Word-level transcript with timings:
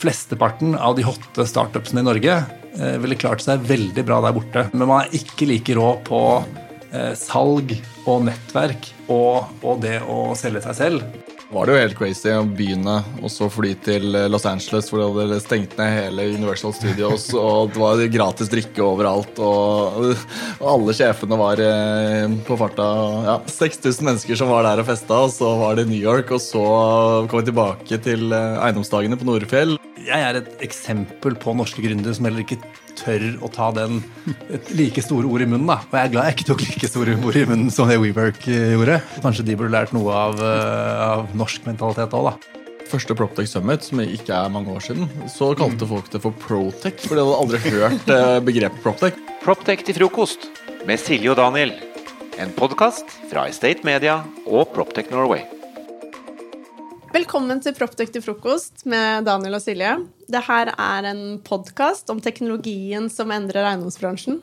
flesteparten 0.00 0.74
av 0.78 0.96
de 0.98 1.04
hotte 1.06 1.46
startupsene 1.48 2.02
i 2.02 2.08
Norge 2.08 2.36
eh, 2.40 2.96
ville 3.02 3.18
klart 3.20 3.44
seg 3.44 3.64
veldig 3.68 4.06
bra 4.06 4.20
der 4.24 4.36
borte. 4.36 4.66
Men 4.72 4.88
man 4.88 5.04
er 5.04 5.18
ikke 5.20 5.48
like 5.50 5.76
rå 5.76 5.92
på 6.06 6.22
eh, 6.92 7.12
salg 7.18 7.76
og 8.06 8.24
nettverk 8.28 8.92
og, 9.10 9.60
og 9.60 9.84
det 9.84 9.98
å 10.08 10.30
selge 10.38 10.64
seg 10.68 10.80
selv 10.80 11.20
var 11.50 11.66
det 11.66 11.74
jo 11.74 11.80
helt 11.80 11.96
crazy 11.98 12.30
å 12.30 12.44
begynne 12.46 13.00
og 13.20 13.30
så 13.32 13.48
fly 13.50 13.72
til 13.82 14.14
Los 14.30 14.46
Angeles, 14.46 14.86
hvor 14.90 15.02
de 15.02 15.24
hadde 15.24 15.40
stengt 15.42 15.74
ned 15.80 15.90
hele 15.96 16.28
Universal 16.36 16.74
Studios, 16.76 17.26
og 17.34 17.72
det 17.74 17.82
var 17.82 18.04
gratis 18.14 18.50
drikke 18.52 18.84
overalt, 18.86 19.40
og, 19.42 20.12
og 20.60 20.68
alle 20.76 20.94
sjefene 20.96 21.38
var 21.40 21.62
eh, 21.64 22.38
på 22.46 22.58
farta. 22.60 22.88
Ja, 23.26 23.36
6000 23.50 24.06
mennesker 24.12 24.38
som 24.38 24.52
var 24.54 24.68
der 24.68 24.84
og 24.84 24.90
festa, 24.92 25.24
og 25.26 25.34
så 25.34 25.50
var 25.64 25.78
det 25.78 25.88
New 25.90 25.98
York, 25.98 26.30
og 26.30 26.42
så 26.44 26.64
kom 27.30 27.42
vi 27.42 27.50
tilbake 27.50 28.02
til 28.06 28.30
eh, 28.30 28.60
eiendomsdagene 28.62 29.18
på 29.18 29.26
Nordfjell. 29.26 29.78
Jeg 30.00 30.24
er 30.24 30.38
et 30.38 30.62
eksempel 30.64 31.34
på 31.40 31.52
norske 31.56 31.82
gründere 31.84 32.14
som 32.16 32.24
heller 32.24 32.44
ikke 32.44 32.60
tør 32.98 33.24
å 33.44 33.50
ta 33.52 33.68
den 33.76 34.00
et 34.52 34.70
like 34.76 35.02
store 35.04 35.28
ord 35.28 35.44
i 35.44 35.48
munnen. 35.48 35.68
da. 35.68 35.80
Og 35.84 35.96
jeg 35.98 36.08
er 36.08 36.14
glad 36.14 36.28
jeg 36.30 36.38
ikke 36.38 36.48
tok 36.52 36.64
like 36.64 36.90
store 36.90 37.16
ord 37.18 37.36
i 37.36 37.44
munnen 37.48 37.74
som 37.74 37.90
det 37.90 37.98
WeWork 38.00 38.48
eh, 38.48 38.72
gjorde. 38.76 39.00
Kanskje 39.24 39.46
de 39.50 39.58
burde 39.60 39.74
lært 39.74 39.92
noe 39.96 40.16
av, 40.16 40.40
eh, 40.40 41.04
av 41.04 41.36
norsk 41.36 41.68
mentalitet 41.68 42.16
òg, 42.16 42.30
da. 42.30 42.56
Første 42.90 43.14
Proptech 43.14 43.46
Summit, 43.46 43.84
som 43.86 44.00
ikke 44.02 44.34
er 44.34 44.50
mange 44.50 44.72
år 44.74 44.82
siden, 44.82 45.06
så 45.30 45.52
kalte 45.58 45.86
folk 45.86 46.10
det 46.10 46.22
for 46.24 46.34
Protech. 46.42 47.04
For 47.04 47.14
de 47.14 47.22
hadde 47.22 47.38
aldri 47.44 47.62
hørt 47.68 48.10
eh, 48.16 48.40
begrepet 48.48 48.82
Proptech. 48.82 49.22
Proptech 49.44 49.86
til 49.86 50.00
frokost 50.00 50.50
med 50.88 50.98
Silje 51.00 51.30
og 51.34 51.38
Daniel. 51.38 51.76
En 52.40 52.52
podkast 52.56 53.18
fra 53.30 53.46
Estate 53.52 53.86
Media 53.86 54.22
og 54.48 54.72
Proptech 54.74 55.12
Norway. 55.12 55.44
Velkommen 57.10 57.58
til 57.58 57.74
Proptech 57.74 58.12
til 58.14 58.22
frokost 58.22 58.84
med 58.86 59.24
Daniel 59.26 59.56
og 59.56 59.62
Silje. 59.64 59.96
Dette 60.30 60.58
er 60.70 61.08
en 61.10 61.22
podkast 61.42 62.06
om 62.12 62.20
teknologien 62.22 63.08
som 63.10 63.32
endrer 63.34 63.66
eiendomsbransjen. 63.66 64.36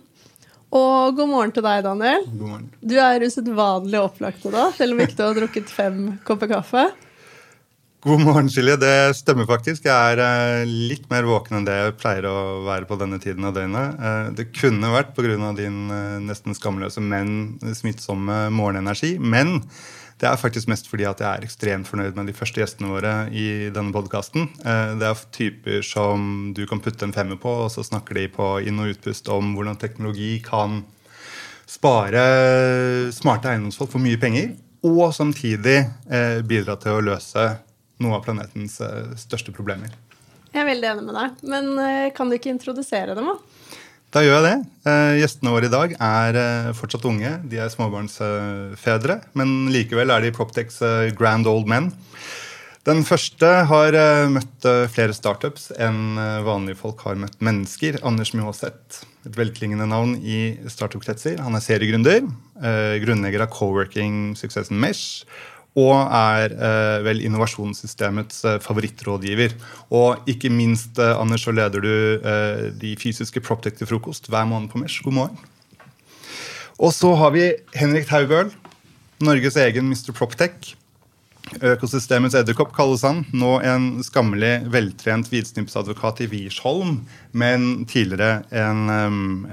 Og 0.75 1.15
god 1.15 1.31
morgen 1.31 1.53
til 1.55 1.63
deg, 1.63 1.85
Daniel. 1.85 2.25
God 2.27 2.49
morgen. 2.49 2.65
Du 2.83 2.97
er 2.99 3.23
usedvanlig 3.23 4.01
opplagt 4.03 4.43
i 4.43 4.51
dag, 4.51 4.75
selv 4.75 4.97
om 4.97 4.99
ikke 5.05 5.15
du 5.15 5.23
har 5.23 5.39
drukket 5.39 5.71
fem 5.71 6.01
kopper 6.27 6.51
kaffe. 6.57 6.83
God 8.03 8.25
morgen, 8.25 8.51
Silje. 8.51 8.75
Det 8.83 9.15
stemmer 9.15 9.47
faktisk. 9.47 9.87
Jeg 9.87 10.17
er 10.17 10.19
eh, 10.27 10.67
litt 10.67 11.07
mer 11.07 11.23
våken 11.25 11.61
enn 11.61 11.69
det 11.69 11.77
jeg 11.77 11.95
pleier 12.01 12.27
å 12.27 12.65
være 12.67 12.89
på 12.89 12.99
denne 12.99 13.21
tiden 13.23 13.47
av 13.47 13.55
døgnet. 13.55 13.95
Eh, 13.95 14.27
det 14.35 14.51
kunne 14.51 14.91
vært 14.91 15.15
pga. 15.15 15.53
din 15.55 15.87
eh, 15.87 16.19
nesten 16.19 16.51
skamløse, 16.51 16.99
men 16.99 17.61
smittsomme 17.63 18.49
morgenenergi. 18.51 19.15
Men 19.23 19.61
det 20.17 20.25
er 20.25 20.39
faktisk 20.39 20.69
mest 20.71 20.87
fordi 20.89 21.05
at 21.05 21.19
jeg 21.21 21.29
er 21.29 21.45
ekstremt 21.45 21.87
fornøyd 21.89 22.15
med 22.17 22.29
de 22.29 22.35
første 22.35 22.61
gjestene 22.61 22.89
våre 22.89 23.13
i 23.29 23.69
denne 23.73 23.93
podkasten. 23.93 24.47
Eh, 24.65 24.93
det 24.97 25.05
er 25.05 25.25
typer 25.35 25.83
som 25.85 26.53
du 26.57 26.63
kan 26.69 26.81
putte 26.81 27.05
en 27.05 27.13
femmer 27.13 27.37
på, 27.41 27.51
og 27.65 27.69
så 27.73 27.85
snakker 27.85 28.17
de 28.17 28.25
på 28.33 28.47
inn- 28.65 28.81
og 28.81 28.95
utpust 28.95 29.29
om 29.33 29.53
hvordan 29.53 29.77
teknologi 29.77 30.39
kan 30.45 30.81
spare 31.69 32.23
smarte 33.13 33.51
eiendomsfolk 33.51 33.91
for 33.93 34.01
mye 34.01 34.17
penger, 34.17 34.55
og 34.87 35.13
samtidig 35.13 35.77
eh, 36.09 36.41
bidra 36.47 36.77
til 36.81 36.97
å 36.97 37.05
løse 37.11 37.45
noe 38.01 38.17
av 38.17 38.25
planetens 38.25 38.79
eh, 38.81 39.13
største 39.19 39.53
problemer. 39.53 39.93
Jeg 40.49 40.63
er 40.63 40.71
veldig 40.71 40.89
enig 40.95 41.05
med 41.05 41.17
deg, 41.19 41.41
men 41.51 42.11
kan 42.17 42.29
du 42.31 42.37
ikke 42.37 42.49
introdusere 42.49 43.13
dem? 43.13 43.27
da? 43.29 43.83
Da 44.15 44.23
gjør 44.23 44.37
jeg 44.37 44.45
det. 44.45 44.57
Eh, 44.87 45.13
gjestene 45.19 45.51
våre 45.51 45.67
i 45.67 45.73
dag 45.73 45.93
er 45.99 46.37
eh, 46.39 46.73
fortsatt 46.77 47.05
unge. 47.09 47.33
De 47.51 47.59
er 47.59 47.71
småbarnsfedre, 47.73 49.19
men 49.35 49.67
likevel 49.73 50.13
er 50.15 50.23
de 50.23 50.31
Proptex 50.35 50.79
eh, 50.85 51.09
grand 51.17 51.47
old 51.51 51.67
men. 51.67 51.91
Den 52.87 53.03
første 53.03 53.49
har 53.67 53.97
møtt 54.31 54.63
flere 54.93 55.11
startups 55.11 55.73
enn 55.75 56.15
vanlige 56.45 56.79
folk 56.79 57.01
har 57.03 57.17
møtt 57.19 57.35
mennesker. 57.43 57.97
Anders 58.07 58.31
Mjåseth, 58.31 59.01
et 59.27 59.35
velklingende 59.35 59.89
navn 59.91 60.13
i 60.23 60.55
startup-kretser. 60.71 61.41
Han 61.43 61.59
er 61.59 61.65
seriegründer, 61.65 62.23
grunnlegger 63.03 63.43
av 63.43 63.51
co-working-suksessen 63.57 64.79
Mesh 64.79 65.27
og 65.77 65.97
er 66.09 66.53
eh, 66.55 66.95
vel 67.05 67.21
innovasjonssystemets 67.27 68.41
eh, 68.49 68.57
favorittrådgiver. 68.63 69.53
Og 69.93 70.29
ikke 70.29 70.49
minst, 70.53 70.97
eh, 70.97 71.13
Anders, 71.13 71.45
så 71.45 71.53
leder 71.53 71.83
du 71.83 71.93
eh, 72.17 72.63
de 72.81 72.95
fysiske 72.97 73.43
Proptech 73.45 73.77
til 73.77 73.89
frokost 73.89 74.31
hver 74.31 74.47
måned 74.49 74.71
på 74.73 74.81
Mesh. 74.81 75.03
God 75.05 75.19
morgen. 75.19 75.37
Og 76.77 76.93
så 76.93 77.13
har 77.17 77.33
vi 77.33 77.51
Henrik 77.77 78.09
Taubøl, 78.09 78.51
Norges 79.21 79.57
egen 79.57 79.89
Mr. 79.89 80.13
Proptech. 80.17 80.75
Økosystemets 81.63 82.35
edderkopp 82.35 82.73
kalles 82.75 83.05
han. 83.07 83.23
Nå 83.31 83.57
en 83.65 84.03
skammelig 84.05 84.67
veltrent 84.73 85.29
hvitsnippsadvokat 85.31 86.25
i 86.25 86.27
Wiersholm, 86.33 86.99
men 87.31 87.85
tidligere 87.89 88.43
en 88.51 88.89
um, 88.91 89.45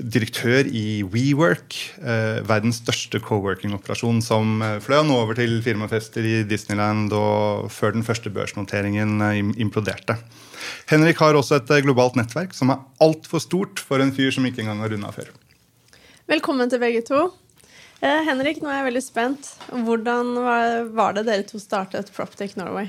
direktør 0.00 0.66
i 0.66 1.02
WeWork, 1.06 1.76
eh, 2.00 2.40
verdens 2.46 2.80
største 2.80 3.20
co-working-operasjon, 3.22 4.20
som 4.24 4.60
eh, 4.64 4.78
fløy 4.82 5.00
han 5.00 5.12
over 5.14 5.36
til 5.38 5.58
firmafester 5.64 6.26
i 6.26 6.36
Disneyland 6.48 7.12
og 7.16 7.68
før 7.72 7.94
den 7.96 8.06
første 8.06 8.32
børsnoteringen 8.32 9.20
eh, 9.26 9.40
imploderte. 9.60 10.16
Henrik 10.90 11.20
har 11.22 11.36
også 11.36 11.60
et 11.60 11.74
globalt 11.84 12.18
nettverk 12.20 12.54
som 12.56 12.72
er 12.72 12.82
altfor 13.02 13.42
stort 13.42 13.80
for 13.82 14.02
en 14.02 14.12
fyr 14.14 14.32
som 14.34 14.46
ikke 14.48 14.64
engang 14.64 14.82
har 14.84 14.92
runda 14.92 15.12
før. 15.14 15.32
Velkommen 16.30 16.70
til 16.70 16.82
begge 16.82 17.02
to. 17.06 17.28
Henrik, 18.00 18.62
nå 18.62 18.70
er 18.70 18.78
jeg 18.78 18.86
veldig 18.86 19.02
spent. 19.04 19.48
Hvordan 19.84 20.30
var 20.96 21.16
det 21.18 21.26
dere 21.26 21.44
to 21.44 21.60
startet 21.60 22.08
Proptech 22.16 22.56
Norway? 22.56 22.88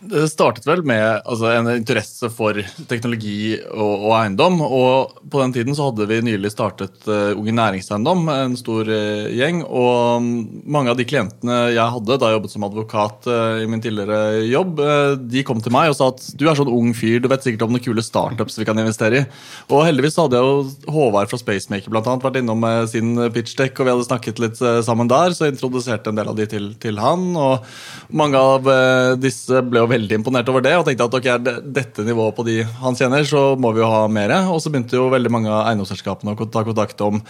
Det 0.00 0.22
startet 0.32 0.64
vel 0.64 0.80
med 0.88 1.02
altså, 1.28 1.50
en 1.52 1.66
interesse 1.74 2.30
for 2.32 2.56
teknologi 2.88 3.58
og, 3.68 4.06
og, 4.06 4.12
eiendom. 4.16 4.62
Og 4.64 5.26
på 5.28 5.42
den 5.42 5.52
tiden 5.52 5.76
så 5.76 5.90
hadde 5.90 6.06
vi 6.08 6.22
nylig 6.24 6.52
startet 6.54 7.04
uh, 7.04 7.36
Unge 7.36 7.52
Næringseiendom, 7.52 8.22
en 8.32 8.56
stor 8.56 8.88
uh, 8.88 9.28
gjeng. 9.28 9.60
Og 9.66 10.22
um, 10.22 10.30
mange 10.64 10.92
av 10.92 10.96
de 10.96 11.04
klientene 11.04 11.58
jeg 11.74 11.84
hadde 11.96 12.16
da 12.16 12.30
jeg 12.30 12.38
jobbet 12.38 12.54
som 12.54 12.64
advokat 12.70 13.28
uh, 13.28 13.60
i 13.60 13.68
min 13.68 13.84
tidligere 13.84 14.46
jobb, 14.48 14.80
de 15.20 15.42
kom 15.44 15.60
til 15.60 15.74
meg 15.74 15.90
og 15.90 15.98
sa 15.98 16.08
at 16.14 16.24
du 16.38 16.46
er 16.48 16.56
sånn 16.56 16.72
ung 16.72 16.94
fyr, 16.96 17.18
du 17.20 17.28
vet 17.28 17.44
sikkert 17.44 17.66
om 17.66 17.74
noen 17.74 17.84
kule 17.84 18.04
startups 18.04 18.56
vi 18.56 18.68
kan 18.68 18.80
investere 18.80 19.20
i. 19.20 19.26
Og 19.68 19.84
heldigvis 19.84 20.16
hadde 20.20 20.40
jeg 20.40 20.48
jo 20.48 20.94
Håvard 20.96 21.28
fra 21.28 21.40
Spacemaker 21.40 21.92
blant 21.92 22.08
annet, 22.08 22.24
vært 22.24 22.40
innom 22.40 22.64
med 22.64 22.88
sin 22.92 23.12
pitchdeck, 23.34 23.76
og 23.76 23.86
vi 23.88 23.92
hadde 23.92 24.08
snakket 24.08 24.40
litt 24.40 24.64
sammen 24.86 25.10
der, 25.12 25.36
så 25.36 25.46
jeg 25.46 25.58
introduserte 25.58 26.12
en 26.12 26.20
del 26.22 26.32
av 26.32 26.40
de 26.40 26.48
til, 26.48 26.72
til 26.80 27.00
han. 27.02 27.30
Og 27.36 28.16
mange 28.16 28.40
av 28.40 28.72
disse 29.20 29.60
ble 29.66 29.82
jo 29.82 29.89
veldig 29.90 30.18
imponert 30.20 30.48
over 30.52 30.62
det 30.64 30.72
og 30.78 30.86
tenkte 30.86 31.06
at 31.06 31.16
ok, 31.18 31.26
er 31.32 31.60
dette 31.76 32.04
nivået 32.06 32.36
på 32.36 32.44
de 32.46 32.56
han 32.80 32.96
kjenner, 32.98 33.26
så 33.28 33.42
må 33.60 33.72
vi 33.76 33.82
jo 33.82 33.90
ha 33.90 34.04
mer. 34.10 34.32
Og 34.52 34.62
så 34.62 34.72
begynte 34.72 34.98
jo 34.98 35.10
veldig 35.12 35.32
mange 35.32 35.50
av 35.50 35.68
eiendomsselskapene 35.68 36.34
å 36.34 36.48
ta 36.48 36.64
kontakt 36.66 37.04
om 37.04 37.20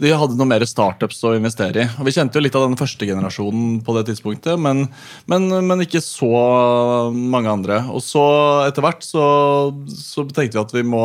de 0.00 0.14
hadde 0.14 0.38
noe 0.38 0.48
mer 0.48 0.64
startups 0.68 1.20
å 1.26 1.34
investere 1.38 1.84
i. 1.84 1.90
Og 1.98 2.08
Vi 2.08 2.14
kjente 2.16 2.38
jo 2.38 2.44
litt 2.44 2.56
av 2.58 2.68
den 2.68 2.78
første 2.80 3.08
generasjonen 3.08 3.80
på 3.86 3.96
det 3.96 4.06
tidspunktet, 4.10 4.60
men, 4.60 4.86
men, 5.30 5.48
men 5.66 5.84
ikke 5.84 6.02
så 6.04 6.30
mange 7.14 7.52
andre. 7.52 7.82
Og 7.90 8.04
så 8.04 8.24
etter 8.68 8.84
hvert 8.84 9.06
så, 9.06 9.24
så 9.90 10.26
tenkte 10.28 10.58
vi 10.58 10.64
at 10.64 10.76
vi 10.80 10.86
må 10.86 11.04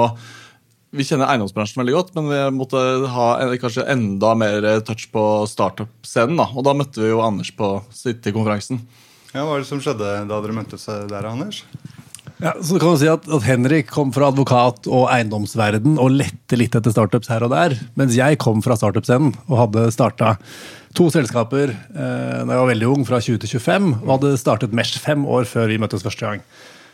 vi 0.95 1.03
kjenner 1.03 1.27
eiendomsbransjen 1.27 1.81
veldig 1.81 1.95
godt, 1.95 2.11
men 2.15 2.29
vi 2.29 2.37
måtte 2.55 2.81
ha 3.11 3.25
kanskje 3.59 3.83
enda 3.91 4.31
mer 4.39 4.67
touch 4.87 5.09
på 5.11 5.23
startup-scenen. 5.51 6.37
Da. 6.39 6.47
Og 6.55 6.63
da 6.67 6.75
møtte 6.77 7.03
vi 7.03 7.11
jo 7.11 7.23
Anders 7.25 7.51
på 7.55 7.77
City-konferansen. 7.95 8.79
Ja, 9.35 9.43
Hva 9.43 9.49
var 9.51 9.63
det 9.65 9.67
som 9.67 9.81
skjedde 9.83 10.13
da 10.29 10.37
dere 10.39 10.55
møttes 10.55 10.85
der, 10.87 11.25
Anders? 11.27 11.65
Ja, 12.39 12.53
så 12.63 12.77
kan 12.79 12.93
du 12.93 12.99
si 12.99 13.07
at, 13.11 13.25
at, 13.27 13.43
Henrik 13.43 13.89
kom 13.91 14.13
fra 14.15 14.29
advokat- 14.31 14.87
og 14.87 15.09
eiendomsverden 15.11 15.97
og 15.99 16.13
lette 16.15 16.55
litt 16.59 16.75
etter 16.75 16.93
startups 16.93 17.27
her 17.31 17.43
og 17.43 17.51
der. 17.51 17.75
Mens 17.99 18.15
jeg 18.15 18.39
kom 18.39 18.63
fra 18.63 18.77
startup-scenen 18.79 19.33
og 19.47 19.59
hadde 19.59 19.89
starta 19.95 20.37
to 20.95 21.09
selskaper 21.11 21.73
eh, 21.73 22.39
da 22.43 22.47
jeg 22.47 22.61
var 22.61 22.71
veldig 22.71 22.89
ung, 22.91 23.03
fra 23.07 23.19
20 23.23 23.41
til 23.43 23.51
25. 23.59 23.89
Og 24.05 24.13
hadde 24.13 24.31
startet 24.39 24.75
Mesh 24.75 24.99
fem 25.03 25.27
år 25.27 25.47
før 25.51 25.67
vi 25.71 25.79
møttes 25.83 26.03
første 26.03 26.27
gang. 26.27 26.45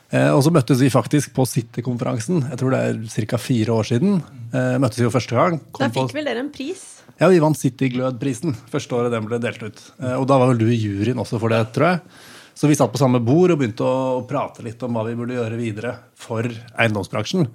Eh, 0.10 0.30
og 0.34 0.42
så 0.46 0.54
møttes 0.54 0.82
vi 0.82 0.90
faktisk 0.94 1.34
på 1.38 1.46
City-konferansen. 1.50 2.42
Jeg 2.50 2.62
tror 2.62 2.74
det 2.74 2.82
er 2.82 3.30
ca. 3.30 3.42
fire 3.42 3.78
år 3.78 3.92
siden. 3.94 4.18
Eh, 4.50 4.76
møttes 4.82 5.02
vi 5.02 5.06
jo 5.06 5.14
første 5.14 5.38
gang. 5.38 5.62
da 5.78 5.94
fikk 5.94 6.18
vel 6.18 6.30
dere 6.30 6.42
en 6.42 6.54
pris? 6.54 6.84
Ja, 7.22 7.30
vi 7.30 7.42
vant 7.42 7.58
City 7.58 7.92
Glød-prisen 7.94 8.56
første 8.72 8.98
året 8.98 9.14
den 9.14 9.30
ble 9.30 9.38
delt 9.42 9.62
ut. 9.62 9.82
Eh, 10.02 10.18
og 10.18 10.26
da 10.30 10.42
var 10.42 10.50
vel 10.52 10.62
du 10.62 10.70
i 10.70 10.78
juryen 10.78 11.22
også 11.22 11.38
for 11.42 11.54
det, 11.54 11.64
tror 11.76 11.94
jeg. 11.94 12.30
Så 12.54 12.70
vi 12.70 12.78
satt 12.78 12.92
på 12.94 13.02
samme 13.02 13.22
bord 13.24 13.54
og 13.54 13.62
begynte 13.62 13.86
å 13.86 14.24
prate 14.30 14.66
litt 14.66 14.82
om 14.86 14.98
hva 14.98 15.06
vi 15.08 15.16
burde 15.18 15.38
gjøre 15.38 15.60
videre 15.60 15.96
for 16.20 16.48
eiendomsbransjen. 16.48 17.48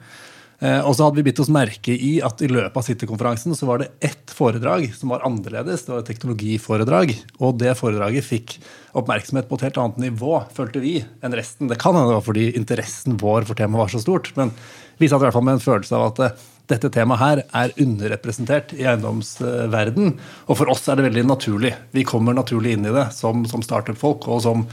Eh, 0.57 0.81
og 0.81 0.95
så 0.97 1.05
hadde 1.05 1.21
vi 1.21 1.27
bitt 1.27 1.41
oss 1.43 1.53
merke 1.53 1.93
i 1.93 2.15
at 2.25 2.41
i 2.41 2.49
løpet 2.49 2.79
av 2.81 2.85
City-konferansen 2.87 3.53
så 3.59 3.69
var 3.69 3.83
det 3.83 3.91
ett 4.05 4.33
foredrag 4.33 4.89
som 4.97 5.13
var 5.13 5.27
annerledes. 5.29 5.85
Det 5.85 5.93
var 5.93 6.01
et 6.01 6.09
teknologiforedrag. 6.09 7.13
Og 7.45 7.59
det 7.61 7.77
foredraget 7.77 8.25
fikk 8.25 8.57
oppmerksomhet 8.97 9.51
på 9.51 9.59
et 9.59 9.67
helt 9.69 9.81
annet 9.83 10.01
nivå, 10.07 10.39
følte 10.57 10.81
vi, 10.81 10.97
enn 11.21 11.37
resten. 11.37 11.69
Det 11.69 11.81
kan 11.81 11.97
hende 11.97 12.15
det 12.15 12.19
var 12.23 12.29
fordi 12.31 12.49
interessen 12.57 13.21
vår 13.21 13.49
for 13.49 13.59
temaet 13.59 13.85
var 13.85 13.93
så 13.93 14.01
stort, 14.01 14.33
men 14.39 14.55
vi 14.97 15.11
satt 15.11 15.21
i 15.21 15.27
hvert 15.27 15.37
fall 15.37 15.45
med 15.45 15.59
en 15.59 15.67
følelse 15.67 15.99
av 15.99 16.09
at 16.09 16.23
eh, 16.25 16.47
dette 16.71 16.91
temaet 16.91 17.23
her 17.23 17.43
er 17.55 17.75
underrepresentert 17.83 18.75
i 18.75 18.87
eiendomsverden. 18.89 20.17
Og 20.51 20.59
for 20.59 20.73
oss 20.73 20.87
er 20.91 20.99
det 20.99 21.07
veldig 21.09 21.27
naturlig. 21.29 21.73
Vi 21.95 22.07
kommer 22.09 22.35
naturlig 22.37 22.75
inn 22.75 22.89
i 22.89 22.95
det 22.95 23.09
som, 23.15 23.45
som 23.47 23.63
startup-folk 23.63 24.27
og 24.27 24.43
som 24.47 24.65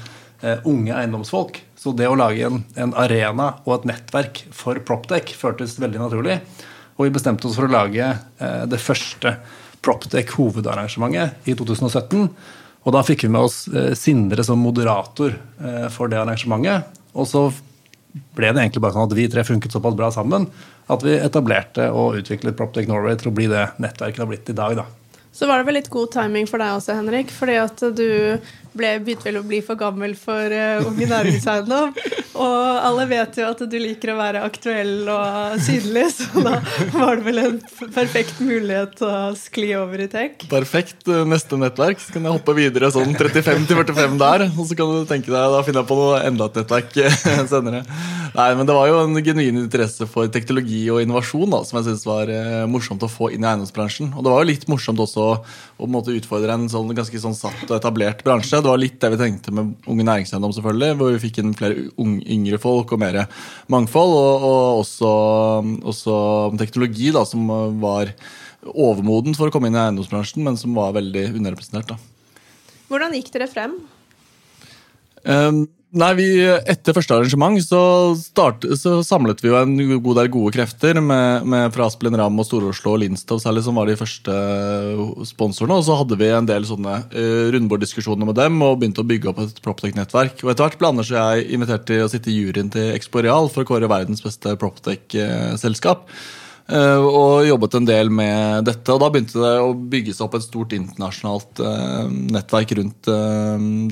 eh, 0.41 0.63
unge 0.69 0.95
eiendomsfolk. 0.97 1.59
Så 1.77 1.93
det 1.97 2.09
å 2.09 2.17
lage 2.17 2.47
en, 2.47 2.63
en 2.79 2.95
arena 2.97 3.51
og 3.65 3.75
et 3.77 3.89
nettverk 3.91 4.45
for 4.55 4.79
Proptech 4.87 5.35
føltes 5.37 5.77
veldig 5.81 6.01
naturlig. 6.01 6.39
Og 6.97 7.07
vi 7.07 7.13
bestemte 7.13 7.49
oss 7.49 7.57
for 7.59 7.69
å 7.69 7.73
lage 7.73 8.09
eh, 8.09 8.63
det 8.69 8.81
første 8.81 9.37
Proptech 9.83 10.33
hovedarrangementet 10.37 11.49
i 11.49 11.57
2017. 11.59 12.27
Og 12.83 12.95
da 12.95 13.03
fikk 13.05 13.25
vi 13.25 13.33
med 13.35 13.45
oss 13.45 13.65
eh, 13.69 13.93
Sindre 13.99 14.45
som 14.45 14.61
moderator 14.63 15.35
eh, 15.35 15.87
for 15.93 16.11
det 16.11 16.21
arrangementet. 16.21 17.01
Og 17.13 17.29
så 17.29 17.47
ble 18.37 18.51
det 18.53 18.61
egentlig 18.61 18.83
bare 18.83 18.95
sånn 18.95 19.09
at 19.09 19.17
vi 19.17 19.29
tre 19.29 19.45
funket 19.45 19.73
såpass 19.73 19.95
bra 19.97 20.09
sammen 20.13 20.45
at 20.91 21.05
vi 21.05 21.15
etablerte 21.15 21.87
og 21.91 22.19
utviklet 22.19 22.57
Proptech 22.59 22.89
Norway 22.89 23.15
til 23.19 23.31
å 23.31 23.35
bli 23.35 23.47
det 23.51 23.69
nettverket 23.83 24.19
det 24.19 24.25
har 24.25 24.31
blitt 24.33 24.51
i 24.51 24.57
dag. 24.57 24.75
da. 24.81 24.85
Så 25.33 25.47
var 25.49 25.57
det 25.61 25.69
vel 25.69 25.79
litt 25.79 25.89
god 25.93 26.11
timing 26.13 26.45
for 26.49 26.61
deg 26.61 26.75
også, 26.75 26.97
Henrik. 26.99 27.31
Fordi 27.33 27.55
at 27.57 27.85
du 27.97 28.09
ble, 28.77 28.97
begynte 29.03 29.29
vel 29.29 29.39
å 29.41 29.45
bli 29.47 29.61
for 29.65 29.79
gammel 29.79 30.15
for 30.19 30.53
uh, 30.53 30.85
Unge 30.87 31.07
næringseiendom. 31.09 31.93
Og 32.33 32.79
alle 32.81 33.05
vet 33.11 33.37
jo 33.37 33.45
at 33.45 33.61
du 33.69 33.75
liker 33.77 34.13
å 34.13 34.17
være 34.17 34.41
aktuell 34.45 35.09
og 35.11 35.59
synlig, 35.61 36.07
så 36.15 36.41
da 36.41 36.55
var 36.95 37.19
det 37.19 37.25
vel 37.27 37.41
en 37.43 37.59
perfekt 37.93 38.41
mulighet 38.41 39.03
å 39.05 39.11
skli 39.37 39.69
over 39.77 40.01
i 40.01 40.09
tech. 40.09 40.47
Perfekt. 40.49 41.05
Eh, 41.05 41.21
neste 41.29 41.59
nettverk. 41.61 42.01
Så 42.01 42.15
kan 42.15 42.25
jeg 42.25 42.33
hoppe 42.33 42.55
videre 42.57 42.89
sånn 42.93 43.13
35 43.13 43.67
til 43.69 43.79
45 43.83 44.17
der. 44.21 44.47
Og 44.49 44.65
så 44.69 44.77
kan 44.79 44.89
du 44.89 45.05
tenke 45.09 45.29
deg, 45.29 45.53
da 45.53 45.61
finner 45.65 45.83
jeg 45.83 45.91
på 45.91 45.99
noe 45.99 46.23
enda 46.25 46.49
et 46.49 46.59
nettverk 46.61 46.97
senere. 47.53 47.83
Nei, 48.33 48.49
men 48.57 48.65
det 48.65 48.73
var 48.73 48.89
jo 48.89 49.03
en 49.03 49.21
genuin 49.21 49.61
interesse 49.61 50.07
for 50.09 50.31
teknologi 50.33 50.87
og 50.89 51.03
innovasjon 51.03 51.53
da, 51.53 51.61
som 51.67 51.77
jeg 51.79 51.91
synes 51.91 52.07
var 52.09 52.31
eh, 52.33 52.63
morsomt 52.69 53.05
å 53.05 53.11
få 53.11 53.29
inn 53.35 53.45
i 53.45 53.49
eiendomsbransjen. 53.51 54.09
Og 54.17 54.25
det 54.25 54.33
var 54.33 54.41
jo 54.41 54.49
litt 54.49 54.65
morsomt 54.71 55.03
også 55.05 55.27
å 55.27 55.37
på 55.83 55.89
en 55.89 55.93
måte, 55.97 56.13
utfordre 56.15 56.53
en 56.55 56.69
sånn, 56.71 56.93
ganske 56.95 57.19
sånn 57.19 57.35
satt 57.35 57.65
og 57.67 57.75
etablert 57.75 58.21
bransje. 58.23 58.61
Det 58.63 58.71
var 58.71 58.79
litt 58.79 58.99
det 59.01 59.11
vi 59.13 59.19
tenkte 59.19 59.53
med 59.55 59.89
Unge 59.91 60.05
næringseiendom, 60.07 60.53
selvfølgelig, 60.55 60.95
hvor 60.99 61.11
vi 61.11 61.21
fikk 61.25 61.41
inn 61.41 61.51
flere 61.57 61.89
unge 61.99 62.23
yngre 62.31 62.59
folk 62.61 62.93
og 62.95 63.01
mer 63.03 63.19
mangfold. 63.73 64.15
Og, 64.15 64.47
og 64.47 64.79
også, 64.83 65.11
også, 65.91 66.15
teknologi 66.61 67.11
da, 67.15 67.25
som 67.27 67.51
var 67.83 68.13
overmoden 68.71 69.35
for 69.35 69.49
å 69.49 69.53
komme 69.53 69.67
inn 69.69 69.77
i 69.77 69.83
eiendomsbransjen, 69.83 70.43
men 70.45 70.59
som 70.59 70.75
var 70.77 70.95
veldig 70.95 71.27
underrepresentert. 71.33 71.91
Da. 71.91 72.39
Hvordan 72.91 73.15
gikk 73.17 73.33
dere 73.35 73.49
frem? 73.51 73.75
Um, 75.23 75.65
Nei, 75.93 76.09
vi, 76.17 76.25
Etter 76.41 76.95
første 76.97 77.13
arrangement 77.13 77.59
så, 77.61 77.79
start, 78.17 78.63
så, 78.81 78.95
samlet 79.05 79.43
vi 79.43 79.51
jo 79.51 79.59
en 79.59 79.75
god 80.01 80.17
del 80.17 80.29
gode 80.33 80.55
krefter 80.55 80.97
med, 80.97 81.45
med 81.45 81.67
fra 81.75 81.85
Asplin 81.85 82.17
Ram 82.17 82.41
og 82.41 82.47
Stor-Oslo 82.47 82.95
og 82.95 83.03
Lindstov 83.03 83.43
særlig, 83.43 83.61
som 83.67 83.77
var 83.77 83.85
de 83.85 83.97
første 83.99 84.37
sponsorene. 85.29 85.77
Og 85.77 85.85
så 85.85 85.99
hadde 85.99 86.17
vi 86.17 86.31
en 86.33 86.49
del 86.49 86.65
sånne 86.65 86.95
uh, 87.13 87.43
rundborddiskusjoner 87.53 88.25
med 88.25 88.39
dem 88.41 88.57
og 88.65 88.79
begynte 88.81 89.05
å 89.05 89.09
bygge 89.11 89.29
opp 89.29 89.43
et 89.45 89.61
Proptech-nettverk. 89.61 90.41
Og 90.41 90.55
etter 90.55 90.65
hvert 90.65 90.79
ble 90.81 90.91
Anders 90.95 91.13
og 91.13 91.19
jeg 91.19 91.45
invitert 91.59 91.85
til 91.91 92.01
å 92.07 92.09
sitte 92.09 92.33
i 92.33 92.39
juryen 92.39 92.73
til 92.73 92.89
Expo 92.95 93.21
Real 93.21 93.51
for 93.53 93.61
å 93.61 93.69
kåre 93.75 93.91
verdens 93.91 94.25
beste 94.25 94.57
Proptech-selskap. 94.57 96.09
Uh, 96.73 97.05
og 97.05 97.45
jobbet 97.45 97.77
en 97.77 97.93
del 97.93 98.09
med 98.09 98.65
dette. 98.65 98.89
Og 98.89 99.05
da 99.05 99.13
begynte 99.13 99.45
det 99.45 99.55
å 99.61 99.77
bygge 99.77 100.17
seg 100.17 100.25
opp 100.25 100.41
et 100.41 100.49
stort 100.49 100.73
internasjonalt 100.73 101.61
uh, 101.61 102.09
nettverk 102.09 102.79
rundt 102.81 103.13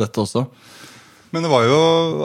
dette 0.02 0.26
også. 0.26 0.48
Men 1.32 1.46
det 1.46 1.52
var 1.52 1.64
jo, 1.64 1.76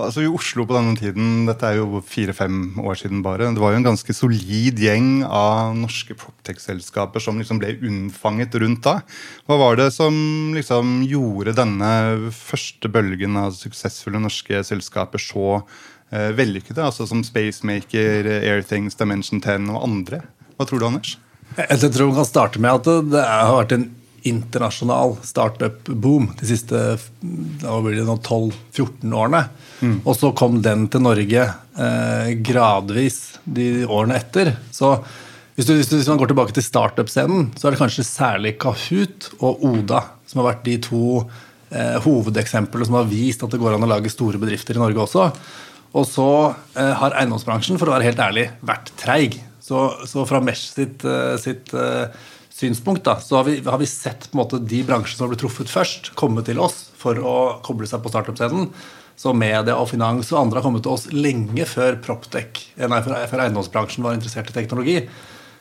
altså 0.03 0.25
i 0.25 0.29
Oslo 0.31 0.64
på 0.67 0.75
denne 0.75 0.97
tiden, 0.99 1.44
dette 1.47 1.69
er 1.69 1.79
jo 1.79 2.00
fire-fem 2.03 2.81
år 2.82 2.99
siden 2.99 3.20
bare, 3.23 3.53
det 3.55 3.62
var 3.62 3.70
jo 3.70 3.79
en 3.79 3.87
ganske 3.87 4.14
solid 4.17 4.81
gjeng 4.82 5.20
av 5.23 5.76
norske 5.79 6.17
proptech-selskaper 6.19 7.23
som 7.23 7.38
liksom 7.38 7.61
ble 7.62 7.76
unnfanget 7.87 8.56
rundt 8.58 8.82
da. 8.82 8.97
Hva 9.47 9.61
var 9.62 9.79
det 9.79 9.93
som 9.94 10.17
liksom 10.56 11.05
gjorde 11.06 11.55
denne 11.55 11.91
første 12.35 12.91
bølgen 12.91 13.38
av 13.38 13.55
suksessfulle 13.55 14.19
norske 14.25 14.64
selskaper 14.67 15.23
så 15.23 15.61
eh, 16.11 16.32
vellykkede? 16.35 16.82
Altså 16.82 17.06
som 17.06 17.23
Spacemaker, 17.26 18.26
Airthings, 18.41 18.99
Dimension 18.99 19.38
10 19.38 19.70
og 19.70 19.87
andre. 19.87 20.25
Hva 20.58 20.67
tror 20.67 20.82
du, 20.82 20.88
Anders? 20.91 21.14
Jeg 21.55 21.79
tror 21.94 22.11
vi 22.11 22.19
kan 22.19 22.26
starte 22.26 22.58
med 22.58 22.75
at 22.82 23.06
det 23.14 23.23
har 23.23 23.55
vært 23.55 23.79
en 23.79 23.87
internasjonal 24.28 25.17
startup-boom 25.26 26.31
de 26.40 26.49
siste 26.49 26.81
12-14 27.62 29.14
årene. 29.14 29.44
Mm. 29.81 30.00
Og 30.02 30.14
så 30.17 30.32
kom 30.37 30.61
den 30.64 30.87
til 30.93 31.05
Norge 31.05 31.46
eh, 31.46 32.28
gradvis 32.46 33.20
de 33.44 33.84
årene 33.84 34.19
etter. 34.20 34.55
Så 34.75 34.96
hvis, 35.56 35.67
du, 35.69 35.75
hvis, 35.76 35.88
du, 35.88 35.96
hvis 35.99 36.11
man 36.12 36.20
går 36.20 36.32
tilbake 36.32 36.56
til 36.56 36.67
startup-scenen, 36.67 37.50
så 37.56 37.69
er 37.69 37.75
det 37.75 37.82
kanskje 37.82 38.06
særlig 38.08 38.56
Kahoot 38.62 39.31
og 39.40 39.64
Oda 39.70 40.02
som 40.26 40.43
har 40.43 40.50
vært 40.50 40.67
de 40.67 40.76
to 40.84 41.05
eh, 41.70 41.96
hovedeksemplene 42.05 42.88
som 42.88 42.99
har 42.99 43.08
vist 43.11 43.44
at 43.46 43.52
det 43.52 43.61
går 43.62 43.76
an 43.76 43.87
å 43.87 43.90
lage 43.90 44.12
store 44.12 44.40
bedrifter 44.43 44.76
i 44.76 44.82
Norge 44.82 45.05
også. 45.06 45.31
Og 45.96 46.06
så 46.08 46.31
eh, 46.76 46.94
har 47.00 47.17
eiendomsbransjen 47.17 47.81
for 47.81 47.88
å 47.88 47.96
være 47.96 48.11
helt 48.11 48.22
ærlig, 48.22 48.49
vært 48.67 48.93
treig. 49.00 49.38
Så, 49.62 49.88
så 50.06 50.26
fra 50.29 50.43
Mesh 50.44 50.70
sitt, 50.75 51.05
eh, 51.08 51.34
sitt 51.43 51.72
eh, 51.75 52.06
synspunkt, 52.56 53.05
da, 53.05 53.19
så 53.20 53.41
har 53.41 53.49
vi, 53.49 53.58
har 53.61 53.79
vi 53.79 53.88
sett 53.88 54.31
måte, 54.37 54.58
de 54.58 54.81
bransjene 54.87 55.19
som 55.19 55.26
har 55.26 55.35
blitt 55.35 55.43
truffet 55.44 55.73
først, 55.73 56.14
komme 56.17 56.44
til 56.47 56.61
oss 56.62 56.87
for 56.97 57.20
å 57.20 57.37
koble 57.67 57.88
seg 57.88 58.00
på 58.05 58.12
startup-scenen. 58.12 58.70
Så 59.17 59.32
media 59.37 59.76
og 59.76 59.91
finans 59.91 60.29
og 60.32 60.43
andre 60.43 60.61
har 60.61 60.67
kommet 60.67 60.85
til 60.85 60.93
oss 60.93 61.06
lenge 61.12 61.64
før 61.69 61.97
Proptech, 62.05 62.62
eh, 62.76 62.88
nei, 62.88 63.00
før 63.05 63.43
eiendomsbransjen 63.44 64.05
var 64.05 64.17
interessert 64.17 64.53
i 64.53 64.56
teknologi. 64.56 64.99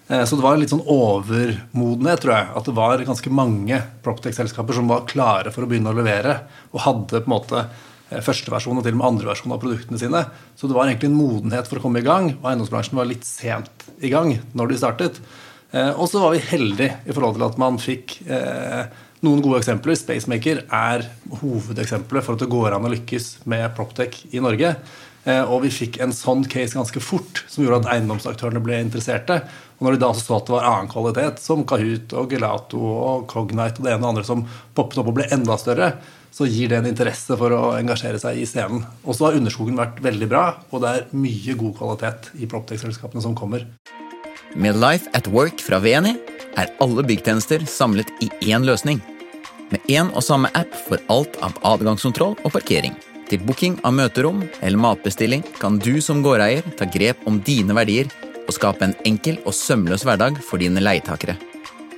Eh, 0.07 0.23
så 0.27 0.35
det 0.35 0.43
var 0.43 0.55
en 0.55 0.63
litt 0.63 0.71
sånn 0.71 0.83
overmodenhet, 0.83 2.23
tror 2.23 2.35
jeg. 2.35 2.47
At 2.59 2.67
det 2.69 2.75
var 2.77 3.05
ganske 3.07 3.31
mange 3.31 3.81
Proptech-selskaper 4.03 4.75
som 4.75 4.91
var 4.91 5.07
klare 5.09 5.51
for 5.55 5.63
å 5.63 5.71
begynne 5.71 5.91
å 5.91 5.97
levere. 5.97 6.41
Og 6.73 6.83
hadde 6.83 7.23
på 7.23 7.27
en 7.27 7.35
måte 7.35 7.65
førsteversjon 8.05 8.25
første 8.25 8.51
versjon 8.53 8.77
og 8.77 8.83
til 8.85 8.93
og 8.93 8.99
med 8.99 9.07
andre 9.07 9.29
versjon 9.31 9.53
av 9.55 9.61
produktene 9.63 9.99
sine. 9.99 10.21
Så 10.55 10.69
det 10.69 10.75
var 10.77 10.85
egentlig 10.85 11.09
en 11.09 11.17
modenhet 11.17 11.67
for 11.67 11.79
å 11.79 11.83
komme 11.87 12.03
i 12.03 12.05
gang, 12.05 12.35
og 12.37 12.51
eiendomsbransjen 12.51 12.99
var 12.99 13.09
litt 13.09 13.25
sent 13.25 13.87
i 13.97 14.11
gang 14.13 14.35
når 14.53 14.71
de 14.71 14.77
startet. 14.77 15.19
Eh, 15.75 15.91
og 15.99 16.07
så 16.09 16.21
var 16.23 16.35
vi 16.35 16.43
heldige 16.53 17.01
i 17.03 17.15
forhold 17.15 17.35
til 17.35 17.47
at 17.49 17.57
man 17.59 17.79
fikk 17.81 18.21
eh, 18.31 18.85
noen 19.25 19.41
gode 19.43 19.59
eksempler. 19.59 19.97
Spacemaker 19.99 20.63
er 20.69 21.07
hovedeksempelet 21.41 22.23
for 22.23 22.37
at 22.37 22.45
det 22.45 22.51
går 22.53 22.77
an 22.77 22.87
å 22.87 22.93
lykkes 22.93 23.31
med 23.51 23.67
Proptech 23.75 24.21
i 24.31 24.43
Norge. 24.43 24.75
Eh, 25.25 25.41
og 25.41 25.65
vi 25.65 25.73
fikk 25.73 25.99
en 26.03 26.13
sånn 26.15 26.45
case 26.47 26.77
ganske 26.77 27.01
fort, 27.03 27.43
som 27.51 27.65
gjorde 27.65 27.83
at 27.83 27.95
eiendomsaktørene 27.95 28.63
ble 28.63 28.79
interesserte. 28.85 29.41
Og 29.75 29.87
når 29.87 29.97
de 29.97 30.03
da 30.05 30.11
så 30.15 30.37
at 30.37 30.47
det 30.47 30.55
var 30.55 30.67
annen 30.69 30.91
kvalitet, 30.91 31.41
som 31.43 31.65
Kahoot 31.67 32.13
og 32.15 32.31
Gelato 32.31 32.79
og 32.79 33.25
Cognite 33.31 33.81
og 33.81 33.87
det 33.89 33.95
ene 33.95 34.05
og 34.05 34.13
andre 34.13 34.27
som 34.27 34.45
poppet 34.77 35.01
opp 35.01 35.11
og 35.11 35.17
ble 35.17 35.27
enda 35.35 35.57
større, 35.59 35.95
så 36.35 36.47
gir 36.51 36.71
det 36.71 36.81
en 36.81 36.87
interesse 36.89 37.35
for 37.39 37.51
å 37.55 37.73
engasjere 37.77 38.19
seg 38.21 38.39
i 38.39 38.47
scenen. 38.47 38.83
Og 39.03 39.15
så 39.15 39.29
har 39.29 39.39
underskogen 39.39 39.79
vært 39.79 40.01
veldig 40.03 40.31
bra, 40.31 40.45
og 40.71 40.83
det 40.83 40.91
er 40.91 41.13
mye 41.15 41.59
god 41.59 41.77
kvalitet 41.79 42.31
i 42.39 42.49
Proptech-selskapene 42.51 43.23
som 43.23 43.35
kommer. 43.39 43.67
Med 44.55 44.77
Life 44.79 45.09
at 45.11 45.27
Work 45.27 45.59
fra 45.59 45.81
VNI 45.83 46.13
er 46.55 46.69
alle 46.79 47.03
byggtjenester 47.03 47.65
samlet 47.67 48.07
i 48.23 48.29
én 48.47 48.63
løsning. 48.63 49.01
Med 49.67 49.83
én 49.91 50.07
og 50.15 50.23
samme 50.23 50.47
app 50.55 50.71
for 50.85 51.01
alt 51.11 51.35
av 51.43 51.57
adgangskontroll 51.73 52.37
og 52.39 52.53
parkering. 52.53 52.95
Til 53.27 53.41
booking 53.43 53.75
av 53.83 53.97
møterom 53.97 54.45
eller 54.61 54.79
matbestilling 54.79 55.43
kan 55.59 55.81
du 55.83 55.99
som 55.99 56.23
gårdeier 56.23 56.63
ta 56.79 56.87
grep 56.87 57.27
om 57.27 57.41
dine 57.43 57.75
verdier 57.75 58.07
og 58.45 58.55
skape 58.55 58.87
en 58.87 58.95
enkel 59.03 59.41
og 59.43 59.57
sømløs 59.57 60.07
hverdag 60.07 60.39
for 60.39 60.63
dine 60.63 60.79
leietakere. 60.79 61.35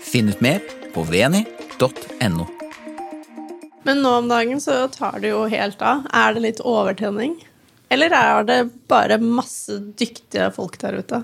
Finn 0.02 0.34
ut 0.34 0.42
mer 0.42 0.64
på 0.96 1.06
veni.no. 1.06 2.50
Men 3.86 4.02
nå 4.02 4.18
om 4.24 4.34
dagen 4.34 4.64
så 4.64 4.88
tar 4.90 5.22
det 5.22 5.36
jo 5.36 5.46
helt 5.52 5.84
av. 5.86 6.08
Er 6.10 6.34
det 6.34 6.48
litt 6.48 6.66
overtenning? 6.66 7.38
Eller 7.94 8.12
er 8.18 8.48
det 8.50 8.62
bare 8.90 9.22
masse 9.22 9.78
dyktige 10.00 10.50
folk 10.56 10.82
der 10.82 11.04
ute? 11.04 11.22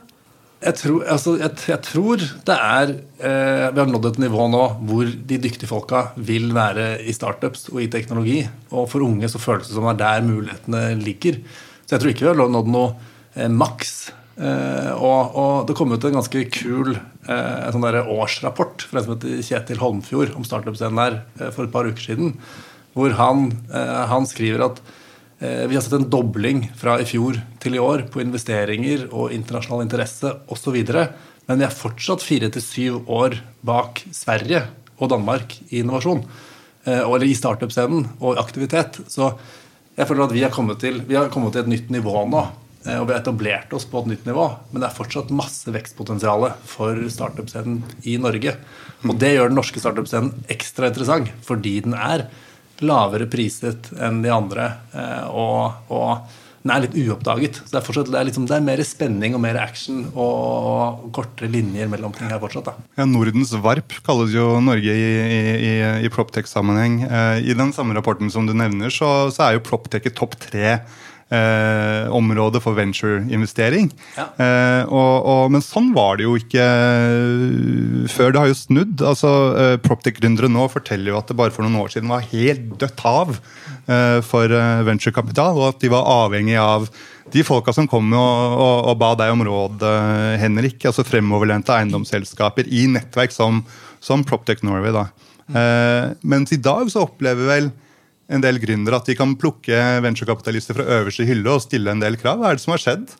Jeg 0.64 0.78
tror, 0.80 1.04
altså, 1.12 1.34
jeg, 1.42 1.52
jeg 1.68 1.80
tror, 1.84 2.24
det 2.48 2.56
er 2.56 2.94
eh, 2.94 3.66
Vi 3.74 3.82
har 3.82 3.90
nådd 3.90 4.10
et 4.14 4.20
nivå 4.24 4.48
nå 4.52 4.64
hvor 4.88 5.10
de 5.12 5.40
dyktige 5.44 5.68
folka 5.68 6.06
vil 6.16 6.54
være 6.56 7.02
i 7.04 7.16
startups 7.16 7.68
og 7.74 7.82
i 7.84 7.90
teknologi. 7.92 8.40
Og 8.72 8.88
for 8.92 9.04
unge 9.04 9.28
så 9.32 9.42
føles 9.42 9.68
det 9.68 9.76
som 9.76 9.88
det 9.90 9.96
er 9.98 10.02
der 10.04 10.28
mulighetene 10.28 10.84
ligger. 11.02 11.42
Så 11.84 11.96
jeg 11.96 12.04
tror 12.04 12.14
ikke 12.14 12.26
vi 12.26 12.32
har 12.32 12.54
nådd 12.56 12.72
noe 12.72 12.94
eh, 13.36 13.52
maks. 13.52 13.96
Eh, 14.34 14.92
og, 14.96 15.36
og, 15.38 15.56
det 15.70 15.76
kom 15.78 15.92
ut 15.94 16.08
en 16.08 16.18
ganske 16.18 16.46
kul 16.56 16.96
eh, 16.96 17.68
sånn 17.76 17.86
årsrapport 17.86 18.88
fra 18.90 19.02
en 19.02 19.06
som 19.06 19.16
heter 19.18 19.44
Kjetil 19.46 19.82
Holmfjord 19.84 20.34
om 20.40 20.48
startup-scenen 20.48 21.02
der 21.02 21.20
eh, 21.38 21.52
for 21.54 21.68
et 21.68 21.76
par 21.76 21.90
uker 21.90 22.08
siden. 22.08 22.38
Hvor 22.96 23.14
han, 23.20 23.52
eh, 23.74 24.04
han 24.10 24.26
skriver 24.30 24.70
at 24.72 24.82
vi 25.44 25.76
har 25.76 25.82
sett 25.84 25.98
en 25.98 26.06
dobling 26.08 26.62
fra 26.80 26.94
i 27.04 27.08
fjor 27.08 27.36
til 27.60 27.76
i 27.76 27.82
år 27.82 28.06
på 28.14 28.22
investeringer 28.24 29.10
og 29.10 29.34
internasjonal 29.36 29.84
interesse 29.84 30.30
osv. 30.48 30.78
Men 31.50 31.60
vi 31.60 31.66
er 31.68 31.76
fortsatt 31.76 32.24
fire 32.24 32.48
til 32.54 32.64
syv 32.64 33.12
år 33.12 33.36
bak 33.68 34.06
Sverige 34.16 34.62
og 34.96 35.12
Danmark 35.12 35.58
i 35.68 35.82
innovasjon. 35.82 36.24
Eh, 36.84 37.00
eller 37.00 37.24
i 37.28 37.36
startup-scenen 37.36 38.06
og 38.20 38.40
aktivitet. 38.42 39.00
Så 39.08 39.32
jeg 39.96 40.08
føler 40.10 40.26
at 40.26 40.36
vi 40.36 40.44
har 40.44 40.54
kommet 40.54 40.82
til, 40.84 41.00
har 41.12 41.32
kommet 41.32 41.56
til 41.56 41.64
et 41.64 41.72
nytt 41.72 41.92
nivå 41.94 42.26
nå. 42.28 42.44
Eh, 42.84 42.98
og 43.00 43.08
vi 43.08 43.16
har 43.16 43.22
etablert 43.22 43.76
oss 43.76 43.88
på 43.88 44.02
et 44.04 44.12
nytt 44.12 44.26
nivå. 44.28 44.50
Men 44.72 44.84
det 44.84 44.90
er 44.90 44.98
fortsatt 44.98 45.32
masse 45.36 45.72
vekstpotensial 45.72 46.50
for 46.68 47.00
startup-scenen 47.12 47.82
i 48.10 48.18
Norge. 48.20 48.58
Og 49.04 49.16
det 49.20 49.36
gjør 49.36 49.52
den 49.52 49.60
norske 49.60 49.84
startup-scenen 49.84 50.48
ekstra 50.52 50.92
interessant 50.92 51.32
fordi 51.44 51.78
den 51.86 51.96
er 51.96 52.28
lavere 52.82 53.28
priset 53.30 53.92
enn 54.02 54.24
de 54.24 54.32
andre. 54.34 54.70
Eh, 54.96 55.28
og, 55.30 55.92
og 55.94 56.40
den 56.64 56.72
er 56.72 56.86
litt 56.86 56.96
uoppdaget. 56.96 57.60
Så 57.60 57.74
det 57.74 57.80
er, 57.80 57.86
fortsatt, 57.86 58.10
det 58.10 58.20
er, 58.20 58.28
liksom, 58.30 58.48
det 58.48 58.56
er 58.56 58.66
mer 58.66 58.82
spenning 58.88 59.36
og 59.36 59.44
mer 59.44 59.60
action 59.60 60.06
og 60.16 61.10
kortere 61.16 61.52
linjer 61.52 61.90
mellom 61.92 62.16
ting 62.16 62.32
her 62.32 62.40
fortsatt. 62.42 62.72
da. 62.72 62.76
Ja, 63.00 63.08
Nordens 63.10 63.52
varp 63.64 63.98
kalles 64.06 64.32
jo 64.36 64.48
Norge 64.64 64.96
i, 64.96 65.10
i, 65.22 65.42
i, 65.60 65.74
i 66.08 66.12
Proptech-sammenheng. 66.14 67.02
Eh, 67.10 67.52
I 67.52 67.58
den 67.60 67.76
samme 67.76 67.98
rapporten 67.98 68.32
som 68.32 68.48
du 68.48 68.56
nevner, 68.56 68.94
så, 68.94 69.30
så 69.36 69.50
er 69.50 69.58
jo 69.58 69.66
Proptech 69.68 70.08
i 70.08 70.16
topp 70.16 70.40
tre 70.48 70.80
eh, 71.34 72.12
område 72.14 72.62
for 72.64 72.78
ventureinvestering. 72.78 73.90
Ja. 74.18 74.28
Eh, 74.38 74.82
og, 74.88 75.14
og, 75.34 75.54
men 75.54 75.64
sånn 75.66 75.92
var 75.96 76.20
det 76.20 76.28
jo 76.28 76.36
ikke 76.40 76.64
eh, 76.64 78.06
før. 78.14 78.34
Det 78.34 78.44
har 78.44 78.52
jo 78.52 78.60
snudd. 78.60 79.04
altså 79.14 79.32
eh, 79.60 79.78
Proptech-gründere 79.84 80.52
nå 80.52 80.68
forteller 80.74 81.14
jo 81.14 81.20
at 81.20 81.32
det 81.32 81.40
bare 81.40 81.56
for 81.56 81.66
noen 81.66 81.82
år 81.82 81.94
siden 81.96 82.12
var 82.14 82.28
helt 82.34 82.76
dødt 82.82 83.04
hav 83.06 83.34
eh, 83.34 84.20
for 84.26 84.54
eh, 84.54 84.86
venturekapital, 84.88 85.60
og 85.60 85.74
at 85.74 85.84
de 85.84 85.92
var 85.94 86.10
avhengig 86.24 86.60
av 86.62 86.88
de 87.34 87.42
folka 87.46 87.74
som 87.74 87.88
kom 87.90 88.12
og, 88.14 88.58
og, 88.62 88.90
og 88.92 88.98
ba 89.02 89.14
deg 89.18 89.34
om 89.34 89.44
råd, 89.48 89.86
eh, 89.90 90.34
Henrik, 90.42 90.84
altså 90.90 91.06
fremoverlente 91.08 91.74
eiendomsselskaper 91.74 92.68
i 92.70 92.86
nettverk 92.94 93.34
som, 93.34 93.64
som 94.04 94.26
Proptech 94.28 94.62
Norway. 94.66 94.94
da. 94.94 95.08
Eh, 95.50 96.12
mens 96.22 96.54
i 96.54 96.62
dag 96.62 96.92
så 96.92 97.08
opplever 97.08 97.50
vel 97.50 97.72
en 98.32 98.44
del 98.44 98.60
gründere 98.64 99.00
at 99.02 99.10
de 99.10 99.18
kan 99.20 99.36
plukke 99.40 99.82
venturekapitalister 100.06 100.78
fra 100.78 101.02
øverste 101.02 101.28
hylle 101.28 101.58
og 101.58 101.64
stille 101.66 101.92
en 101.92 102.04
del 102.04 102.18
krav. 102.20 102.40
Hva 102.40 102.54
er 102.54 102.60
det 102.60 102.64
som 102.66 102.76
har 102.76 102.84
skjedd? 102.84 103.12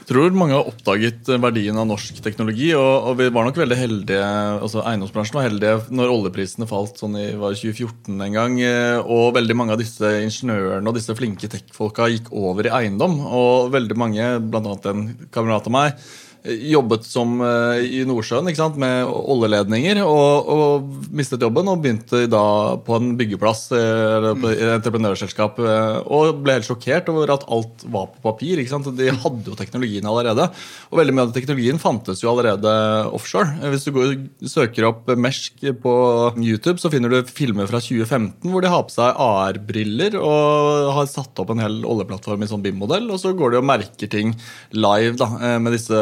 Jeg 0.00 0.16
tror 0.16 0.34
mange 0.34 0.56
har 0.56 0.66
oppdaget 0.66 1.28
verdien 1.38 1.76
av 1.78 1.84
norsk 1.86 2.16
teknologi. 2.24 2.72
Og, 2.74 3.10
og 3.12 3.18
vi 3.20 3.28
var 3.30 3.44
nok 3.46 3.60
veldig 3.60 3.76
heldige, 3.78 4.30
altså 4.58 4.82
eiendomsbransjen 4.82 5.36
var 5.38 5.46
heldige 5.46 5.76
når 5.94 6.14
oljeprisene 6.16 6.66
falt 6.66 6.98
sånn 6.98 7.14
i 7.20 7.28
var 7.38 7.54
2014 7.54 8.16
en 8.26 8.34
gang. 8.34 8.56
eh, 8.58 8.98
Og 9.04 9.36
veldig 9.36 9.54
mange 9.60 9.76
av 9.76 9.78
disse 9.78 10.10
ingeniørene 10.24 10.90
og 10.90 10.98
disse 10.98 11.14
flinke 11.14 11.52
tech-folka 11.52 12.08
gikk 12.10 12.32
over 12.34 12.66
i 12.66 12.74
eiendom. 12.80 13.20
Og 13.22 13.70
veldig 13.76 13.98
mange, 14.02 14.26
bl.a. 14.50 14.74
en 14.90 15.06
kamerat 15.30 15.70
av 15.70 15.76
meg, 15.76 16.10
jobbet 16.44 17.04
som 17.04 17.40
eh, 17.44 17.82
i 17.84 18.00
Nordsjøen 18.08 18.48
med 18.80 19.08
oljeledninger 19.08 20.00
og, 20.04 20.48
og 20.48 21.10
mistet 21.16 21.42
jobben 21.44 21.68
og 21.68 21.82
begynte 21.82 22.22
da 22.30 22.76
på 22.80 22.96
en 22.96 23.12
byggeplass 23.18 23.66
eh, 23.76 24.16
eller 24.16 24.38
på 24.40 24.52
et 24.54 24.62
entreprenørselskap 24.78 25.60
eh, 25.60 25.98
og 26.08 26.40
ble 26.44 26.56
helt 26.56 26.68
sjokkert 26.68 27.10
over 27.12 27.34
at 27.34 27.44
alt 27.52 27.84
var 27.92 28.08
på 28.14 28.24
papir. 28.24 28.60
De 28.60 29.10
hadde 29.24 29.50
jo 29.50 29.58
teknologien 29.58 30.06
allerede. 30.08 30.48
Og 30.90 31.00
veldig 31.00 31.16
mye 31.16 31.26
av 31.28 31.34
teknologien 31.36 31.80
fantes 31.82 32.24
jo 32.24 32.32
allerede 32.32 32.72
offshore. 33.12 33.58
Hvis 33.74 33.84
du 33.86 33.92
går, 33.96 34.16
søker 34.48 34.88
opp 34.88 35.12
Mersk 35.20 35.60
på 35.82 35.94
YouTube, 36.40 36.78
så 36.80 36.92
finner 36.92 37.12
du 37.12 37.20
filmer 37.28 37.68
fra 37.68 37.82
2015 37.82 38.48
hvor 38.50 38.64
de 38.64 38.72
har 38.72 38.86
på 38.86 38.94
seg 38.94 39.20
AR-briller 39.20 40.16
og 40.16 40.90
har 40.96 41.10
satt 41.10 41.42
opp 41.42 41.52
en 41.52 41.60
hel 41.62 41.80
oljeplattform 41.84 42.46
i 42.46 42.48
sånn 42.50 42.64
BIM-modell, 42.64 43.10
og 43.12 43.20
så 43.20 43.34
går 43.36 43.52
de 43.52 43.60
og 43.60 43.68
merker 43.68 44.10
ting 44.10 44.32
live 44.72 45.18
da, 45.20 45.28
med 45.60 45.74
disse, 45.74 45.98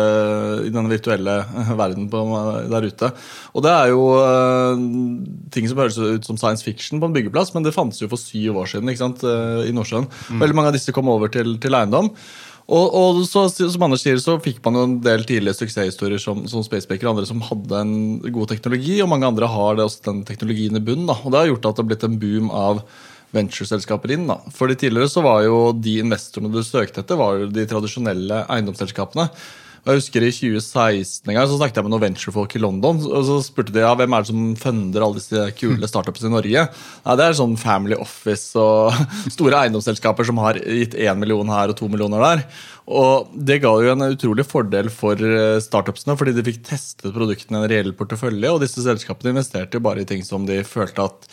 i 0.67 0.73
denne 0.75 0.91
virtuelle 0.91 1.37
eh, 1.45 1.71
verden 1.79 2.09
på, 2.13 2.25
der 2.73 2.89
ute. 2.89 3.13
Og 3.55 3.65
det 3.67 3.75
er 3.75 3.93
jo 3.93 4.03
eh, 4.23 4.83
ting 5.55 5.69
som 5.71 5.81
høres 5.83 5.99
ut 5.99 6.29
som 6.29 6.41
science 6.41 6.67
fiction 6.67 7.01
på 7.01 7.11
en 7.11 7.17
byggeplass, 7.17 7.55
men 7.55 7.67
det 7.67 7.77
fantes 7.77 8.03
jo 8.03 8.11
for 8.11 8.21
syv 8.21 8.61
år 8.63 8.71
siden 8.75 8.93
eh, 8.93 9.65
i 9.69 9.75
Nordsjøen. 9.77 10.11
Veldig 10.43 10.59
mange 10.59 10.73
av 10.73 10.79
disse 10.79 10.95
kom 10.95 11.11
over 11.13 11.33
til, 11.33 11.57
til 11.63 11.79
eiendom. 11.79 12.13
Og, 12.69 12.87
og 12.93 13.21
så, 13.25 13.47
som 13.49 13.85
Anders 13.87 14.03
sier, 14.05 14.19
så 14.21 14.35
fikk 14.45 14.59
man 14.67 14.77
jo 14.77 14.81
en 14.85 14.97
del 15.01 15.23
tidlige 15.29 15.57
suksesshistorier 15.57 16.21
som, 16.21 16.43
som 16.53 16.65
Spacebaker 16.65 17.09
og 17.09 17.15
andre 17.15 17.29
som 17.31 17.41
hadde 17.47 17.79
en 17.81 17.95
god 18.35 18.51
teknologi, 18.51 18.99
og 19.01 19.09
mange 19.09 19.31
andre 19.31 19.49
har 19.49 19.79
det 19.79 19.87
også 19.89 20.11
den 20.11 20.27
teknologien 20.29 20.77
i 20.77 20.83
bunnen. 20.85 21.09
Da. 21.09 21.17
Og 21.23 21.33
det 21.33 21.41
har 21.41 21.49
gjort 21.55 21.71
at 21.71 21.79
det 21.79 21.85
har 21.85 21.89
blitt 21.95 22.05
en 22.05 22.19
boom 22.21 22.51
av 22.53 22.83
ventureselskaper 23.37 24.13
inn. 24.13 24.27
da. 24.29 24.37
Fordi 24.55 24.77
Tidligere 24.83 25.09
så 25.09 25.25
var 25.25 25.43
jo 25.47 25.73
de 25.73 25.99
investorene 26.03 26.53
du 26.53 26.61
søkte 26.65 27.01
etter, 27.05 27.17
var 27.21 27.41
jo 27.41 27.49
de 27.53 27.65
tradisjonelle 27.69 28.45
eiendomsselskapene. 28.53 29.29
Jeg 29.89 30.03
husker 30.03 30.25
I 30.27 30.29
2016 30.29 31.31
en 31.31 31.37
gang, 31.39 31.47
så 31.49 31.57
snakket 31.57 31.79
jeg 31.79 31.87
med 31.87 31.93
noen 31.95 32.03
venturefolk 32.03 32.55
i 32.59 32.61
London. 32.61 32.99
og 33.09 33.23
Så 33.25 33.39
spurte 33.47 33.73
de 33.73 33.81
ja, 33.81 33.95
hvem 33.97 34.13
er 34.13 34.25
det 34.25 34.29
som 34.29 34.51
funder 34.61 35.05
alle 35.05 35.17
disse 35.17 35.45
kule 35.57 35.89
startups 35.89 36.27
i 36.29 36.33
Norge. 36.33 36.65
Ja, 36.69 37.15
Det 37.17 37.25
er 37.25 37.39
sånn 37.39 37.55
Family 37.57 37.97
Office 37.97 38.53
og 38.61 38.93
store 39.37 39.63
eiendomsselskaper 39.63 40.29
som 40.29 40.43
har 40.45 40.61
gitt 40.61 40.93
1 40.93 41.17
million 41.17 41.49
her 41.55 41.73
og 41.73 41.79
to 41.81 41.89
millioner 41.89 42.21
der. 42.21 42.45
Og 42.85 43.33
Det 43.33 43.63
ga 43.65 43.73
jo 43.81 43.95
en 43.95 44.11
utrolig 44.11 44.45
fordel 44.51 44.93
for 44.93 45.17
eh, 45.17 45.57
startupsene, 45.65 46.19
fordi 46.21 46.37
de 46.37 46.45
fikk 46.51 46.61
testet 46.69 47.17
produktene 47.17 47.63
i 47.63 47.65
en 47.65 47.73
reell 47.73 47.97
portefølje. 47.97 48.53
Og 48.53 48.61
disse 48.67 48.85
selskapene 48.85 49.33
investerte 49.33 49.81
jo 49.81 49.87
bare 49.89 50.05
i 50.05 50.11
ting 50.13 50.21
som 50.21 50.45
de 50.45 50.61
følte 50.69 51.09
at 51.09 51.33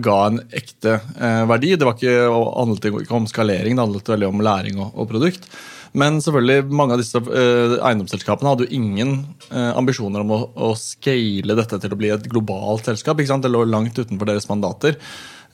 ga 0.00 0.18
en 0.30 0.40
ekte 0.56 0.96
eh, 1.20 1.44
verdi. 1.52 1.76
Det 1.76 1.84
var 1.84 2.00
ikke, 2.00 2.32
handlet 2.32 2.90
ikke 2.94 3.20
om 3.20 3.28
skalering, 3.28 3.76
det 3.76 3.88
handlet 3.90 4.12
veldig 4.16 4.32
om 4.32 4.44
læring 4.48 4.80
og 4.88 5.04
produkt. 5.12 5.52
Men 5.94 6.18
selvfølgelig, 6.22 6.66
mange 6.74 6.96
av 6.96 7.00
disse 7.00 7.20
eh, 7.22 7.76
eiendomsselskapene 7.78 8.50
hadde 8.50 8.66
jo 8.66 8.80
ingen 8.80 9.14
eh, 9.50 9.70
ambisjoner 9.78 10.24
om 10.24 10.32
å, 10.34 10.40
å 10.66 10.72
scale 10.78 11.54
dette 11.54 11.78
til 11.82 11.94
å 11.94 11.98
bli 12.00 12.10
et 12.10 12.26
globalt 12.32 12.90
selskap. 12.90 13.20
ikke 13.20 13.30
sant? 13.30 13.46
Det 13.46 13.52
lå 13.52 13.62
langt 13.68 13.94
utenfor 13.94 14.26
deres 14.26 14.48
mandater. 14.50 14.98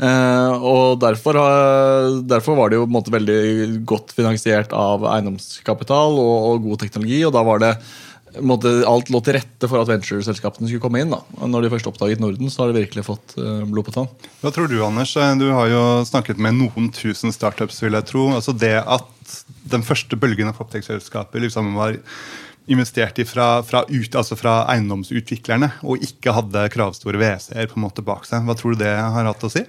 Eh, 0.00 0.64
og 0.64 0.96
derfor, 1.02 1.36
derfor 2.24 2.56
var 2.56 2.72
det 2.72 2.78
jo 2.78 2.86
på 2.86 2.88
en 2.88 2.96
måte 2.96 3.12
veldig 3.12 3.40
godt 3.88 4.14
finansiert 4.16 4.72
av 4.72 5.04
eiendomskapital 5.12 6.16
og, 6.16 6.36
og 6.54 6.70
god 6.70 6.86
teknologi. 6.86 7.20
Og 7.28 7.36
da 7.36 7.44
var 7.44 7.60
det 7.60 7.74
måte, 8.46 8.72
alt 8.88 9.10
lå 9.12 9.20
til 9.24 9.36
rette 9.38 9.68
for 9.70 9.82
at 9.82 9.88
ventureselskapene 9.90 10.68
skulle 10.68 10.82
komme 10.82 11.02
inn. 11.02 11.14
da. 11.14 11.20
Når 11.46 11.66
de 11.66 11.72
først 11.74 11.88
oppdaget 11.90 12.22
Norden, 12.22 12.50
så 12.52 12.62
har 12.64 12.70
de 12.70 12.82
virkelig 12.82 13.06
fått 13.06 13.36
eh, 13.40 13.64
blod 13.68 13.88
på 13.88 13.94
tann. 13.96 14.10
Hva 14.42 14.52
tror 14.54 14.70
du, 14.70 14.78
Anders? 14.86 15.14
Du 15.40 15.48
har 15.54 15.70
jo 15.72 15.82
snakket 16.08 16.40
med 16.42 16.58
noen 16.58 16.90
tusen 16.94 17.34
startups, 17.34 17.82
vil 17.84 17.98
jeg 17.98 18.08
tro. 18.10 18.28
Altså 18.36 18.54
det 18.56 18.76
at 18.80 19.36
den 19.70 19.84
første 19.86 20.18
bølgen 20.18 20.50
av 20.50 20.58
Proptech-selskaper 20.58 21.42
liksom 21.42 21.74
var 21.78 21.98
investert 22.70 23.18
i 23.18 23.26
fra, 23.26 23.60
fra, 23.66 23.82
ut, 23.88 24.14
altså 24.14 24.36
fra 24.38 24.60
eiendomsutviklerne 24.70 25.72
og 25.82 26.04
ikke 26.06 26.34
hadde 26.36 26.68
kravstore 26.70 27.18
WC-er 27.18 27.70
på 27.70 27.80
en 27.80 27.86
måte 27.86 28.04
bak 28.06 28.28
seg. 28.28 28.44
Hva 28.46 28.56
tror 28.58 28.76
du 28.76 28.84
det 28.84 28.92
har 28.94 29.26
hatt 29.26 29.46
å 29.46 29.50
si? 29.52 29.64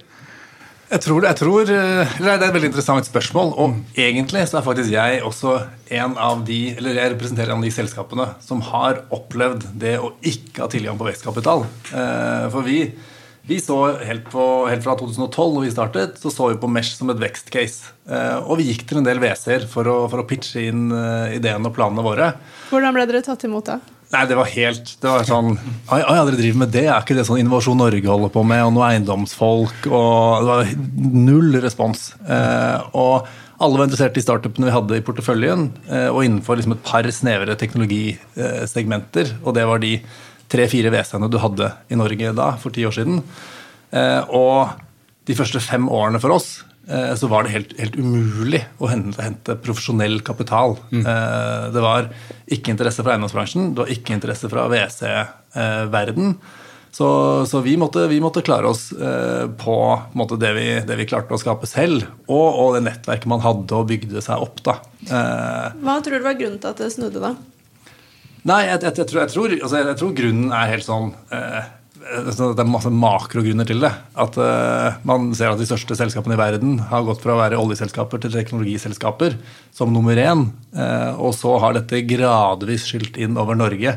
Jeg 0.92 1.00
tror, 1.06 1.24
jeg 1.24 1.36
tror, 1.40 1.62
eh, 1.72 2.10
Det 2.20 2.28
er 2.28 2.34
et 2.36 2.52
veldig 2.52 2.68
interessant 2.68 3.06
spørsmål. 3.08 3.54
Og 3.56 3.96
egentlig 3.96 4.42
så 4.48 4.58
er 4.58 4.66
faktisk 4.66 4.90
jeg 4.92 5.22
også 5.24 5.54
en 5.90 6.18
av 6.20 6.42
de 6.44 6.74
eller 6.76 6.98
jeg 6.98 7.14
representerer 7.14 7.52
en 7.54 7.62
av 7.62 7.64
de 7.64 7.72
selskapene 7.72 8.26
som 8.44 8.60
har 8.60 9.00
opplevd 9.10 9.64
det 9.80 9.94
å 9.98 10.12
ikke 10.20 10.60
ha 10.60 10.68
tilgang 10.68 10.98
på 11.00 11.08
vekstkapital. 11.08 11.64
Eh, 11.96 12.50
For 12.52 12.60
vi, 12.66 12.92
vi 13.48 13.56
så 13.56 13.78
helt, 14.04 14.28
på, 14.28 14.68
helt 14.68 14.84
fra 14.84 14.94
2012, 15.00 15.54
når 15.56 15.64
vi 15.64 15.72
startet, 15.72 16.20
så 16.20 16.28
så 16.30 16.50
vi 16.52 16.60
på 16.60 16.68
Mesh 16.68 16.92
som 16.98 17.08
et 17.08 17.22
vekstcase. 17.24 17.88
Eh, 18.10 18.36
Og 18.44 18.58
vi 18.60 18.68
gikk 18.68 18.84
til 18.86 18.98
en 19.00 19.08
del 19.08 19.18
WC-er 19.18 19.64
for, 19.66 19.88
for 20.12 20.20
å 20.20 20.28
pitche 20.28 20.68
inn 20.68 20.90
ideene 21.32 21.72
og 21.72 21.74
planene 21.74 22.04
våre. 22.04 22.34
Hvordan 22.68 22.92
ble 22.92 23.08
dere 23.08 23.24
tatt 23.24 23.48
imot 23.48 23.64
da? 23.64 23.80
Nei, 24.12 24.26
det 24.28 24.36
var 24.36 24.48
helt 24.52 24.90
Det 25.00 25.08
var 25.08 25.22
sånn 25.24 25.54
oi, 25.56 26.00
ja, 26.02 26.24
dere 26.26 26.36
driver 26.36 26.58
med 26.64 26.72
det? 26.74 26.84
Er 26.84 27.00
ikke 27.00 27.16
det 27.16 27.24
sånn 27.28 27.40
Innovasjon 27.40 27.78
Norge 27.80 28.10
holder 28.10 28.32
på 28.34 28.42
med? 28.44 28.64
Og 28.66 28.74
noe 28.76 28.90
eiendomsfolk? 28.90 29.86
Og 29.88 30.42
det 30.44 30.50
var 30.50 30.74
null 31.30 31.56
respons. 31.64 32.10
Eh, 32.26 32.90
og 32.98 33.30
alle 33.62 33.78
var 33.78 33.86
interessert 33.86 34.18
i 34.18 34.24
startupene 34.24 34.68
vi 34.68 34.74
hadde 34.74 34.98
i 34.98 35.04
porteføljen, 35.06 35.68
eh, 35.86 36.08
og 36.10 36.24
innenfor 36.26 36.58
liksom 36.58 36.74
et 36.74 36.84
par 36.84 37.06
snevre 37.14 37.56
teknologisegmenter. 37.60 39.36
Og 39.46 39.54
det 39.56 39.66
var 39.70 39.82
de 39.82 39.94
tre-fire 40.52 40.90
WC-ene 40.92 41.30
du 41.30 41.38
hadde 41.40 41.70
i 41.88 41.98
Norge 41.98 42.34
da, 42.36 42.50
for 42.60 42.74
ti 42.74 42.84
år 42.88 42.96
siden. 42.96 43.22
Eh, 43.94 44.20
og 44.34 44.74
de 45.28 45.36
første 45.38 45.62
fem 45.62 45.86
årene 45.88 46.20
for 46.20 46.34
oss 46.34 46.56
så 47.16 47.28
var 47.30 47.46
det 47.46 47.52
helt, 47.52 47.74
helt 47.78 47.94
umulig 47.94 48.58
å 48.82 48.88
hente, 48.90 49.22
hente 49.22 49.54
profesjonell 49.62 50.16
kapital. 50.26 50.74
Mm. 50.90 51.04
Det 51.72 51.84
var 51.84 52.08
ikke 52.50 52.72
interesse 52.74 53.04
fra 53.06 53.14
eiendomsbransjen, 53.14 53.68
det 53.76 53.84
var 53.84 53.92
ikke 53.94 54.16
interesse 54.16 54.50
fra 54.50 54.64
WC-verden. 54.72 56.34
Så, 56.92 57.46
så 57.46 57.60
vi, 57.60 57.76
måtte, 57.80 58.04
vi 58.06 58.18
måtte 58.20 58.42
klare 58.44 58.68
oss 58.68 58.90
eh, 58.92 59.46
på, 59.48 59.76
på 60.12 60.18
måte, 60.18 60.36
det, 60.36 60.50
vi, 60.52 60.66
det 60.84 60.96
vi 60.98 61.06
klarte 61.08 61.32
å 61.32 61.40
skape 61.40 61.64
selv, 61.64 62.04
og, 62.26 62.48
og 62.52 62.74
det 62.76 62.82
nettverket 62.84 63.30
man 63.32 63.40
hadde 63.40 63.78
og 63.78 63.86
bygde 63.88 64.20
seg 64.20 64.44
opp. 64.44 64.60
da. 64.66 64.74
Eh, 65.08 65.78
Hva 65.80 65.94
tror 66.04 66.20
du 66.20 66.26
var 66.26 66.36
grunnen 66.36 66.60
til 66.60 66.68
at 66.68 66.82
det 66.84 66.90
snudde, 66.92 67.22
da? 67.22 67.32
Nei, 68.44 68.58
jeg, 68.66 68.82
jeg, 68.82 68.92
jeg, 68.98 69.08
tror, 69.08 69.22
jeg, 69.22 69.32
tror, 69.32 69.54
altså, 69.56 69.80
jeg 69.80 69.98
tror 70.02 70.12
grunnen 70.20 70.52
er 70.58 70.72
helt 70.74 70.84
sånn 70.84 71.14
eh, 71.32 71.72
Det 72.02 72.58
er 72.58 72.68
masse 72.68 72.90
makrogrunner 72.90 73.66
til 73.68 73.82
det. 73.84 73.90
At 74.18 74.36
uh, 74.40 74.98
Man 75.06 75.30
ser 75.38 75.52
at 75.52 75.60
de 75.60 75.68
største 75.68 75.96
selskapene 75.98 76.34
i 76.34 76.40
verden 76.40 76.74
har 76.90 77.04
gått 77.06 77.22
fra 77.22 77.36
å 77.36 77.40
være 77.40 77.60
oljeselskaper 77.60 78.24
til 78.24 78.34
teknologiselskaper 78.34 79.36
som 79.74 79.92
nummer 79.94 80.18
én. 80.18 80.48
Uh, 80.74 81.14
og 81.22 81.36
så 81.38 81.54
har 81.62 81.76
dette 81.76 82.02
gradvis 82.08 82.88
skylt 82.90 83.20
inn 83.22 83.38
over 83.40 83.58
Norge. 83.58 83.94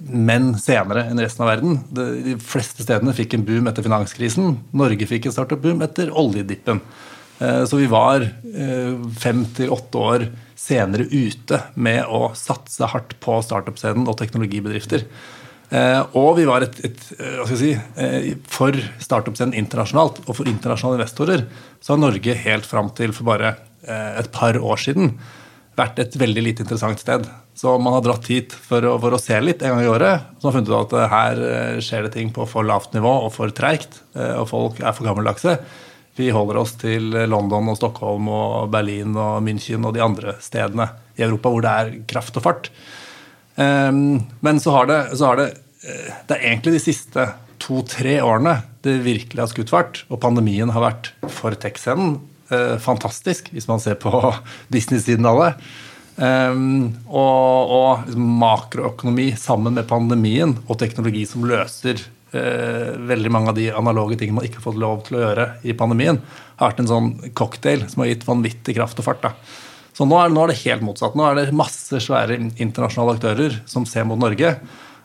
Men 0.00 0.52
senere 0.60 1.06
enn 1.10 1.22
resten 1.22 1.44
av 1.44 1.50
verden. 1.50 1.80
De, 1.90 2.06
de 2.24 2.36
fleste 2.42 2.86
stedene 2.86 3.14
fikk 3.16 3.36
en 3.36 3.46
boom 3.48 3.70
etter 3.70 3.86
finanskrisen. 3.86 4.58
Norge 4.76 5.08
fikk 5.10 5.26
en 5.26 5.34
startup-boom 5.34 5.82
etter 5.86 6.12
oljedippen. 6.14 6.82
Uh, 7.40 7.64
Så 7.68 7.80
vi 7.82 7.88
var 7.90 8.24
fem 9.20 9.42
til 9.56 9.74
åtte 9.74 10.00
år 10.00 10.28
senere 10.56 11.04
ute 11.10 11.58
med 11.74 12.06
å 12.08 12.30
satse 12.38 12.86
hardt 12.88 13.18
på 13.20 13.40
startup-scenen 13.44 14.06
og 14.08 14.16
teknologibedrifter. 14.22 15.04
Eh, 15.70 16.02
Og 16.14 16.36
vi 16.38 16.44
var 16.46 16.62
et, 16.62 16.76
et 16.86 17.00
eh, 17.18 17.38
hva 17.40 17.46
skal 17.46 17.56
jeg 17.56 17.62
si, 17.62 17.70
eh, 17.98 18.28
For 18.50 18.76
startup-scenen 19.02 19.56
internasjonalt 19.58 20.20
og 20.26 20.36
for 20.38 20.46
internasjonale 20.46 21.00
investorer 21.00 21.42
så 21.82 21.94
har 21.94 22.02
Norge 22.04 22.36
helt 22.44 22.68
fram 22.68 22.92
til 22.94 23.14
for 23.14 23.28
bare 23.28 23.56
et 23.86 24.26
par 24.34 24.56
år 24.58 24.80
siden 24.82 25.12
vært 25.78 26.00
et 26.02 26.16
veldig 26.18 26.42
lite 26.42 26.64
interessant 26.64 26.98
sted. 26.98 27.22
Så 27.54 27.76
man 27.78 27.94
har 27.94 28.02
dratt 28.02 28.26
hit 28.26 28.50
for 28.50 28.82
å, 28.82 28.96
for 28.98 29.14
å 29.14 29.20
se 29.22 29.36
litt 29.38 29.62
en 29.62 29.76
gang 29.76 29.84
i 29.84 29.90
året. 29.92 30.24
Så 30.40 30.48
man 30.48 30.48
har 30.48 30.56
funnet 30.56 30.72
ut 30.72 30.94
at 30.96 31.12
her 31.12 31.42
skjer 31.84 32.08
det 32.08 32.10
ting 32.16 32.32
på 32.34 32.48
for 32.50 32.66
lavt 32.66 32.96
nivå 32.96 33.12
og 33.28 33.30
for 33.36 33.54
treigt. 33.54 34.00
Og 34.16 34.48
folk 34.50 34.80
er 34.82 34.96
for 34.96 35.06
gammeldagse. 35.06 35.54
Vi 36.18 36.32
holder 36.34 36.58
oss 36.64 36.74
til 36.80 37.14
London 37.30 37.70
og 37.70 37.78
Stockholm 37.78 38.26
og 38.32 38.72
Berlin 38.74 39.14
og 39.14 39.38
München 39.46 39.86
og 39.86 39.94
de 39.94 40.02
andre 40.02 40.34
stedene 40.42 40.88
i 41.14 41.22
Europa 41.28 41.52
hvor 41.54 41.62
det 41.62 41.76
er 41.84 41.94
kraft 42.10 42.40
og 42.40 42.48
fart. 42.48 42.72
Ehm, 43.56 44.22
Men 44.40 44.60
så 44.60 44.70
har 44.70 44.86
det, 44.86 45.16
så 45.16 45.32
har 45.32 45.36
det 45.40 45.48
eh, 45.82 46.12
Det 46.28 46.36
er 46.36 46.48
egentlig 46.50 46.76
de 46.76 46.84
siste 46.86 47.28
to-tre 47.62 48.18
årene 48.20 48.58
det 48.84 49.00
virkelig 49.02 49.40
har 49.40 49.50
skutt 49.50 49.72
fart. 49.72 50.04
Og 50.12 50.20
pandemien 50.22 50.70
har 50.70 50.84
vært 50.84 51.10
for 51.32 51.56
tech-scenen 51.58 52.18
eh, 52.52 52.76
fantastisk, 52.82 53.48
hvis 53.50 53.66
man 53.66 53.82
ser 53.82 53.96
på 53.98 54.12
Disney-siden 54.74 55.26
av 55.26 55.40
det. 55.42 55.52
Ehm, 56.22 56.92
og, 57.08 57.72
og 57.76 58.12
makroøkonomi 58.16 59.32
sammen 59.40 59.74
med 59.76 59.88
pandemien 59.90 60.54
og 60.66 60.78
teknologi 60.80 61.26
som 61.28 61.48
løser 61.48 61.98
eh, 62.36 62.94
veldig 63.08 63.32
mange 63.32 63.52
av 63.52 63.58
de 63.58 63.66
analoge 63.74 64.20
tingene 64.20 64.38
man 64.38 64.46
ikke 64.48 64.60
har 64.60 64.68
fått 64.68 64.80
lov 64.80 65.02
til 65.08 65.18
å 65.18 65.24
gjøre 65.26 65.48
i 65.66 65.74
pandemien, 65.76 66.20
har 66.56 66.70
vært 66.70 66.84
en 66.84 66.92
sånn 66.92 67.10
cocktail 67.36 67.84
som 67.90 68.04
har 68.04 68.12
gitt 68.12 68.28
vanvittig 68.28 68.76
kraft 68.78 69.02
og 69.02 69.08
fart. 69.08 69.26
da. 69.26 69.34
Så 69.96 70.04
nå 70.04 70.18
er, 70.20 70.32
nå 70.32 70.42
er 70.44 70.52
det 70.52 70.60
helt 70.66 70.84
motsatt. 70.84 71.16
Nå 71.16 71.24
er 71.24 71.38
det 71.38 71.56
masse 71.56 72.00
svære 72.04 72.36
internasjonale 72.36 73.16
aktører 73.16 73.60
som 73.68 73.86
ser 73.88 74.04
mot 74.08 74.20
Norge. 74.20 74.52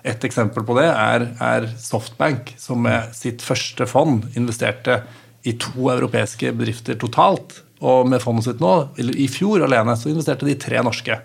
Et 0.04 0.26
eksempel 0.28 0.66
på 0.68 0.76
det 0.76 0.90
er, 0.90 1.30
er 1.40 1.68
Softbank, 1.80 2.56
som 2.60 2.82
med 2.84 3.14
sitt 3.16 3.44
første 3.46 3.88
fond 3.88 4.26
investerte 4.36 5.04
i 5.48 5.56
to 5.62 5.88
europeiske 5.94 6.52
bedrifter 6.58 7.00
totalt. 7.00 7.62
Og 7.82 8.10
med 8.10 8.22
fondet 8.22 8.50
sitt 8.50 8.60
nå, 8.62 8.74
eller 9.00 9.16
i 9.18 9.30
fjor 9.32 9.64
alene, 9.66 9.96
så 9.98 10.12
investerte 10.12 10.50
de 10.50 10.58
tre 10.60 10.84
norske. 10.84 11.18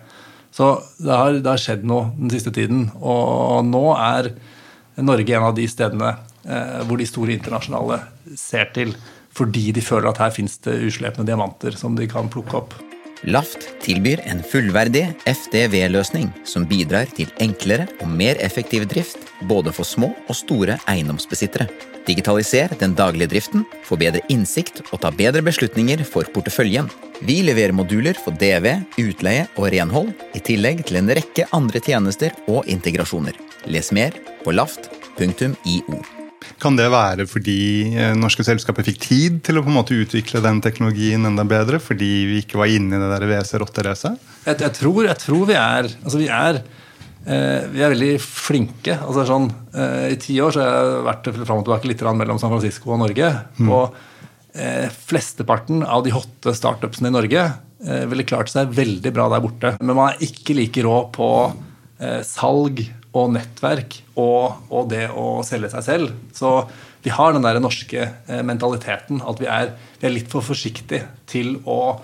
Så 0.53 0.71
det 1.03 1.11
har, 1.11 1.35
det 1.35 1.51
har 1.51 1.61
skjedd 1.61 1.83
noe 1.85 2.13
den 2.15 2.31
siste 2.33 2.55
tiden. 2.55 2.87
Og 2.97 3.67
nå 3.67 3.83
er 3.99 4.31
Norge 5.03 5.37
en 5.37 5.51
av 5.51 5.59
de 5.59 5.67
stedene 5.69 6.15
eh, 6.47 6.79
hvor 6.87 6.97
de 6.97 7.09
store 7.09 7.35
internasjonale 7.35 7.99
ser 8.39 8.71
til 8.77 8.95
fordi 9.37 9.69
de 9.75 9.83
føler 9.85 10.09
at 10.09 10.17
her 10.23 10.31
fins 10.33 10.55
det 10.65 10.79
uslepne 10.87 11.27
diamanter 11.27 11.75
som 11.77 11.93
de 11.93 12.07
kan 12.09 12.31
plukke 12.33 12.57
opp. 12.57 12.71
Laft 13.25 13.65
tilbyr 13.81 14.21
en 14.29 14.43
fullverdig 14.45 15.07
FDV-løsning 15.25 16.29
som 16.45 16.67
bidrar 16.69 17.09
til 17.17 17.31
enklere 17.41 17.87
og 18.03 18.11
mer 18.13 18.37
effektiv 18.43 18.85
drift 18.89 19.23
både 19.49 19.73
for 19.73 19.87
små 19.87 20.11
og 20.27 20.37
store 20.37 20.77
eiendomsbesittere. 20.89 21.65
Digitaliser 22.07 22.71
den 22.79 22.93
daglige 22.95 23.31
driften, 23.33 23.65
få 23.83 23.97
bedre 23.99 24.21
innsikt 24.31 24.83
og 24.91 25.01
ta 25.03 25.11
bedre 25.11 25.41
beslutninger 25.43 26.05
for 26.07 26.29
porteføljen. 26.33 26.87
Vi 27.19 27.41
leverer 27.43 27.75
moduler 27.75 28.15
for 28.21 28.37
DV, 28.37 28.77
utleie 29.01 29.47
og 29.57 29.71
renhold, 29.73 30.13
i 30.37 30.43
tillegg 30.43 30.85
til 30.87 31.01
en 31.01 31.11
rekke 31.17 31.49
andre 31.57 31.83
tjenester 31.83 32.37
og 32.47 32.69
integrasjoner. 32.69 33.35
Les 33.67 33.91
mer 33.91 34.15
på 34.45 34.55
laft.io. 34.55 36.26
Kan 36.61 36.77
det 36.79 36.87
være 36.93 37.27
fordi 37.29 37.59
eh, 37.93 38.15
norske 38.17 38.45
selskaper 38.47 38.85
fikk 38.87 38.99
tid 39.03 39.39
til 39.45 39.59
å 39.59 39.63
på 39.65 39.71
en 39.71 39.77
måte 39.77 39.97
utvikle 39.97 40.41
den 40.45 40.61
teknologien 40.63 41.27
enda 41.29 41.45
bedre? 41.47 41.81
Fordi 41.83 42.11
vi 42.29 42.41
ikke 42.43 42.59
var 42.61 42.71
inne 42.73 42.97
i 42.97 43.03
det 43.03 43.11
der 43.13 43.27
WC-rotteracet? 43.29 44.17
Jeg, 44.47 44.59
jeg, 44.63 44.73
tror, 44.79 45.01
jeg 45.09 45.21
tror 45.23 45.47
vi 45.49 45.57
er 45.59 45.89
Altså, 45.91 46.17
vi 46.21 46.29
er 46.31 46.59
eh, 46.59 47.63
vi 47.73 47.83
er 47.83 47.93
veldig 47.93 48.13
flinke. 48.23 48.97
altså 48.97 49.27
sånn, 49.29 49.49
eh, 49.75 50.11
I 50.15 50.19
ti 50.23 50.37
år 50.43 50.55
så 50.55 50.63
har 50.63 50.75
jeg 50.75 51.07
vært 51.11 51.31
fram 51.43 51.61
og 51.61 51.67
tilbake 51.67 51.91
litt 51.91 52.05
mellom 52.23 52.41
San 52.41 52.53
Francisco 52.53 52.95
og 52.95 53.01
Norge. 53.03 53.31
Og 53.67 53.97
eh, 54.57 54.87
flesteparten 54.89 55.83
av 55.85 56.05
de 56.05 56.13
hotte 56.15 56.55
startupsene 56.57 57.11
i 57.11 57.15
Norge 57.15 57.43
eh, 57.43 58.05
ville 58.09 58.27
klart 58.27 58.51
seg 58.53 58.73
veldig 58.75 59.13
bra 59.15 59.29
der 59.33 59.43
borte. 59.43 59.75
Men 59.81 59.97
man 59.99 60.13
er 60.13 60.29
ikke 60.29 60.57
like 60.57 60.85
rå 60.85 61.01
på 61.15 61.31
eh, 61.99 62.21
salg 62.27 62.83
og 63.17 63.33
nettverk 63.35 64.01
og, 64.15 64.67
og, 64.69 64.89
det 64.91 65.07
å 65.09 65.41
selge 65.47 65.71
seg 65.73 65.85
selv. 65.85 66.13
Så 66.35 66.51
vi 67.03 67.13
har 67.13 67.33
den 67.33 67.45
der 67.45 67.59
norske 67.63 68.03
eh, 68.03 68.43
mentaliteten 68.45 69.23
at 69.25 69.41
vi 69.41 69.49
er, 69.51 69.73
vi 70.01 70.09
er 70.09 70.15
litt 70.15 70.31
for 70.31 70.45
forsiktige 70.45 71.07
til 71.29 71.57
å 71.65 71.97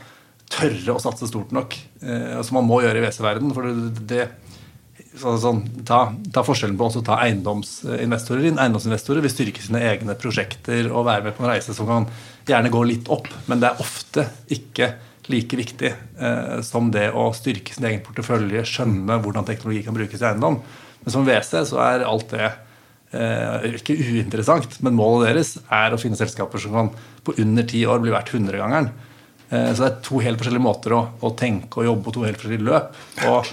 tørre 0.53 0.95
å 0.95 1.01
satse 1.01 1.27
stort 1.29 1.53
nok. 1.55 1.75
Eh, 2.03 2.39
som 2.45 2.59
man 2.59 2.69
må 2.69 2.81
gjøre 2.83 3.01
i 3.01 3.05
WC-verden. 3.05 3.53
For 3.55 3.69
det, 4.09 4.27
så, 5.13 5.35
sånn, 5.41 5.61
ta, 5.87 6.07
ta, 6.33 6.43
forskjellen 6.45 6.77
på 6.79 6.89
å 6.89 7.05
ta 7.05 7.19
eiendomsinvestorer 7.25 8.49
inn. 8.49 8.59
Eiendomsinvestorer 8.61 9.23
vil 9.23 9.33
styrke 9.33 9.63
sine 9.63 9.81
egne 9.91 10.17
prosjekter 10.19 10.89
og 10.91 11.07
være 11.09 11.27
med 11.27 11.37
på 11.37 11.45
en 11.45 11.53
reise 11.53 11.75
som 11.77 11.89
kan 11.89 12.07
gjerne 12.49 12.71
gå 12.73 12.83
litt 12.89 13.09
opp, 13.13 13.29
men 13.47 13.61
det 13.61 13.69
er 13.69 13.83
ofte 13.83 14.27
ikke 14.51 14.93
like 15.31 15.55
viktig 15.55 15.91
eh, 15.93 16.57
som 16.65 16.89
det 16.91 17.07
å 17.15 17.29
styrke 17.35 17.75
sin 17.75 17.87
egen 17.87 18.01
portefølje, 18.03 18.65
skjønne 18.67 19.21
hvordan 19.23 19.47
teknologi 19.47 19.85
kan 19.85 19.95
brukes 19.95 20.19
i 20.19 20.27
eiendom. 20.27 20.59
Men 21.03 21.15
som 21.15 21.25
WC 21.27 21.63
så 21.69 21.81
er 21.83 22.05
alt 22.07 22.29
det 22.33 22.45
eh, 22.47 23.73
ikke 23.79 23.97
uinteressant, 23.99 24.79
men 24.85 24.97
målet 24.97 25.31
deres 25.31 25.57
er 25.67 25.93
å 25.93 25.99
finne 26.01 26.19
selskaper 26.19 26.61
som 26.63 26.77
kan 26.77 26.93
på 27.23 27.35
under 27.43 27.67
ti 27.67 27.83
år 27.87 28.03
bli 28.03 28.13
verdt 28.13 28.33
hundregangeren. 28.35 28.91
Eh, 29.49 29.69
så 29.73 29.83
det 29.83 29.91
er 29.91 29.99
to 30.05 30.23
helt 30.23 30.41
forskjellige 30.41 30.63
måter 30.63 30.95
å, 30.97 31.03
å, 31.21 31.35
tenke 31.37 31.81
og 31.81 31.91
jobbe 31.91 32.07
på, 32.07 32.15
to 32.15 32.25
helt 32.27 32.39
forskjellige 32.39 32.67
løp. 32.67 32.95
Og 33.27 33.51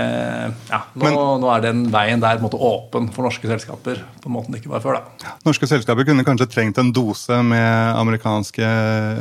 eh, 0.00 0.48
ja, 0.72 0.80
nå, 0.94 1.04
men, 1.04 1.20
nå, 1.44 1.52
er 1.54 1.64
den 1.68 1.84
veien 1.94 2.24
der 2.24 2.42
måte, 2.42 2.58
åpen 2.58 3.10
for 3.14 3.28
norske 3.28 3.50
selskaper 3.50 4.02
på 4.18 4.30
en 4.30 4.36
måte 4.38 4.58
ikke 4.58 4.72
var 4.72 4.84
før. 4.84 4.98
da. 4.98 5.36
Norske 5.46 5.68
selskaper 5.70 6.08
kunne 6.08 6.26
kanskje 6.26 6.50
trengt 6.50 6.80
en 6.82 6.92
dose 6.94 7.40
med 7.46 7.94
amerikanske 8.00 8.74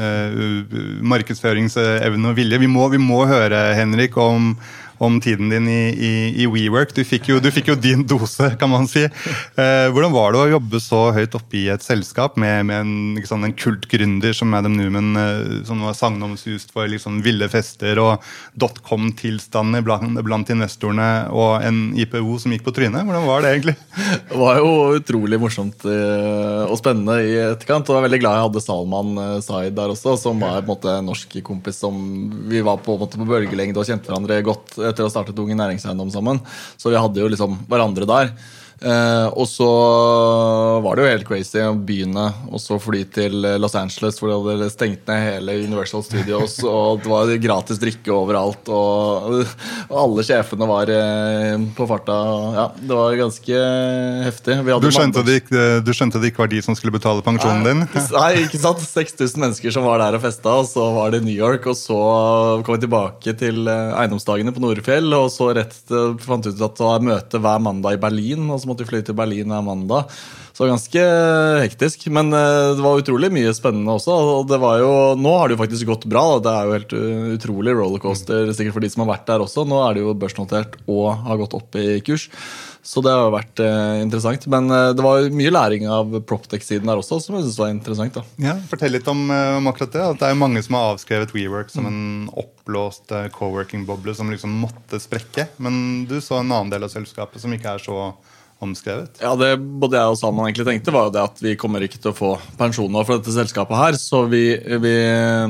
eh, 0.08 0.42
markedsføringsevne 1.14 2.34
og 2.34 2.40
vilje. 2.40 2.64
Vi 2.64 2.72
må, 2.72 2.90
vi 2.94 3.02
må 3.02 3.24
høre, 3.30 3.70
Henrik, 3.78 4.18
om 4.18 4.54
om 5.04 5.20
tiden 5.22 5.50
din 5.50 5.68
i, 5.70 5.82
i, 5.94 6.14
i 6.44 6.48
WeWork. 6.50 6.94
Du 6.96 7.04
fikk, 7.08 7.30
jo, 7.32 7.40
du 7.44 7.50
fikk, 7.54 7.72
jo, 7.72 7.78
din 7.80 8.06
dose, 8.08 8.52
kan 8.60 8.72
man 8.72 8.88
si. 8.90 9.06
Eh, 9.06 9.88
hvordan 9.94 10.14
var 10.16 10.34
det 10.34 10.42
å 10.42 10.52
jobbe 10.56 10.82
så 10.84 11.02
høyt 11.16 11.36
oppe 11.38 11.60
i 11.62 11.66
et 11.74 11.86
selskap 11.86 12.38
med, 12.40 12.66
med 12.70 12.82
en, 12.84 12.96
liksom, 13.18 13.46
en 13.46 13.56
kult 13.58 13.88
gründer 13.92 14.36
som 14.38 14.52
Madam 14.54 14.78
Newman, 14.78 15.14
eh, 15.20 15.64
som 15.68 15.84
var 15.86 15.98
sagnomsust 15.98 16.74
for 16.74 16.90
liksom, 16.90 17.22
ville 17.26 17.50
fester 17.52 18.00
og 18.02 18.26
dotcom-tilstander 18.60 19.86
blant, 19.86 20.22
blant, 20.26 20.54
investorene, 20.54 21.28
og 21.34 21.66
en 21.66 21.92
IPO 22.00 22.38
som 22.42 22.54
gikk 22.56 22.66
på 22.68 22.76
trynet? 22.78 23.06
Hvordan 23.08 23.28
var 23.28 23.44
det 23.44 23.54
egentlig? 23.56 23.76
Det 24.28 24.40
var 24.40 24.62
jo 24.62 24.72
utrolig 24.98 25.40
morsomt 25.42 25.86
eh, 25.90 26.64
og 26.68 26.78
spennende 26.80 27.20
i 27.26 27.36
etterkant. 27.50 27.88
og 27.90 27.98
Jeg 27.98 28.02
er 28.02 28.08
veldig 28.08 28.22
glad 28.24 28.38
jeg 28.38 28.48
hadde 28.48 28.64
Salman 28.64 29.14
eh, 29.24 29.38
Zaid 29.46 29.78
der 29.78 29.94
også, 29.94 30.18
som 30.22 30.42
var 30.44 30.62
en, 30.62 30.68
måte, 30.68 30.98
norsk 31.06 31.38
kompis 31.46 31.82
som 31.84 31.98
vi 32.50 32.64
var 32.66 32.82
på, 32.84 32.98
på 32.98 33.28
bølgelengde 33.28 33.82
og 33.82 33.88
kjente 33.88 34.10
hverandre 34.10 34.40
godt 34.46 34.78
etter 34.92 35.06
å 35.06 35.10
ha 35.10 35.14
startet 35.14 35.40
Unge 35.42 35.58
Næringseiendom 35.58 36.12
sammen. 36.14 36.42
Så 36.80 36.92
vi 36.94 37.00
hadde 37.00 37.24
jo 37.24 37.30
liksom 37.34 37.60
hverandre 37.70 38.08
der. 38.10 38.32
Eh, 38.78 39.28
og 39.34 39.48
så 39.50 39.68
var 40.86 40.98
det 40.98 41.04
jo 41.04 41.10
helt 41.10 41.26
crazy 41.26 41.62
å 41.66 41.72
begynne 41.74 42.28
og 42.52 42.62
så 42.62 42.78
fly 42.82 43.02
til 43.10 43.42
Los 43.58 43.74
Angeles, 43.78 44.20
hvor 44.22 44.30
de 44.30 44.54
hadde 44.54 44.70
stengt 44.70 45.08
ned 45.10 45.24
hele 45.24 45.56
Universal 45.64 46.04
Studios, 46.06 46.60
og 46.68 47.02
det 47.02 47.10
var 47.10 47.32
gratis 47.42 47.82
drikke 47.82 48.14
overalt, 48.14 48.70
og, 48.70 49.42
og 49.90 49.98
alle 50.04 50.26
sjefene 50.28 50.70
var 50.70 50.92
eh, 50.94 51.56
på 51.78 51.88
farta. 51.90 52.18
Ja, 52.58 52.68
det 52.78 53.00
var 53.00 53.18
ganske 53.24 53.64
heftig. 54.28 54.60
Du 54.86 54.90
skjønte, 54.94 55.26
det 55.26 55.40
ikke, 55.42 55.66
du 55.82 55.92
skjønte, 55.96 56.22
det 56.22 56.32
ikke, 56.32 56.44
var 56.46 56.54
de 56.54 56.62
som 56.66 56.78
skulle 56.78 56.94
betale 56.94 57.26
pensjonen 57.26 57.66
din? 57.66 57.84
Nei, 58.14 58.30
ikke 58.46 58.62
sant? 58.62 58.86
6000 58.86 59.42
mennesker 59.42 59.74
som 59.74 59.88
var 59.88 60.04
der 60.04 60.20
og 60.20 60.26
festa, 60.26 60.60
og 60.62 60.70
så 60.70 60.86
var 60.96 61.16
det 61.16 61.24
New 61.26 61.34
York, 61.34 61.66
og 61.70 61.78
så 61.80 61.98
kom 62.62 62.78
vi 62.78 62.86
tilbake 62.86 63.34
til 63.42 63.66
eh, 63.66 63.98
eiendomsdagene 64.04 64.54
på 64.54 64.62
Nordfjell, 64.62 65.10
og 65.18 65.32
så 65.34 65.50
rett 65.58 65.82
fant 66.22 66.46
ut 66.46 66.54
at 66.54 66.78
det 66.78 66.86
var 66.86 67.04
møte 67.04 67.42
hver 67.42 67.62
mandag 67.64 67.98
i 67.98 68.02
Berlin. 68.06 68.46
og 68.54 68.62
så 68.62 68.67
måtte 68.68 68.86
vi 68.86 68.92
fly 68.92 69.02
til 69.06 69.18
Berlin 69.18 69.54
hver 69.54 69.66
mandag. 69.66 70.14
Så 70.52 70.64
det 70.64 70.66
var 70.66 70.74
ganske 70.76 71.06
hektisk. 71.64 72.08
Men 72.14 72.32
eh, 72.36 72.76
det 72.78 72.86
var 72.86 73.02
utrolig 73.02 73.32
mye 73.34 73.56
spennende 73.58 73.98
også. 73.98 74.20
og 74.38 74.48
det 74.52 74.62
var 74.62 74.80
jo, 74.84 74.94
Nå 75.18 75.36
har 75.40 75.48
det 75.48 75.58
jo 75.58 75.64
faktisk 75.64 75.90
gått 75.90 76.08
bra. 76.10 76.26
Det 76.44 76.54
er 76.54 76.64
jo 76.70 76.78
helt 76.78 76.98
utrolig 77.38 77.76
rollercoaster 77.78 78.54
sikkert 78.54 78.78
for 78.78 78.86
de 78.86 78.94
som 78.94 79.06
har 79.06 79.14
vært 79.16 79.28
der 79.30 79.46
også. 79.46 79.68
Nå 79.68 79.84
er 79.86 79.98
det 79.98 80.06
jo 80.06 80.18
børsnotert 80.18 80.80
og 80.86 81.14
har 81.28 81.44
gått 81.44 81.58
opp 81.58 81.78
i 81.80 82.02
kurs. 82.06 82.30
Så 82.88 83.02
det 83.04 83.12
har 83.12 83.26
jo 83.26 83.34
vært 83.34 83.60
eh, 83.60 84.00
interessant. 84.00 84.46
Men 84.52 84.72
eh, 84.72 84.94
det 84.96 85.04
var 85.04 85.26
mye 85.36 85.52
læring 85.52 85.90
av 85.92 86.14
Proptech-siden 86.30 86.88
der 86.88 87.02
også, 87.02 87.20
som 87.20 87.36
jeg 87.36 87.44
synes 87.44 87.60
var 87.60 87.74
interessant. 87.74 88.16
da. 88.16 88.24
Ja, 88.40 88.54
Fortell 88.70 88.96
litt 88.96 89.10
om, 89.12 89.26
eh, 89.34 89.58
om, 89.58 89.68
akkurat 89.68 89.92
det. 89.92 90.06
At 90.14 90.22
det 90.22 90.30
er 90.30 90.40
mange 90.40 90.64
som 90.64 90.78
har 90.78 90.94
avskrevet 90.94 91.34
WeWork 91.36 91.74
som 91.74 91.90
en 91.90 92.30
oppblåst 92.32 93.12
eh, 93.12 93.28
co-working-boble 93.36 94.16
som 94.16 94.32
liksom 94.32 94.56
måtte 94.64 95.02
sprekke. 95.04 95.50
Men 95.60 96.08
du 96.08 96.22
så 96.24 96.40
en 96.40 96.48
annen 96.54 96.72
del 96.72 96.88
av 96.88 96.94
selskapet 96.94 97.44
som 97.44 97.52
ikke 97.58 97.76
er 97.76 97.84
så 97.84 98.00
omskrevet? 98.64 99.20
Ja, 99.22 99.34
det 99.38 99.52
både 99.60 100.00
jeg 100.00 100.14
og 100.14 100.18
Salman 100.20 100.48
egentlig 100.48 100.66
tenkte, 100.68 100.94
var 100.94 101.08
jo 101.08 101.14
det 101.16 101.26
at 101.26 101.42
vi 101.44 101.56
kommer 101.60 101.84
ikke 101.86 102.00
til 102.02 102.12
å 102.12 102.18
få 102.18 102.32
pensjon 102.60 102.90
nå 102.94 103.04
for 103.06 103.20
dette 103.20 103.36
selskapet 103.36 103.78
her. 103.78 104.00
Så 104.02 104.24
vi, 104.32 104.46
vi, 104.58 104.96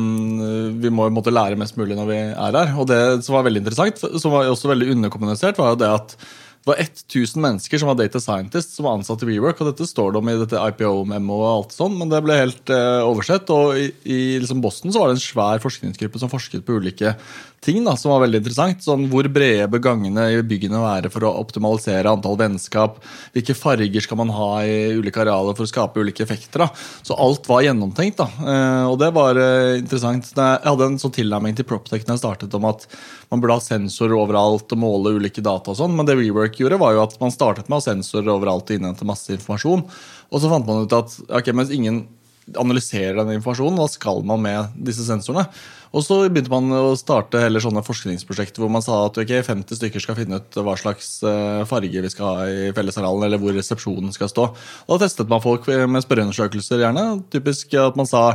mm, 0.02 0.82
vi 0.84 0.92
må 0.94 1.08
måtte 1.14 1.34
lære 1.34 1.60
mest 1.60 1.80
mulig 1.80 1.98
når 1.98 2.12
vi 2.12 2.20
er 2.26 2.60
her. 2.60 2.76
Og 2.76 2.90
det 2.90 3.00
som 3.26 3.38
var 3.38 3.48
veldig 3.48 3.64
interessant, 3.64 4.04
som 4.04 4.36
var 4.36 4.52
også 4.52 4.74
veldig 4.74 4.92
underkommunisert, 4.98 5.60
var 5.62 5.76
jo 5.76 5.82
det 5.86 5.94
at 6.02 6.20
Det 6.68 6.74
var 6.74 6.82
1000 6.84 7.40
mennesker 7.40 7.80
som 7.80 7.88
var 7.88 7.96
data 7.96 8.20
scientists 8.20 8.76
som 8.76 8.84
var 8.84 8.98
ansatt 8.98 9.22
i 9.24 9.28
WeWork. 9.30 9.62
og 9.62 9.70
Dette 9.70 9.86
står 9.88 10.12
det 10.12 10.20
om 10.20 10.28
i 10.28 10.34
dette 10.36 10.60
IPO-memo, 10.60 11.38
og 11.38 11.46
alt 11.48 11.76
sånn, 11.78 11.96
men 11.96 12.12
det 12.12 12.20
ble 12.26 12.36
helt 12.36 12.74
eh, 12.76 13.08
oversett. 13.08 13.48
og 13.56 13.80
I, 13.80 13.86
i 14.04 14.18
liksom 14.44 14.60
Boston 14.60 14.92
så 14.92 15.00
var 15.00 15.08
det 15.08 15.16
en 15.16 15.24
svær 15.24 15.64
forskningsgruppe 15.64 16.20
som 16.20 16.28
forsket 16.34 16.66
på 16.68 16.76
ulike 16.76 17.16
ting 17.64 17.84
da, 17.86 17.96
som 17.98 18.12
var 18.12 18.24
veldig 18.24 18.42
interessant. 18.42 18.84
Sånn, 18.86 19.08
Hvor 19.12 19.28
brede 19.34 19.68
bør 19.72 19.82
gangene 19.90 20.28
i 20.32 20.42
byggene 20.46 20.82
være 20.82 21.12
for 21.14 21.26
å 21.28 21.34
optimalisere 21.42 22.12
antall 22.12 22.38
vennskap? 22.40 23.00
Hvilke 23.36 23.56
farger 23.58 24.04
skal 24.04 24.20
man 24.22 24.34
ha 24.36 24.50
i 24.64 24.94
ulike 24.98 25.22
arealer 25.24 25.58
for 25.58 25.66
å 25.66 25.72
skape 25.72 26.04
ulike 26.04 26.24
effekter? 26.26 26.66
da. 26.66 26.70
Så 27.04 27.18
alt 27.18 27.48
var 27.50 27.66
gjennomtenkt. 27.66 28.18
da, 28.18 28.28
eh, 28.28 28.86
Og 28.88 28.98
det 29.00 29.14
var 29.14 29.36
eh, 29.36 29.80
interessant. 29.80 30.34
Jeg 30.36 30.64
hadde 30.64 30.86
en 30.86 31.00
sånn 31.00 31.14
tilnærming 31.14 31.56
til 31.56 31.66
Proptech 31.66 32.06
da 32.06 32.14
jeg 32.14 32.24
startet 32.24 32.54
om 32.54 32.66
at 32.66 32.88
man 33.32 33.42
burde 33.42 33.58
ha 33.58 33.60
sensorer 33.60 34.16
overalt 34.16 34.72
og 34.72 34.78
måle 34.78 35.18
ulike 35.18 35.42
data. 35.42 35.72
og 35.72 35.78
sånn, 35.78 35.96
Men 35.96 36.06
det 36.06 36.18
WeWork 36.18 36.56
gjorde, 36.56 36.80
var 36.80 36.94
jo 36.94 37.04
at 37.04 37.20
man 37.20 37.32
startet 37.32 37.70
med 37.70 37.78
å 37.78 37.82
ha 37.82 37.94
sensorer 37.94 38.32
overalt 38.32 38.70
og 38.70 38.78
innhente 38.78 39.06
masse 39.06 39.30
informasjon. 39.30 39.84
Og 40.32 40.42
så 40.42 40.50
fant 40.50 40.66
man 40.68 40.84
ut 40.84 40.94
at 40.94 41.20
ok, 41.30 41.54
mens 41.54 41.72
ingen 41.72 42.08
analyserer 42.56 43.20
den 43.20 43.38
informasjonen, 43.38 43.80
hva 43.82 43.90
skal 43.92 44.24
man 44.28 44.44
med 44.44 44.78
disse 44.88 45.04
sensorene? 45.08 45.48
Og 45.96 46.04
så 46.04 46.20
begynte 46.28 46.52
man 46.52 46.72
å 46.76 46.96
starte 47.00 47.40
heller 47.42 47.64
sånne 47.64 47.84
forskningsprosjekter 47.86 48.62
hvor 48.62 48.72
man 48.72 48.84
sa 48.84 49.00
at 49.06 49.20
okay, 49.22 49.44
50 49.46 49.80
stykker 49.80 50.04
skal 50.04 50.18
finne 50.20 50.42
ut 50.42 50.60
hva 50.60 50.76
slags 50.80 51.18
eh, 51.26 51.64
farge 51.70 52.04
vi 52.04 52.12
skal 52.12 52.28
ha 52.28 52.48
i 52.48 52.72
fellesarealen, 52.76 53.28
eller 53.28 53.42
hvor 53.42 53.56
resepsjonen 53.56 54.16
skal 54.16 54.32
stå. 54.32 54.50
Da 54.90 55.00
testet 55.02 55.32
man 55.32 55.44
folk 55.44 55.68
med 55.68 56.04
spørreundersøkelser, 56.04 56.84
gjerne. 56.84 57.06
Typisk 57.34 57.78
at 57.80 58.00
man 58.00 58.10
sa 58.10 58.26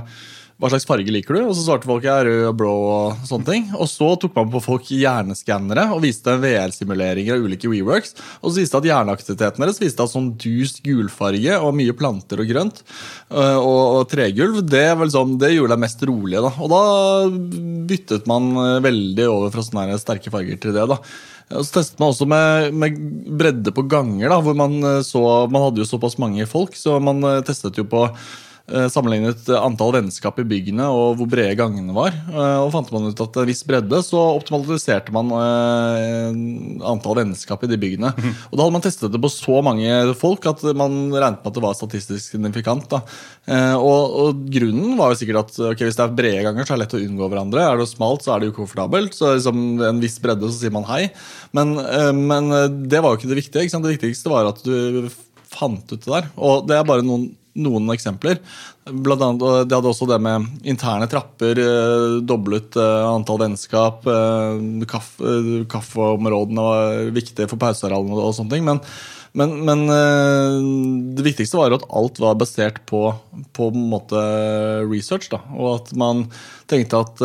hva 0.62 0.68
slags 0.70 0.86
farge 0.86 1.10
liker 1.10 1.34
du? 1.34 1.40
Og 1.42 1.56
så 1.58 1.64
svarte 1.64 1.88
folk 1.90 2.04
ja, 2.06 2.20
rød 2.22 2.44
og 2.46 2.58
blå. 2.60 2.72
Og 2.86 3.24
sånne 3.26 3.48
ting. 3.48 3.64
Og 3.74 3.88
så 3.90 4.12
tok 4.22 4.36
man 4.36 4.50
på 4.52 4.60
folk 4.62 4.92
hjerneskannere 4.94 5.88
og 5.90 6.04
viste 6.04 6.36
VR-simuleringer 6.38 7.34
av 7.34 7.46
ulike 7.48 7.70
WeWorks. 7.70 8.14
Og 8.40 8.52
så 8.52 8.62
viste 8.62 8.78
at 8.78 8.86
hjerneaktiviteten 8.86 9.64
deres 9.64 9.82
viste 9.82 10.06
at 10.06 10.12
sånn 10.12 10.30
dus 10.38 10.76
gulfarge 10.84 11.56
og 11.58 11.74
mye 11.74 11.96
planter 11.98 12.44
og 12.44 12.52
grønt 12.52 12.78
øh, 12.84 13.58
og, 13.58 13.80
og 13.80 14.04
tregulv, 14.12 14.60
det, 14.70 14.84
liksom, 15.00 15.34
det, 15.42 15.50
gjorde 15.56 15.74
deg 15.74 15.82
mest 15.82 16.06
rolig. 16.06 16.38
Da. 16.46 16.54
Og 16.62 16.70
da 16.70 16.82
byttet 17.90 18.30
man 18.30 18.48
øh, 18.54 18.78
veldig 18.86 19.28
over 19.32 19.50
fra 19.56 19.66
sånne 19.66 19.98
sterke 19.98 20.30
farger 20.30 20.62
til 20.62 20.78
det. 20.78 20.86
da. 20.94 21.00
Så 21.58 21.80
testet 21.80 21.98
man 21.98 22.14
også 22.14 22.30
med, 22.30 22.70
med 22.78 23.02
bredde 23.34 23.74
på 23.74 23.88
ganger, 23.90 24.30
da, 24.30 24.38
hvor 24.38 24.54
man 24.56 24.78
øh, 24.78 25.02
så 25.02 25.26
Man 25.50 25.66
hadde 25.66 25.82
jo 25.82 25.90
såpass 25.90 26.20
mange 26.22 26.46
folk, 26.46 26.78
så 26.78 27.00
man 27.02 27.18
testet 27.42 27.82
jo 27.82 27.88
på 27.90 28.06
sammenlignet 28.92 29.48
antall 29.58 29.92
vennskap 29.96 30.38
i 30.40 30.46
byggene 30.48 30.86
og 30.92 31.18
hvor 31.18 31.28
brede 31.30 31.56
gangene 31.58 31.94
var. 31.96 32.14
Eh, 32.14 32.58
og 32.62 32.70
fant 32.74 32.90
man 32.94 33.10
ut 33.10 33.22
at 33.24 33.38
en 33.40 33.48
viss 33.48 33.62
bredde, 33.68 34.00
så 34.04 34.20
optimaliserte 34.38 35.12
man 35.14 35.32
eh, 35.36 36.38
antall 36.88 37.18
vennskap 37.22 37.64
i 37.66 37.70
de 37.70 37.78
byggene. 37.80 38.12
Mhm. 38.12 38.36
Og 38.50 38.56
da 38.56 38.64
hadde 38.64 38.76
man 38.76 38.84
testet 38.84 39.12
det 39.12 39.22
på 39.22 39.32
så 39.32 39.60
mange 39.64 40.14
folk 40.18 40.46
at 40.50 40.64
man 40.78 40.94
regnet 41.12 41.42
med 41.42 41.50
at 41.50 41.58
det 41.58 41.64
var 41.64 41.76
statistisk 41.78 42.34
signifikant. 42.34 42.92
Og, 42.92 44.14
og, 44.22 44.42
grunnen 44.52 44.96
var 44.98 45.12
jo 45.12 45.18
sikkert 45.20 45.42
at 45.42 45.58
okay, 45.72 45.88
hvis 45.88 45.98
det 45.98 46.04
er 46.04 46.16
brede 46.16 46.44
ganger, 46.46 46.66
så 46.66 46.74
er 46.74 46.80
det 46.80 46.84
lett 46.84 46.96
å 46.98 47.02
unngå 47.02 47.28
hverandre. 47.32 47.64
Er 47.64 47.80
det 47.80 47.88
smalt, 47.90 48.24
så 48.24 48.34
er 48.34 48.42
det 48.42 48.52
ukomfortabelt. 48.52 49.16
Så 49.16 49.34
liksom, 49.36 49.60
en 49.88 50.00
viss 50.02 50.18
bredde, 50.22 50.48
så 50.48 50.60
sier 50.60 50.74
man 50.74 50.86
hei. 50.88 51.04
Men, 51.56 51.74
men 52.18 52.50
det 52.90 53.02
var 53.02 53.12
jo 53.12 53.20
ikke 53.20 53.32
det 53.32 53.40
viktige. 53.42 53.66
Ikke 53.66 53.82
det 53.84 53.96
viktigste 53.96 54.32
var 54.32 54.50
at 54.52 54.62
du 54.66 55.10
fant 55.52 55.84
ut 55.92 55.98
det 55.98 56.10
der. 56.10 56.28
Og 56.40 56.66
det 56.68 56.78
er 56.78 56.88
bare 56.88 57.04
noen 57.06 57.30
noen 57.58 57.90
eksempler. 57.92 58.40
Blant 58.88 59.22
annet, 59.22 59.68
De 59.68 59.76
hadde 59.76 59.90
også 59.90 60.08
det 60.10 60.18
med 60.24 60.46
interne 60.68 61.08
trapper, 61.10 61.58
eh, 61.60 62.20
doblet 62.26 62.76
eh, 62.80 63.06
antall 63.06 63.42
vennskap. 63.44 64.06
Eh, 64.08 64.86
kaffe, 64.90 65.64
kaffeområdene 65.70 66.68
var 66.68 67.10
viktige 67.14 67.50
for 67.50 67.60
pausearealene 67.62 68.16
og 68.18 68.34
sånne 68.36 68.56
ting. 68.56 68.64
Men, 68.66 68.80
men, 69.38 69.52
men, 69.64 69.86
det 71.16 71.24
viktigste 71.24 71.56
var 71.56 71.72
at 71.72 71.86
alt 71.88 72.18
var 72.20 72.34
basert 72.36 72.82
på, 72.88 73.06
på 73.56 73.70
research. 74.90 75.30
Da, 75.32 75.40
og 75.56 75.78
at 75.78 75.94
man 75.96 76.26
tenkte 76.68 77.00
at 77.00 77.22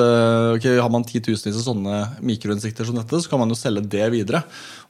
okay, 0.56 0.78
har 0.80 0.92
man 0.92 1.04
titusenvis 1.08 1.60
av 1.60 1.66
sånne 1.66 2.00
mikroinnsikter 2.24 2.88
som 2.88 2.96
dette, 3.00 3.20
så 3.20 3.32
kan 3.32 3.44
man 3.44 3.52
jo 3.52 3.60
selge 3.60 3.84
det 3.92 4.08
videre. 4.16 4.46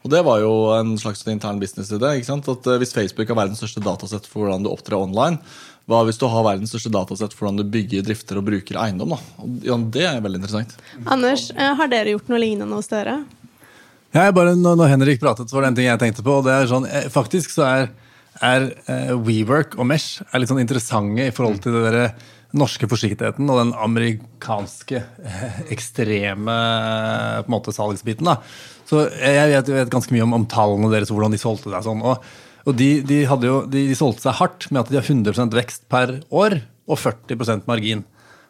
Og 0.07 0.11
det 0.13 0.21
var 0.23 0.39
jo 0.39 0.51
en 0.71 0.93
slags 0.95 1.25
intern 1.27 1.57
businessidé. 1.59 2.13
At 2.15 2.67
Hvis 2.79 2.93
Facebook 2.95 3.27
har 3.27 3.35
verdens 3.35 3.59
største 3.59 3.83
datasett 3.83 4.27
for 4.29 4.45
hvordan 4.45 4.63
du 4.63 4.69
opptrer 4.71 4.95
online, 4.95 5.41
hva 5.87 5.99
hvis 6.07 6.19
du 6.19 6.29
har 6.31 6.45
verdens 6.47 6.71
største 6.71 6.91
datasett 6.95 7.35
for 7.35 7.47
hvordan 7.47 7.59
du 7.59 7.71
bygger, 7.71 8.05
drifter 8.07 8.39
og 8.39 8.45
bruker 8.47 8.79
eiendom? 8.79 9.11
da? 9.15 9.19
Ja, 9.67 9.75
det 9.75 10.05
er 10.07 10.23
veldig 10.23 10.39
interessant. 10.39 10.77
Anders, 11.03 11.49
eh, 11.51 11.73
har 11.75 11.91
dere 11.91 12.15
gjort 12.15 12.31
noe 12.31 12.39
lignende 12.39 12.79
hos 12.79 12.87
dere? 12.87 13.17
Ja, 14.15 14.31
bare 14.31 14.55
når 14.55 14.87
Henrik 14.93 15.19
pratet, 15.19 15.51
så 15.51 15.57
var 15.57 15.67
det 15.67 15.73
en 15.73 15.79
ting 15.81 15.89
jeg 15.89 15.99
tenkte 15.99 16.23
på. 16.23 16.39
og 16.39 16.47
det 16.47 16.55
er 16.55 16.71
sånn, 16.71 16.87
eh, 16.87 17.11
Faktisk 17.11 17.51
så 17.51 17.67
er, 17.67 17.91
er 18.39 18.71
WeWork 19.11 19.75
og 19.75 19.91
Mesh 19.91 20.23
er 20.31 20.39
litt 20.39 20.51
sånn 20.51 20.63
interessante 20.63 21.27
i 21.27 21.35
forhold 21.35 21.59
til 21.63 21.75
det 21.75 21.91
der 21.91 22.15
norske 22.59 22.89
forsiktigheten 22.89 23.47
og 23.49 23.61
den 23.61 23.75
amerikanske 23.77 25.03
ekstreme 25.73 26.57
på 27.41 27.47
en 27.47 27.53
måte 27.53 27.75
salgsbiten. 27.75 28.27
da. 28.29 28.39
Så 28.87 29.05
jeg 29.11 29.53
vet, 29.53 29.71
jeg 29.71 29.79
vet 29.81 29.93
ganske 29.93 30.13
mye 30.15 30.25
om, 30.25 30.35
om, 30.37 30.49
tallene 30.49 30.91
deres 30.93 31.11
og 31.11 31.19
hvordan 31.19 31.35
de 31.35 31.41
solgte 31.41 31.71
seg. 31.73 31.85
sånn, 31.87 32.03
og 32.05 32.21
og 32.67 32.75
de, 32.75 32.89
de, 33.07 33.21
jo, 33.23 33.61
de, 33.63 33.85
de, 33.87 33.95
solgte 33.95 34.25
seg 34.25 34.39
hardt 34.41 34.67
med 34.73 34.81
at 34.81 34.91
de 34.91 34.99
har 34.99 35.07
100% 35.07 35.55
vekst 35.55 35.85
per 35.91 36.17
år 36.35 36.59
og 36.87 36.99
40% 36.99 37.67
margin. 37.69 38.03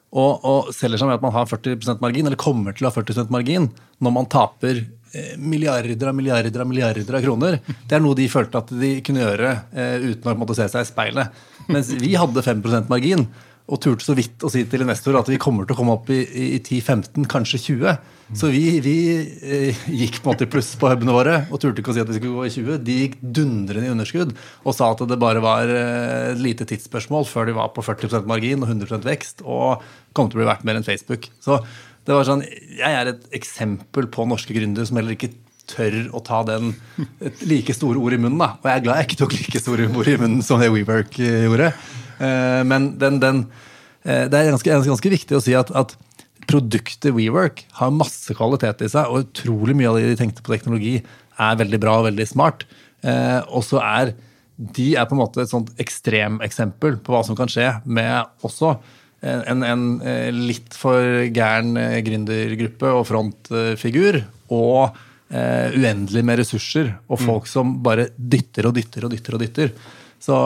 Og, 0.08 0.40
og, 0.42 0.70
selger 0.74 1.02
seg 1.02 1.10
med 1.10 1.20
at 1.20 1.26
man 1.26 1.36
har 1.36 1.50
40% 1.50 2.02
margin, 2.02 2.30
eller 2.30 2.40
kommer 2.40 2.74
til 2.74 2.88
å 2.88 2.90
ha 2.90 2.96
40% 2.96 3.34
margin 3.34 3.68
når 4.02 4.14
man 4.16 4.30
taper 4.32 4.80
eh, 4.80 5.36
milliarder 5.38 6.10
av 6.10 6.16
milliarder 6.18 6.64
av 6.64 6.70
milliarder 6.70 7.20
av 7.20 7.26
kroner. 7.26 7.60
Det 7.68 7.98
er 7.98 8.02
noe 8.02 8.18
de 8.18 8.30
følte 8.32 8.64
at 8.64 8.74
de 8.74 8.96
kunne 9.06 9.22
gjøre 9.22 9.52
eh, 9.76 10.08
uten 10.08 10.32
å 10.32 10.38
måtte 10.40 10.58
se 10.58 10.66
seg 10.72 10.86
i 10.86 10.90
speilet. 10.90 11.44
Mens 11.70 11.92
vi 12.00 12.16
hadde 12.18 12.46
5% 12.46 12.90
margin 12.90 13.28
og 13.68 13.82
turte 13.84 14.06
så 14.06 14.16
vidt 14.16 14.44
å 14.48 14.52
si 14.52 14.62
til 14.70 14.84
investor 14.86 15.18
at 15.20 15.28
vi 15.28 15.40
kommer 15.42 15.68
til 15.68 15.76
å 15.76 15.80
komme 15.82 15.96
opp 15.98 16.08
i, 16.14 16.22
i 16.24 16.60
10-15, 16.62 17.26
kanskje 17.28 17.60
20. 17.66 17.98
Så 18.40 18.50
vi, 18.52 18.62
vi 18.84 18.96
eh, 19.44 19.82
gikk 19.88 20.22
på 20.22 20.28
en 20.28 20.34
måte 20.34 20.48
i 20.48 20.52
pluss 20.52 20.74
på 20.80 20.90
hubene 20.92 21.16
våre 21.16 21.36
og 21.48 21.62
turte 21.64 21.84
ikke 21.84 21.92
å 21.94 21.96
si 21.96 22.04
at 22.04 22.10
vi 22.12 22.18
skulle 22.18 22.36
gå 22.36 22.46
i 22.48 22.54
20. 22.54 22.80
De 22.88 22.98
gikk 23.02 23.18
dundrende 23.22 23.88
i 23.88 23.92
underskudd 23.92 24.34
og 24.36 24.76
sa 24.76 24.92
at 24.92 25.04
det 25.08 25.20
bare 25.20 25.44
var 25.44 25.72
eh, 25.72 26.32
et 26.34 26.42
lite 26.44 26.68
tidsspørsmål 26.68 27.28
før 27.28 27.50
de 27.50 27.58
var 27.60 27.74
på 27.76 27.84
40% 27.84 28.28
margin 28.28 28.64
og 28.64 28.72
100% 28.72 29.08
vekst 29.08 29.44
og 29.44 29.84
kom 30.16 30.32
til 30.32 30.40
å 30.40 30.44
bli 30.44 30.50
verdt 30.52 30.68
mer 30.68 30.80
enn 30.80 30.88
Facebook. 30.88 31.28
Så 31.44 31.60
det 32.08 32.16
var 32.16 32.24
sånn, 32.28 32.46
Jeg 32.48 32.88
er 32.96 33.12
et 33.12 33.28
eksempel 33.36 34.08
på 34.08 34.24
norske 34.28 34.56
gründere 34.56 34.88
som 34.88 35.00
heller 35.00 35.16
ikke 35.18 35.34
tør 35.68 35.98
å 36.16 36.22
ta 36.24 36.42
den 36.48 36.74
like 37.50 37.76
store 37.76 38.00
ord 38.00 38.16
i 38.16 38.20
munnen. 38.22 38.40
da. 38.40 38.54
Og 38.62 38.70
jeg 38.70 38.80
er 38.80 38.86
glad 38.86 39.02
jeg 39.02 39.10
ikke 39.10 39.22
tok 39.24 39.36
like 39.36 39.62
store 39.64 39.88
ord 39.92 40.12
i 40.12 40.18
munnen 40.20 40.44
som 40.46 40.62
det 40.64 40.72
WeWork 40.72 41.20
eh, 41.20 41.44
gjorde. 41.48 41.72
Eh, 42.20 42.64
men 42.68 42.92
den, 43.02 43.20
den, 43.22 43.46
eh, 44.04 44.26
det 44.30 44.40
er 44.40 44.52
ganske, 44.52 44.78
ganske, 44.90 45.14
viktig 45.14 45.38
å 45.38 45.44
si 45.44 45.56
at, 45.58 45.72
at 45.78 45.96
produktet 46.48 47.14
WeWork 47.16 47.66
har 47.80 47.94
masse 47.94 48.34
kvalitet 48.38 48.86
i 48.86 48.92
seg, 48.92 49.10
og 49.10 49.28
utrolig 49.28 49.76
mye 49.78 49.92
av 49.92 50.00
det 50.00 50.12
de 50.12 50.20
tenkte 50.22 50.46
på 50.46 50.56
teknologi, 50.56 51.00
er 51.38 51.60
veldig 51.60 51.80
bra 51.82 52.00
og 52.00 52.08
veldig 52.10 52.28
smart. 52.30 52.66
Eh, 53.06 53.42
og 53.52 53.66
så 53.68 53.82
er 53.84 54.16
de 54.58 54.88
er 54.98 55.06
på 55.06 55.14
en 55.14 55.22
måte 55.22 55.44
et 55.44 55.52
sånt 55.52 55.70
ekstremeksempel 55.78 56.96
på 57.06 57.14
hva 57.14 57.22
som 57.26 57.38
kan 57.38 57.52
skje 57.52 57.76
med 57.86 58.26
også 58.48 58.80
en, 59.22 59.62
en 59.66 59.84
litt 60.34 60.74
for 60.78 61.28
gæren 61.34 61.78
gründergruppe 62.06 62.90
og 62.90 63.06
frontfigur. 63.10 64.20
Og 64.54 64.98
uendelig 65.30 66.24
med 66.26 66.40
ressurser 66.42 66.92
og 67.10 67.20
folk 67.22 67.46
mm. 67.46 67.52
som 67.52 67.74
bare 67.86 68.08
dytter 68.18 68.70
og 68.70 68.78
dytter 68.78 69.06
og 69.06 69.14
dytter. 69.14 69.38
og 69.38 69.42
dytter. 69.44 69.74
Så, 70.18 70.38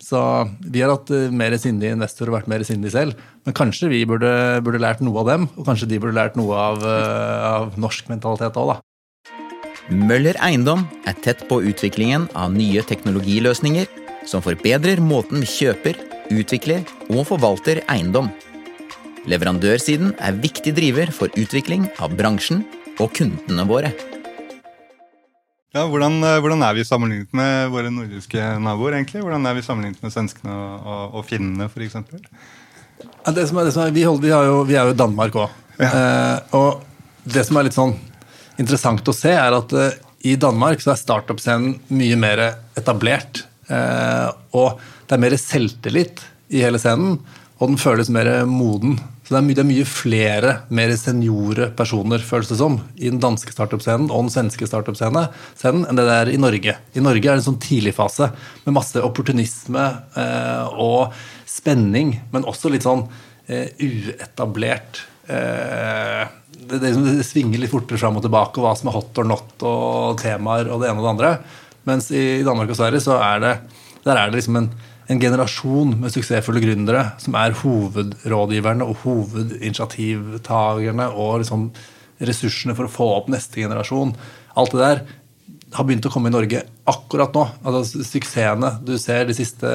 så, 0.00 0.20
vi 0.64 0.80
har 0.80 0.94
hatt 0.94 1.10
eh, 1.12 1.32
mer 1.32 1.54
sindige 1.60 1.92
investorer 1.92 2.32
og 2.32 2.38
vært 2.38 2.48
mer 2.48 2.64
sindige 2.64 2.94
selv. 2.94 3.18
Men 3.44 3.56
kanskje 3.56 3.90
vi 3.92 4.04
burde, 4.08 4.32
burde, 4.64 4.80
lært 4.80 5.02
noe 5.04 5.20
av 5.20 5.28
dem, 5.28 5.48
og 5.56 5.68
kanskje 5.68 5.90
de 5.90 6.00
burde 6.00 6.16
lært 6.16 6.38
noe 6.40 6.56
av, 6.56 6.80
eh, 6.86 7.48
av 7.50 7.76
norsk 7.80 8.08
mentalitet 8.12 8.56
òg, 8.56 8.72
da. 8.72 8.78
Møller 9.92 10.38
Eiendom 10.40 10.86
er 11.10 11.18
tett 11.20 11.42
på 11.50 11.58
utviklingen 11.68 12.28
av 12.38 12.54
nye 12.54 12.84
teknologiløsninger 12.86 13.90
som 14.30 14.44
forbedrer 14.44 15.02
måten 15.02 15.42
vi 15.42 15.50
kjøper, 15.50 15.98
utvikler 16.32 16.86
og 17.10 17.26
forvalter 17.28 17.82
eiendom. 17.92 18.30
Leverandørsiden 19.28 20.14
er 20.22 20.38
viktig 20.42 20.72
driver 20.78 21.12
for 21.14 21.34
utvikling 21.38 21.90
av 22.02 22.14
bransjen 22.18 22.64
og 23.02 23.12
kundene 23.18 23.66
våre. 23.68 23.92
Ja, 25.72 25.86
hvordan, 25.88 26.18
eh, 26.20 26.38
hvordan, 26.44 26.62
er 26.66 26.74
vi 26.76 26.84
sammenlignet 26.84 27.32
med 27.32 27.70
våre 27.72 27.88
nordiske 27.88 28.48
naboer? 28.60 28.98
egentlig? 28.98 29.22
Hvordan 29.24 29.46
er 29.48 29.54
vi 29.56 29.64
sammenlignet 29.64 30.02
med 30.04 30.12
svenskene 30.12 30.52
og, 30.52 30.72
og, 30.84 31.14
og 31.16 31.24
finnene 31.24 31.68
f.eks.? 31.70 31.96
Ja, 33.24 33.32
det 33.32 33.46
som 33.48 33.56
er, 33.56 33.64
det 33.64 33.72
som 33.72 33.86
er, 33.86 33.94
vi, 33.96 34.04
holder, 34.04 34.26
vi, 34.26 34.32
jo, 34.50 34.58
vi, 34.68 34.76
er 34.76 34.90
jo 34.90 34.98
Danmark 35.00 35.38
òg. 35.40 35.54
Ja. 35.78 35.88
Eh, 35.88 36.58
og 36.58 36.84
det 37.24 37.46
som 37.48 37.56
er 37.56 37.66
litt 37.66 37.78
sånn 37.78 37.94
interessant 38.60 39.08
å 39.08 39.16
se, 39.16 39.32
er 39.32 39.56
at 39.56 39.72
eh, 39.72 39.96
i 40.28 40.36
Danmark 40.36 40.84
så 40.84 40.92
er 40.92 41.00
startup-scenen 41.00 41.78
mye 41.96 42.20
mer 42.20 42.44
etablert. 42.76 43.46
Eh, 43.72 44.28
og 44.52 44.76
det 45.08 45.16
er 45.16 45.24
mer 45.24 45.38
selvtillit 45.40 46.20
i 46.52 46.60
hele 46.66 46.82
scenen, 46.82 47.16
og 47.56 47.72
den 47.72 47.80
føles 47.80 48.12
mer 48.12 48.28
moden. 48.44 48.98
Så 49.32 49.38
det 49.38 49.40
er, 49.40 49.46
mye, 49.46 49.56
det 49.56 49.62
er 49.62 49.68
mye 49.70 49.84
flere, 49.88 50.48
mer 50.76 50.90
seniore 51.00 51.66
personer, 51.72 52.20
føles 52.20 52.50
det 52.50 52.58
som, 52.58 52.74
i 53.00 53.08
den 53.08 53.20
danske 53.22 53.54
startup-scenen 53.54 54.10
og 54.10 54.26
den 54.26 54.34
svenske 54.34 54.66
startup-scenen 54.68 55.86
enn 55.88 55.96
det 55.96 56.04
det 56.04 56.16
er 56.18 56.30
i 56.34 56.40
Norge. 56.42 56.74
I 56.92 57.00
Norge 57.00 57.22
er 57.22 57.38
det 57.38 57.40
en 57.40 57.46
sånn 57.46 57.56
tidligfase 57.64 58.28
med 58.66 58.76
masse 58.76 59.00
opportunisme 59.00 59.86
eh, 60.20 60.76
og 60.76 61.16
spenning, 61.48 62.18
men 62.34 62.44
også 62.44 62.74
litt 62.74 62.84
sånn 62.84 63.06
eh, 63.48 63.72
uetablert 63.80 65.00
eh, 65.32 66.28
det, 66.52 66.82
det, 66.84 66.92
det, 66.92 67.24
svinger 67.24 67.64
litt 67.64 67.72
fortere 67.72 68.04
fram 68.04 68.20
og 68.20 68.28
tilbake, 68.28 68.60
og 68.60 68.68
hva 68.68 68.76
som 68.76 68.92
er 68.92 68.98
hot 69.00 69.24
or 69.24 69.32
not, 69.32 69.56
og 69.64 70.20
temaer 70.20 70.68
og 70.68 70.84
det 70.84 70.92
ene 70.92 71.00
og 71.00 71.08
det 71.08 71.14
andre. 71.14 71.34
Mens 71.88 72.12
i 72.12 72.42
Danmark 72.44 72.76
og 72.76 72.82
Sverige 72.84 73.00
så 73.08 73.16
er 73.16 73.40
det, 73.48 73.58
der 74.04 74.12
er 74.12 74.28
det 74.28 74.42
liksom 74.42 74.60
en, 74.60 74.74
en 75.10 75.20
generasjon 75.20 76.00
med 76.00 76.12
suksessfulle 76.14 76.60
gründere 76.62 77.02
som 77.22 77.34
er 77.38 77.56
hovedrådgiverne 77.62 78.84
og 78.86 78.96
hovedinitiativtakerne 79.02 81.06
og 81.10 81.40
liksom 81.42 81.62
ressursene 82.22 82.74
for 82.78 82.84
å 82.86 82.92
få 82.92 83.06
opp 83.16 83.28
neste 83.32 83.60
generasjon. 83.64 84.10
Alt 84.58 84.72
det 84.76 84.82
der 84.82 84.98
har 85.72 85.84
begynt 85.88 86.06
å 86.06 86.12
komme 86.12 86.30
i 86.30 86.34
Norge 86.34 86.62
akkurat 86.88 87.34
nå. 87.34 87.46
Altså 87.64 88.04
Suksessene 88.04 88.70
du 88.86 88.94
ser 89.00 89.26
de 89.28 89.36
siste 89.36 89.68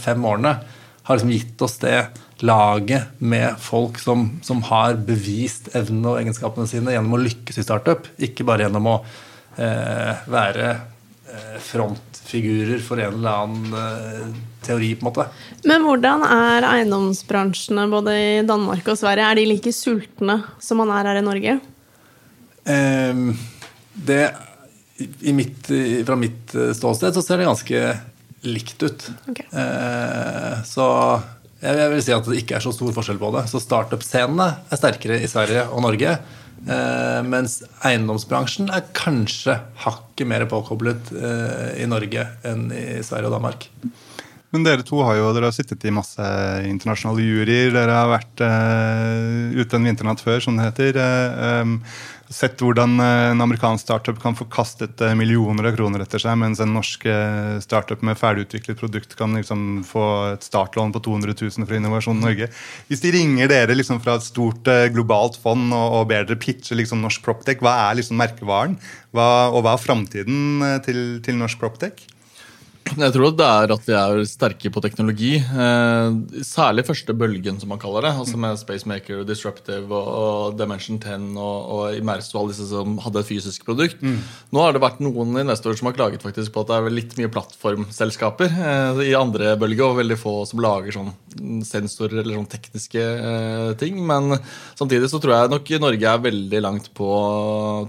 fem 0.00 0.24
årene, 0.24 0.56
har 1.04 1.18
liksom 1.18 1.34
gitt 1.34 1.64
oss 1.64 1.76
det 1.82 1.98
laget 2.44 3.20
med 3.20 3.58
folk 3.60 3.98
som, 4.00 4.40
som 4.42 4.62
har 4.70 4.96
bevist 5.04 5.68
evnene 5.76 6.14
og 6.14 6.20
egenskapene 6.22 6.68
sine 6.68 6.94
gjennom 6.94 7.18
å 7.18 7.20
lykkes 7.20 7.60
i 7.60 7.66
startup, 7.66 8.08
ikke 8.16 8.46
bare 8.48 8.64
gjennom 8.64 8.88
å 8.88 8.94
eh, 9.60 10.24
være 10.32 10.70
frontfigurer 11.64 12.82
for 12.84 13.00
en 13.00 13.16
eller 13.16 13.38
annen 13.44 13.76
eh, 13.78 14.26
teori, 14.64 14.92
på 14.94 15.04
en 15.04 15.10
måte. 15.10 15.26
Men 15.68 15.84
hvordan 15.86 16.24
er 16.26 16.66
eiendomsbransjene 16.68 17.86
både 17.92 18.14
i 18.14 18.42
Danmark 18.46 18.86
og 18.92 18.98
Sverige? 19.00 19.26
Er 19.28 19.40
de 19.40 19.48
like 19.48 19.72
sultne 19.74 20.40
som 20.62 20.80
man 20.82 20.92
er 20.94 21.10
her 21.10 21.20
i 21.20 21.24
Norge? 21.24 21.58
Det, 22.64 24.22
i 25.20 25.32
mitt, 25.36 25.68
fra 26.06 26.16
mitt 26.16 26.54
eh, 26.54 26.72
ståsted 26.76 27.16
så 27.16 27.22
ser 27.24 27.40
det 27.40 27.48
ganske 27.48 27.84
likt 28.44 28.82
ut. 28.84 29.08
Okay. 29.32 29.46
Eh, 29.48 30.62
så 30.68 30.86
jeg 31.64 31.90
vil 31.94 32.02
si 32.04 32.12
at 32.12 32.26
det 32.28 32.40
ikke 32.42 32.58
er 32.58 32.64
så 32.64 32.72
stor 32.76 32.92
forskjell 32.96 33.20
på 33.20 33.30
det. 33.36 33.46
Så 33.48 33.62
startup-scenene 33.62 34.48
er 34.68 34.80
sterkere 34.80 35.20
i 35.22 35.30
Sverige 35.30 35.66
og 35.72 35.84
Norge. 35.86 36.18
Eh, 36.64 37.20
mens 37.28 37.58
eiendomsbransjen 37.84 38.70
er 38.72 38.86
kanskje 38.96 39.58
hakket 39.84 40.28
mer 40.30 40.46
påkoblet 40.48 41.12
eh, 41.12 41.82
i 41.84 41.88
Norge 41.90 42.24
enn 42.46 42.70
i 42.72 43.02
Sverige 43.04 43.28
og 43.28 43.36
Danmark. 43.36 43.68
Men 44.54 44.62
dere 44.62 44.84
to 44.86 45.00
har 45.02 45.18
jo 45.18 45.32
dere 45.34 45.48
har 45.50 45.54
sittet 45.56 45.82
i 45.84 45.92
masse 45.92 46.24
internasjonale 46.68 47.24
juryer. 47.26 47.72
Dere 47.74 47.96
har 47.98 48.06
vært 48.12 48.42
uh, 48.46 49.50
ute 49.50 49.74
en 49.74 49.88
vinternatt 49.88 50.22
før, 50.22 50.38
som 50.44 50.54
det 50.54 50.68
heter. 50.68 51.00
Uh, 51.02 51.64
um, 51.66 51.72
sett 52.32 52.62
hvordan 52.62 52.96
eh, 53.02 53.30
en 53.32 53.42
amerikansk 53.44 53.84
startup 53.84 54.20
kan 54.22 54.36
få 54.36 54.46
kastet 54.52 55.00
eh, 55.04 55.14
millioner 55.18 55.68
av 55.68 55.76
kroner 55.76 56.04
etter 56.04 56.22
seg, 56.22 56.36
mens 56.40 56.60
en 56.62 56.72
norsk 56.74 57.04
eh, 57.10 57.56
startup 57.64 58.02
med 58.06 58.18
ferdigutviklet 58.20 58.80
produkt 58.80 59.16
kan 59.18 59.36
liksom 59.36 59.82
få 59.88 60.06
et 60.32 60.46
startlån 60.46 60.94
på 60.94 61.02
200 61.04 61.36
000 61.36 61.68
fra 61.68 61.78
Innovasjon 61.78 62.22
Norge. 62.22 62.48
Hvis 62.88 63.04
de 63.04 63.12
ringer 63.14 63.50
dere 63.52 63.76
liksom 63.76 64.00
fra 64.04 64.16
et 64.18 64.26
stort 64.26 64.68
globalt 64.94 65.38
fond 65.40 65.72
og, 65.74 66.00
og 66.00 66.08
ber 66.10 66.26
dere 66.28 66.40
pitche 66.40 66.78
liksom 66.78 67.04
norsk 67.04 67.24
proptech, 67.24 67.62
hva 67.64 67.76
er 67.88 68.00
liksom 68.00 68.20
merkevaren? 68.20 68.78
Hva, 69.14 69.28
og 69.52 69.62
hva 69.62 69.76
er 69.76 69.84
framtiden 69.84 70.64
til, 70.86 71.04
til 71.24 71.38
norsk 71.38 71.60
proptech? 71.60 72.08
Jeg 72.84 73.14
tror 73.14 73.32
det 73.32 73.46
er 73.46 73.72
at 73.72 73.86
vi 73.88 73.94
er 73.96 74.18
sterke 74.28 74.70
på 74.70 74.80
teknologi. 74.84 75.32
Eh, 75.40 76.16
særlig 76.44 76.84
første 76.86 77.14
bølgen, 77.16 77.56
som 77.60 77.70
man 77.72 77.80
kaller 77.80 78.04
det. 78.04 78.12
altså 78.20 78.36
Med 78.40 78.58
Spacemaker, 78.60 79.22
Disruptive 79.24 79.88
og, 79.88 80.58
Dimension 80.58 81.00
10 81.00 81.32
og, 81.40 81.70
og 81.74 81.96
Immerso, 81.96 82.36
alle 82.38 82.52
disse 82.52 82.68
som 82.68 82.98
hadde 83.02 83.22
et 83.22 83.30
fysisk 83.30 83.64
produkt. 83.66 84.02
Mm. 84.04 84.20
Nå 84.52 84.62
har 84.62 84.76
det 84.76 84.82
vært 84.84 85.00
noen 85.02 85.32
investorer 85.40 85.80
som 85.80 85.88
har 85.88 85.96
klaget 85.96 86.22
faktisk 86.22 86.52
på 86.54 86.64
at 86.64 86.70
det 86.70 86.76
er 86.76 86.96
litt 86.98 87.16
mye 87.18 87.32
plattformselskaper 87.32 88.52
eh, 88.52 89.02
i 89.08 89.16
andre 89.18 89.56
bølge, 89.60 89.88
og 89.88 89.98
veldig 90.02 90.20
få 90.20 90.36
som 90.50 90.62
lager 90.62 90.94
sånn 90.94 91.12
sensorer 91.66 92.20
eller 92.20 92.36
sånn 92.36 92.52
tekniske 92.52 93.00
eh, 93.00 93.70
ting. 93.80 93.98
Men 94.06 94.36
samtidig 94.76 95.08
så 95.10 95.22
tror 95.22 95.38
jeg 95.38 95.54
nok 95.54 95.74
Norge 95.82 96.12
er 96.12 96.22
veldig 96.28 96.62
langt 96.62 96.92
på 96.94 97.10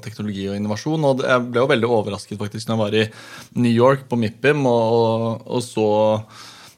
teknologi 0.07 0.47
og 0.49 0.57
innovasjon. 0.57 1.11
Og 1.11 1.27
jeg 1.27 1.45
ble 1.51 1.61
jo 1.61 1.69
veldig 1.75 1.93
overrasket 1.99 2.41
faktisk 2.41 2.71
når 2.71 2.75
jeg 2.75 2.83
var 2.85 2.99
i 3.03 3.61
New 3.67 3.75
York 3.75 4.07
på 4.09 4.23
MIPIM. 4.23 4.65
og 4.65 4.84
og, 4.85 5.47
og 5.47 5.63
så 5.65 5.87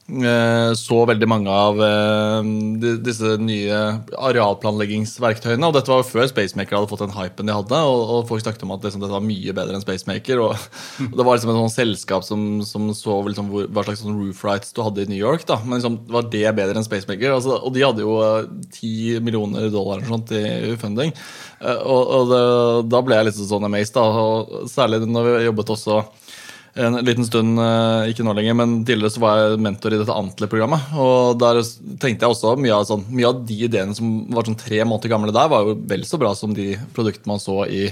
eh, 0.08 0.72
så 0.78 0.98
veldig 1.08 1.28
mange 1.28 1.52
av 1.52 1.80
eh, 1.84 2.48
disse 3.04 3.34
nye 3.42 3.78
arealplanleggingsverktøyene. 4.16 5.68
og 5.68 5.74
Dette 5.76 5.92
var 5.92 6.06
før 6.08 6.28
Spacemaker 6.30 6.78
hadde 6.78 6.90
fått 6.90 7.02
den 7.04 7.12
hypen 7.16 7.48
de 7.50 7.56
hadde. 7.56 7.80
og, 7.84 8.12
og 8.14 8.28
Folk 8.30 8.44
snakket 8.44 8.64
om 8.64 8.72
at 8.76 8.86
liksom, 8.86 9.02
dette 9.04 9.12
var 9.14 9.24
mye 9.24 9.54
bedre 9.56 9.76
enn 9.76 9.84
Spacemaker. 9.84 10.40
og, 10.44 10.54
og 11.08 11.16
Det 11.18 11.26
var 11.28 11.36
liksom 11.36 11.52
et 11.52 11.60
sånn 11.60 11.74
selskap 11.76 12.26
som, 12.26 12.46
som 12.68 12.88
så 12.96 13.18
liksom, 13.28 13.50
hva 13.68 13.84
slags 13.84 14.04
sånn 14.04 14.16
roof 14.18 14.40
rights 14.48 14.72
du 14.76 14.82
hadde 14.86 15.04
i 15.04 15.10
New 15.12 15.20
York. 15.20 15.44
da, 15.48 15.60
Men 15.64 15.78
liksom, 15.82 16.00
var 16.12 16.30
det 16.32 16.46
bedre 16.56 16.78
enn 16.80 16.88
Spacemaker? 16.88 17.34
Altså, 17.36 17.58
og 17.60 17.76
de 17.76 17.84
hadde 17.84 18.06
jo 18.06 18.16
eh, 18.24 18.48
ti 18.74 18.94
millioner 19.24 19.68
dollar 19.74 20.04
sånt, 20.08 20.32
i 20.32 20.72
funding. 20.80 21.12
og, 21.60 22.02
og 22.16 22.32
det, 22.32 22.42
Da 22.94 23.04
ble 23.04 23.20
jeg 23.20 23.28
litt 23.28 23.42
sånn 23.42 23.68
amazed. 23.68 23.96
da, 23.98 24.08
og 24.08 24.70
Særlig 24.72 25.04
når 25.04 25.28
vi 25.28 25.46
jobbet 25.50 25.76
også 25.76 26.00
en 26.74 26.98
liten 27.04 27.26
stund, 27.26 27.58
eh, 27.58 28.10
ikke 28.12 28.24
nå 28.26 28.34
lenger, 28.36 28.54
men 28.54 28.74
tidligere 28.86 29.14
så 29.14 29.22
var 29.22 29.40
jeg 29.40 29.60
mentor 29.64 29.94
i 29.94 29.98
dette 30.00 30.14
Antler-programmet. 30.14 30.92
Og 31.00 31.38
der 31.40 31.60
tenkte 31.98 32.26
jeg 32.26 32.34
også 32.34 32.54
mye 32.60 32.76
av, 32.76 32.86
sånn, 32.88 33.06
mye 33.10 33.30
av 33.30 33.42
de 33.48 33.58
ideene 33.66 33.96
som 33.96 34.28
var 34.34 34.46
sånn 34.46 34.58
tre 34.58 34.80
måneder 34.84 35.12
gamle 35.12 35.34
der, 35.34 35.50
var 35.50 35.66
jo 35.66 35.76
vel 35.90 36.06
så 36.06 36.20
bra 36.20 36.34
som 36.38 36.54
de 36.54 36.74
produktene 36.94 37.32
man 37.32 37.42
så 37.42 37.64
i, 37.66 37.88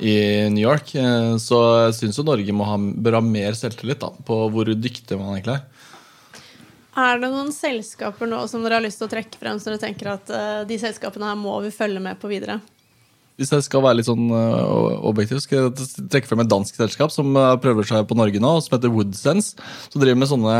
i 0.00 0.16
New 0.52 0.64
York. 0.64 0.94
Eh, 0.98 1.34
så 1.42 1.62
jeg 1.88 1.98
syns 2.02 2.20
jo 2.20 2.26
Norge 2.28 2.56
må 2.56 2.68
ha, 2.68 2.78
bør 2.78 3.20
ha 3.20 3.24
mer 3.24 3.56
selvtillit 3.58 4.02
da, 4.02 4.12
på 4.26 4.42
hvor 4.52 4.72
dyktig 4.74 5.20
man 5.20 5.36
egentlig 5.36 5.58
er. 5.58 5.66
Er 6.98 7.20
det 7.22 7.30
noen 7.30 7.52
selskaper 7.54 8.26
nå 8.26 8.40
som 8.50 8.64
dere 8.64 8.80
har 8.80 8.82
lyst 8.82 8.98
til 8.98 9.06
å 9.06 9.12
trekke 9.12 9.38
frem, 9.38 9.60
så 9.62 9.70
dere 9.70 9.82
tenker 9.84 10.10
at 10.16 10.32
uh, 10.34 10.64
de 10.66 10.78
selskapene 10.82 11.28
her 11.30 11.36
må 11.38 11.54
vi 11.62 11.70
følge 11.70 12.02
med 12.02 12.18
på 12.18 12.30
videre? 12.30 12.58
Hvis 13.38 13.52
jeg 13.54 13.62
skal 13.68 13.84
være 13.84 14.00
litt 14.00 14.08
sånn 14.08 14.32
uh, 14.34 14.98
objektiv, 15.06 15.38
skal 15.44 15.68
jeg 15.68 16.06
trekke 16.10 16.26
frem 16.26 16.40
et 16.42 16.48
dansk 16.50 16.74
selskap 16.74 17.12
som 17.14 17.36
uh, 17.38 17.52
prøver 17.62 17.86
seg 17.86 18.08
på 18.10 18.16
Norge 18.18 18.40
nå, 18.42 18.50
som 18.64 18.74
heter 18.74 18.90
Woodsense. 18.90 19.54
Som 19.92 20.02
driver 20.02 20.18
med 20.18 20.30
sånne 20.32 20.54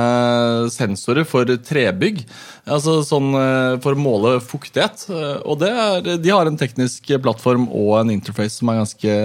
sensorer 0.71 1.27
for 1.27 1.51
trebygg. 1.67 2.23
Altså 2.71 3.01
sånn 3.03 3.33
uh, 3.35 3.81
for 3.83 3.99
å 3.99 3.99
måle 3.99 4.37
fuktighet. 4.39 5.09
Og 5.43 5.65
er, 5.67 6.13
de 6.23 6.31
har 6.31 6.47
en 6.47 6.61
teknisk 6.61 7.11
plattform 7.25 7.67
og 7.67 7.97
en 8.05 8.15
interface 8.15 8.61
som 8.61 8.71
er 8.71 8.79
ganske 8.85 9.17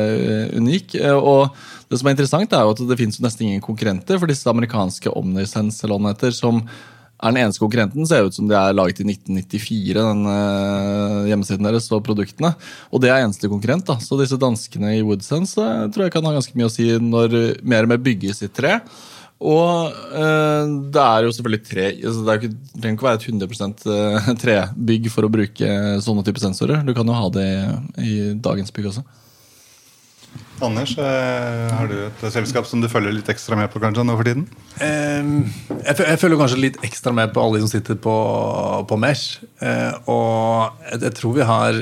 unik. 0.57 0.97
Og 1.13 1.53
det 1.93 2.01
som 2.01 2.09
er 2.09 2.17
interessant, 2.17 2.57
er 2.57 2.65
jo 2.65 2.73
at 2.73 2.81
det 2.89 2.97
finnes 2.97 3.21
nesten 3.21 3.51
ingen 3.51 3.61
konkurrenter 3.61 4.17
for 4.17 4.33
disse 4.33 4.49
amerikanske 4.49 5.13
Omnisense 5.13 5.85
eller 5.85 6.01
hva 6.01 6.33
som 6.33 6.65
er 7.23 7.31
den 7.31 7.41
eneste 7.45 7.63
konkurrenten. 7.63 8.05
Ser 8.07 8.27
ut 8.27 8.35
som 8.35 8.49
de 8.49 8.57
er 8.57 8.75
laget 8.75 8.99
i 9.01 9.07
1994, 9.07 9.95
den 9.97 10.27
uh, 10.27 11.23
hjemmesiden 11.29 11.69
deres 11.69 11.89
og 11.95 12.03
produktene. 12.05 12.53
Og 12.91 13.03
det 13.03 13.11
er 13.13 13.23
eneste 13.23 13.51
konkurrent. 13.51 13.87
da. 13.87 13.97
Så 14.03 14.19
disse 14.19 14.39
danskene 14.39 14.97
i 14.97 15.01
Woodsense 15.05 15.57
uh, 15.57 15.87
tror 15.93 16.07
jeg 16.07 16.15
kan 16.15 16.27
ha 16.27 16.35
ganske 16.35 16.55
mye 16.59 16.69
å 16.69 16.73
si 16.73 16.91
når 16.99 17.37
mer 17.63 17.87
og 17.87 17.93
mer 17.93 18.03
bygges 18.03 18.43
i 18.45 18.51
tre. 18.51 18.79
Og 19.43 19.95
uh, 20.13 20.63
det 20.93 21.03
er 21.03 21.25
jo 21.25 21.33
selvfølgelig 21.35 21.65
tre 21.67 21.87
altså 21.91 22.21
Det, 22.23 22.51
det 22.53 22.77
trenger 22.79 22.95
ikke 22.95 23.07
være 23.09 23.19
et 23.19 23.25
100 23.89 24.37
trebygg 24.43 25.09
for 25.11 25.27
å 25.27 25.33
bruke 25.33 25.73
sånne 26.05 26.23
type 26.27 26.43
sensorer. 26.43 26.85
Du 26.85 26.93
kan 26.95 27.07
jo 27.07 27.17
ha 27.17 27.27
det 27.33 27.49
i 28.03 28.15
dagens 28.43 28.75
bygg 28.75 28.93
også. 28.93 29.03
Anders, 30.63 30.93
eh, 30.97 31.71
har 31.73 31.89
du 31.89 31.95
et 32.07 32.23
selskap 32.33 32.67
som 32.69 32.81
du 32.81 32.87
følger 32.91 33.13
litt 33.15 33.29
ekstra 33.31 33.57
med 33.59 33.69
på 33.73 33.81
kanskje 33.83 34.05
nå 34.07 34.15
for 34.19 34.27
tiden? 34.27 34.47
jeg, 34.79 36.19
følger 36.21 36.39
kanskje 36.39 36.61
litt 36.61 36.79
ekstra 36.85 37.13
med 37.15 37.33
på 37.35 37.43
alle 37.43 37.59
de 37.59 37.65
som 37.65 37.71
sitter 37.71 37.99
på, 37.99 38.15
på 38.89 38.99
Mesh. 38.99 39.43
Eh, 39.63 39.91
og 40.11 40.85
jeg, 40.93 41.13
tror 41.19 41.35
vi 41.37 41.47
har 41.47 41.81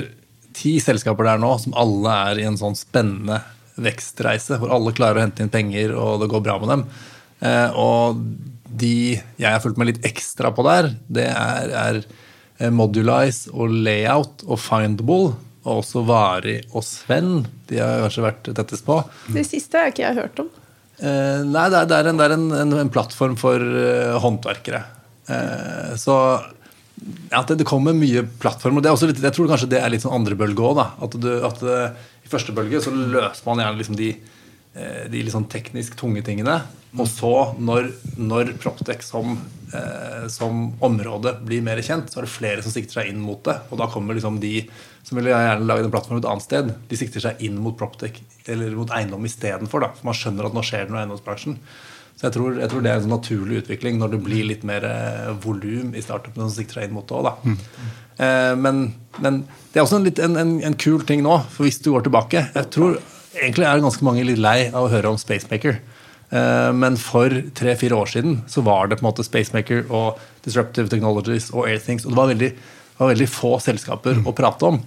ti 0.56 0.76
selskaper 0.82 1.30
der 1.30 1.42
nå 1.42 1.52
som 1.62 1.76
alle 1.78 2.16
er 2.30 2.42
i 2.42 2.48
en 2.48 2.58
sånn 2.60 2.76
spennende 2.78 3.40
vekstreise. 3.80 4.58
Hvor 4.60 4.74
alle 4.74 4.94
klarer 4.96 5.20
å 5.20 5.26
hente 5.26 5.44
inn 5.44 5.52
penger, 5.52 5.94
og 5.96 6.22
det 6.22 6.30
går 6.32 6.44
bra 6.44 6.58
med 6.62 6.74
dem. 6.74 6.84
Eh, 7.42 7.78
og 7.78 8.20
de 8.72 8.96
jeg 9.16 9.48
har 9.48 9.62
fulgt 9.62 9.80
med 9.80 9.92
litt 9.92 10.04
ekstra 10.08 10.52
på 10.54 10.64
der, 10.66 10.92
det 11.12 11.28
er, 11.30 12.02
er 12.58 12.74
Modulize 12.74 13.50
og 13.52 13.72
Layout 13.84 14.44
og 14.46 14.60
Findable 14.62 15.32
og 15.62 15.82
også 15.82 16.02
Vari 16.06 16.56
og 16.72 16.84
Sven. 16.86 17.44
De 17.70 17.78
har 17.80 18.02
kanskje 18.04 18.26
vært 18.26 18.50
tettest 18.58 18.86
på. 18.86 18.98
Det 19.34 19.44
siste 19.46 19.78
har 19.78 19.92
ikke 19.92 20.04
jeg 20.06 20.18
hørt 20.18 20.42
om. 20.42 20.50
Eh, 21.02 21.42
nei, 21.48 21.68
det 21.72 21.82
er, 21.82 21.86
det 21.90 21.98
er, 21.98 22.10
en, 22.10 22.18
det 22.18 22.26
er 22.26 22.34
en, 22.36 22.48
en, 22.62 22.74
en, 22.84 22.90
plattform 22.92 23.36
for 23.40 23.62
uh, 23.62 24.18
håndverkere. 24.22 24.82
Eh, 25.32 25.94
så 25.98 26.16
ja, 27.30 27.40
det, 27.48 27.56
det, 27.62 27.66
kommer 27.66 27.96
mye 27.96 28.24
plattformer. 28.42 28.84
Litt, 29.08 29.22
jeg 29.22 29.34
tror 29.34 29.50
kanskje 29.50 29.70
det 29.72 29.80
er 29.82 29.90
litt 29.90 30.04
sånn 30.04 30.14
andre 30.18 30.38
bølge 30.38 30.66
òg. 30.66 30.82
At, 30.82 31.16
du, 31.18 31.30
at 31.46 31.64
uh, 31.66 32.12
i 32.22 32.30
første 32.30 32.54
bølge 32.54 32.82
så 32.84 32.92
løser 32.94 33.48
man 33.48 33.62
gjerne 33.64 33.80
liksom 33.80 33.98
de 33.98 34.12
eh, 34.74 35.04
de 35.10 35.22
litt 35.22 35.34
sånn 35.34 35.50
teknisk 35.52 35.96
tunge 36.00 36.24
tingene. 36.26 36.60
Og 36.98 37.08
så, 37.08 37.32
når, 37.58 37.90
når 38.20 38.54
Proptech 38.62 39.04
som, 39.06 39.38
eh, 39.76 40.26
som 40.32 40.64
område 40.84 41.34
blir 41.46 41.64
mer 41.64 41.80
kjent, 41.84 42.10
så 42.12 42.20
er 42.20 42.26
det 42.26 42.32
flere 42.34 42.64
som 42.64 42.74
sikter 42.74 43.00
seg 43.00 43.12
inn 43.12 43.22
mot 43.22 43.42
det. 43.46 43.58
Og 43.70 43.80
da 43.80 43.88
kommer 43.92 44.16
liksom 44.18 44.40
de 44.42 44.60
som 45.02 45.18
vil 45.18 45.32
gjerne 45.32 45.66
lage 45.66 45.86
en 45.86 45.92
plattform 45.92 46.20
et 46.20 46.28
annet 46.30 46.44
sted, 46.44 46.68
de 46.88 46.98
sikter 46.98 47.24
seg 47.24 47.40
inn 47.42 47.56
mot 47.60 47.74
Proptech 47.78 48.20
eller 48.50 48.76
mot 48.78 48.92
eiendom 48.94 49.24
istedenfor. 49.26 49.88
For 49.96 50.06
man 50.08 50.18
skjønner 50.18 50.48
at 50.48 50.54
nå 50.56 50.62
skjer 50.66 50.86
det 50.86 50.94
noe 50.94 51.00
i 51.00 51.04
eiendomsbransjen. 51.06 51.58
Så 52.18 52.28
jeg 52.28 52.36
tror, 52.36 52.58
jeg 52.60 52.70
tror, 52.70 52.84
det 52.84 52.90
er 52.92 53.00
en 53.00 53.06
sånn 53.06 53.16
naturlig 53.16 53.62
utvikling 53.64 53.96
når 53.98 54.12
det 54.12 54.20
blir 54.22 54.46
litt 54.46 54.66
mer 54.68 54.84
eh, 54.86 55.32
volum 55.42 55.96
i 55.96 56.04
startupene 56.04 56.46
som 56.46 56.54
sikter 56.54 56.78
seg 56.78 56.86
inn 56.86 56.94
mot 56.94 57.08
det 57.08 57.18
òg. 57.18 57.30
Mm. 57.42 57.56
Eh, 58.22 58.52
men, 58.62 58.82
men, 59.24 59.40
det 59.72 59.80
er 59.80 59.86
også 59.86 59.98
en, 59.98 60.06
litt, 60.06 60.20
en, 60.22 60.38
en, 60.38 60.52
en, 60.62 60.76
kul 60.78 61.02
ting 61.08 61.24
nå, 61.24 61.40
for 61.50 61.66
hvis 61.66 61.80
du 61.82 61.88
går 61.94 62.04
tilbake 62.04 62.42
Jeg 62.52 62.68
tror 62.74 62.98
egentlig 63.32 63.64
er 63.66 63.82
ganske 63.82 64.04
mange 64.06 64.26
litt 64.28 64.40
lei 64.42 64.68
av 64.68 64.84
å 64.84 64.92
høre 64.92 65.10
om 65.10 65.18
Spacemaker. 65.18 65.80
Eh, 66.32 66.72
men 66.72 66.96
for 66.96 67.32
tre-fire 67.56 67.96
år 67.98 68.12
siden 68.14 68.40
så 68.48 68.64
var 68.64 68.88
det 68.88 68.98
på 68.98 69.04
en 69.04 69.10
måte 69.10 69.26
Spacemaker 69.26 69.84
og 69.92 70.20
Disruptive 70.46 70.88
Technologies 70.88 71.50
og 71.52 71.66
Airthings. 71.68 72.06
Og 72.06 72.14
det 72.14 72.20
var 72.20 72.30
veldig, 72.32 72.52
var 73.00 73.12
veldig 73.12 73.30
få 73.30 73.56
selskaper 73.62 74.22
å 74.24 74.36
prate 74.36 74.70
om. 74.72 74.80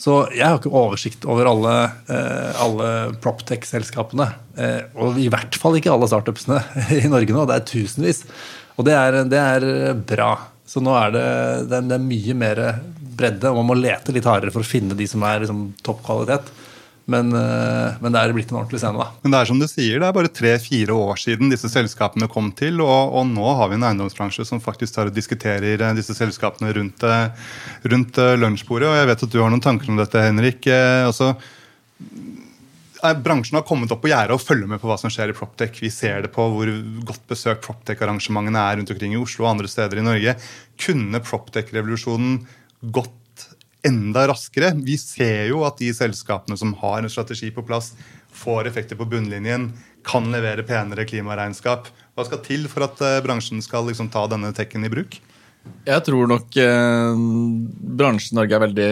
Så 0.00 0.14
jeg 0.32 0.46
har 0.46 0.56
ikke 0.56 0.72
oversikt 0.72 1.26
over 1.28 1.48
alle, 1.50 1.74
eh, 2.08 2.62
alle 2.64 2.92
Proptech-selskapene. 3.20 4.30
Eh, 4.56 4.80
og 5.00 5.20
i 5.20 5.28
hvert 5.32 5.56
fall 5.60 5.76
ikke 5.76 5.92
alle 5.92 6.08
startupsene 6.08 6.60
i 7.00 7.08
Norge 7.08 7.36
nå. 7.36 7.44
Det 7.48 7.58
er 7.58 7.68
tusenvis. 7.68 8.24
Og 8.76 8.88
det 8.88 8.96
er, 8.96 9.22
det 9.28 9.40
er 9.40 9.68
bra. 10.08 10.32
Så 10.68 10.80
nå 10.84 10.94
er 10.96 11.12
det, 11.16 11.28
det 11.72 11.96
er 11.96 12.04
mye 12.04 12.36
mer 12.38 12.64
bredde, 13.20 13.50
og 13.50 13.58
man 13.60 13.72
må 13.72 13.76
lete 13.76 14.14
litt 14.14 14.28
hardere 14.28 14.52
for 14.54 14.64
å 14.64 14.68
finne 14.68 14.96
de 14.96 15.06
som 15.10 15.24
er 15.26 15.42
liksom, 15.42 15.64
topp 15.84 16.04
kvalitet. 16.06 16.52
Men, 17.10 17.32
eh, 17.34 17.98
men, 17.98 18.12
det 18.14 18.20
er 18.20 18.34
blitt 18.34 18.52
en 18.52 18.60
ordentlig 18.60 18.78
scene, 18.82 19.00
da. 19.00 19.08
Men 19.24 19.34
det 19.34 19.40
er 19.40 19.48
som 19.50 19.58
du 19.58 19.66
sier, 19.66 19.98
det 19.98 20.06
er 20.06 20.14
bare 20.14 20.30
tre-fire 20.30 20.94
år 20.94 21.18
siden 21.18 21.50
disse 21.50 21.70
selskapene 21.72 22.28
kom 22.30 22.52
til. 22.56 22.78
Og, 22.84 23.16
og, 23.18 23.24
nå 23.26 23.54
har 23.58 23.70
vi 23.70 23.78
en 23.78 23.86
eiendomsbransje 23.88 24.46
som 24.46 24.62
faktisk 24.62 24.94
tar 24.94 25.10
og 25.10 25.16
diskuterer 25.16 25.82
eh, 25.82 25.96
disse 25.98 26.14
selskapene 26.16 26.70
rundt, 26.76 27.02
eh, 27.06 27.48
rundt 27.90 28.20
lunsjbordet. 28.44 28.92
Og 28.92 29.00
jeg 29.00 29.10
vet 29.10 29.26
at 29.26 29.34
du 29.34 29.40
har 29.42 29.50
noen 29.50 29.64
tanker 29.64 29.90
om 29.90 29.98
dette, 29.98 30.22
Henrik. 30.22 30.70
Altså, 30.70 31.32
bransjen 33.24 33.58
har 33.58 33.66
kommet 33.66 33.90
opp 33.90 34.04
på 34.04 34.10
gjerdet 34.12 34.36
og 34.36 34.44
følger 34.44 34.70
med 34.70 34.80
på 34.82 34.88
hva 34.90 34.98
som 35.00 35.10
skjer 35.10 35.32
i 35.32 35.36
Proptech. 35.36 35.82
Vi 35.82 35.90
ser 35.92 36.22
det 36.26 36.30
på 36.34 36.46
hvor 36.52 36.70
godt 37.08 37.26
besøkt 37.30 37.64
Proptech-arrangementene 37.66 38.62
er 38.62 38.78
rundt 38.78 38.94
omkring 38.94 39.16
i 39.16 39.20
Oslo 39.20 39.48
og 39.48 39.54
andre 39.56 39.70
steder 39.72 39.98
i 39.98 40.06
Norge. 40.06 40.36
Kunne 40.80 41.22
Proptech-revolusjonen 41.26 42.44
gått 42.94 43.16
enda 43.86 44.26
raskere. 44.30 44.72
Vi 44.84 44.96
ser 45.00 45.48
jo 45.50 45.64
at 45.66 45.80
de 45.80 45.90
selskapene 45.96 46.58
som 46.60 46.74
har 46.82 47.00
en 47.00 47.12
strategi 47.12 47.50
på 47.54 47.64
plass, 47.66 47.92
får 48.30 48.68
effekter 48.70 48.98
på 48.98 49.08
bunnlinjen, 49.10 49.70
kan 50.06 50.28
levere 50.32 50.64
penere 50.66 51.06
klimaregnskap. 51.08 51.88
Hva 52.14 52.26
skal 52.26 52.42
til 52.46 52.68
for 52.70 52.86
at 52.86 53.00
eh, 53.04 53.18
bransjen 53.24 53.62
skal 53.64 53.88
liksom 53.88 54.10
ta 54.12 54.26
denne 54.30 54.52
tekken 54.56 54.86
i 54.86 54.92
bruk? 54.92 55.18
Jeg 55.88 56.04
tror 56.04 56.28
nok 56.28 56.56
eh, 56.60 57.20
bransjen 58.00 58.36
Norge 58.36 58.56
er 58.56 58.62
veldig 58.62 58.88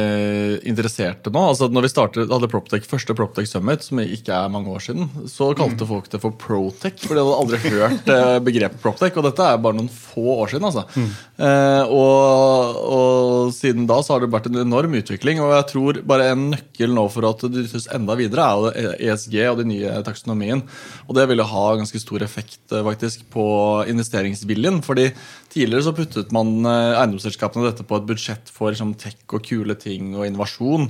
interesserte 0.68 1.30
nå. 1.32 1.42
Altså 1.50 1.68
når 1.72 1.84
vi 1.84 1.90
startet, 1.92 2.30
hadde 2.32 2.48
Proptech, 2.50 2.86
første 2.88 3.14
Proptech 3.16 3.48
Summit, 3.48 3.84
som 3.84 4.00
ikke 4.00 4.32
er 4.32 4.50
mange 4.52 4.72
år 4.72 4.82
siden, 4.86 5.10
så 5.28 5.50
kalte 5.56 5.84
mm. 5.84 5.90
folk 5.90 6.08
det 6.12 6.20
for 6.22 6.36
Protech. 6.40 6.96
For 7.04 7.12
de 7.12 7.24
hadde 7.24 7.38
aldri 7.42 7.60
hørt 7.76 8.10
eh, 8.14 8.38
begrepet 8.48 8.80
Proptech. 8.82 9.16
Og 9.20 9.28
dette 9.28 9.46
er 9.46 9.60
bare 9.64 9.78
noen 9.78 9.90
få 9.92 10.38
år 10.38 10.54
siden. 10.54 10.68
altså. 10.70 10.84
Mm. 10.96 11.10
Eh, 11.48 11.92
og, 11.92 12.80
og, 12.82 13.52
siden 13.54 13.88
da 13.88 14.00
så 14.04 14.16
har 14.16 14.24
det 14.24 14.32
vært 14.32 14.48
en 14.50 14.60
enorm 14.64 14.96
utvikling. 14.98 15.42
Og 15.44 15.54
jeg 15.54 15.68
tror 15.74 16.02
bare 16.08 16.30
en 16.32 16.48
nøkkel 16.54 16.96
nå 16.96 17.06
for 17.12 17.28
at 17.28 17.44
det 17.46 17.52
dyttes 17.62 17.88
enda 17.94 18.16
videre, 18.18 18.48
er 18.72 18.96
ESG 19.12 19.38
og 19.50 19.60
den 19.62 19.74
nye 19.74 20.00
taksonomien. 20.08 20.64
Og 21.06 21.16
det 21.20 21.28
ville 21.30 21.46
ha 21.52 21.66
ganske 21.78 22.00
stor 22.00 22.24
effekt 22.24 22.72
eh, 22.72 22.84
faktisk 22.88 23.28
på 23.32 23.48
investeringsviljen. 23.92 24.82
fordi 24.88 25.10
tidligere 25.52 25.86
så 25.86 25.94
puttet 25.96 26.32
man 26.34 26.57
Eh, 26.66 26.96
eiendomsselskapene 26.98 27.68
dette 27.68 27.86
på 27.86 27.98
et 27.98 28.08
budsjett 28.08 28.50
for 28.52 28.72
liksom, 28.72 28.94
tech 28.98 29.18
og 29.28 29.44
kule 29.46 29.76
ting 29.78 30.14
og 30.16 30.26
innovasjon. 30.26 30.88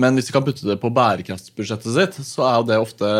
Men 0.00 0.16
hvis 0.16 0.30
de 0.30 0.34
kan 0.36 0.44
putte 0.46 0.66
det 0.68 0.78
på 0.80 0.92
bærekraftsbudsjettet 0.94 1.96
sitt, 1.96 2.18
så 2.26 2.46
er 2.46 2.58
jo 2.58 2.68
det 2.68 2.80
ofte 2.80 3.12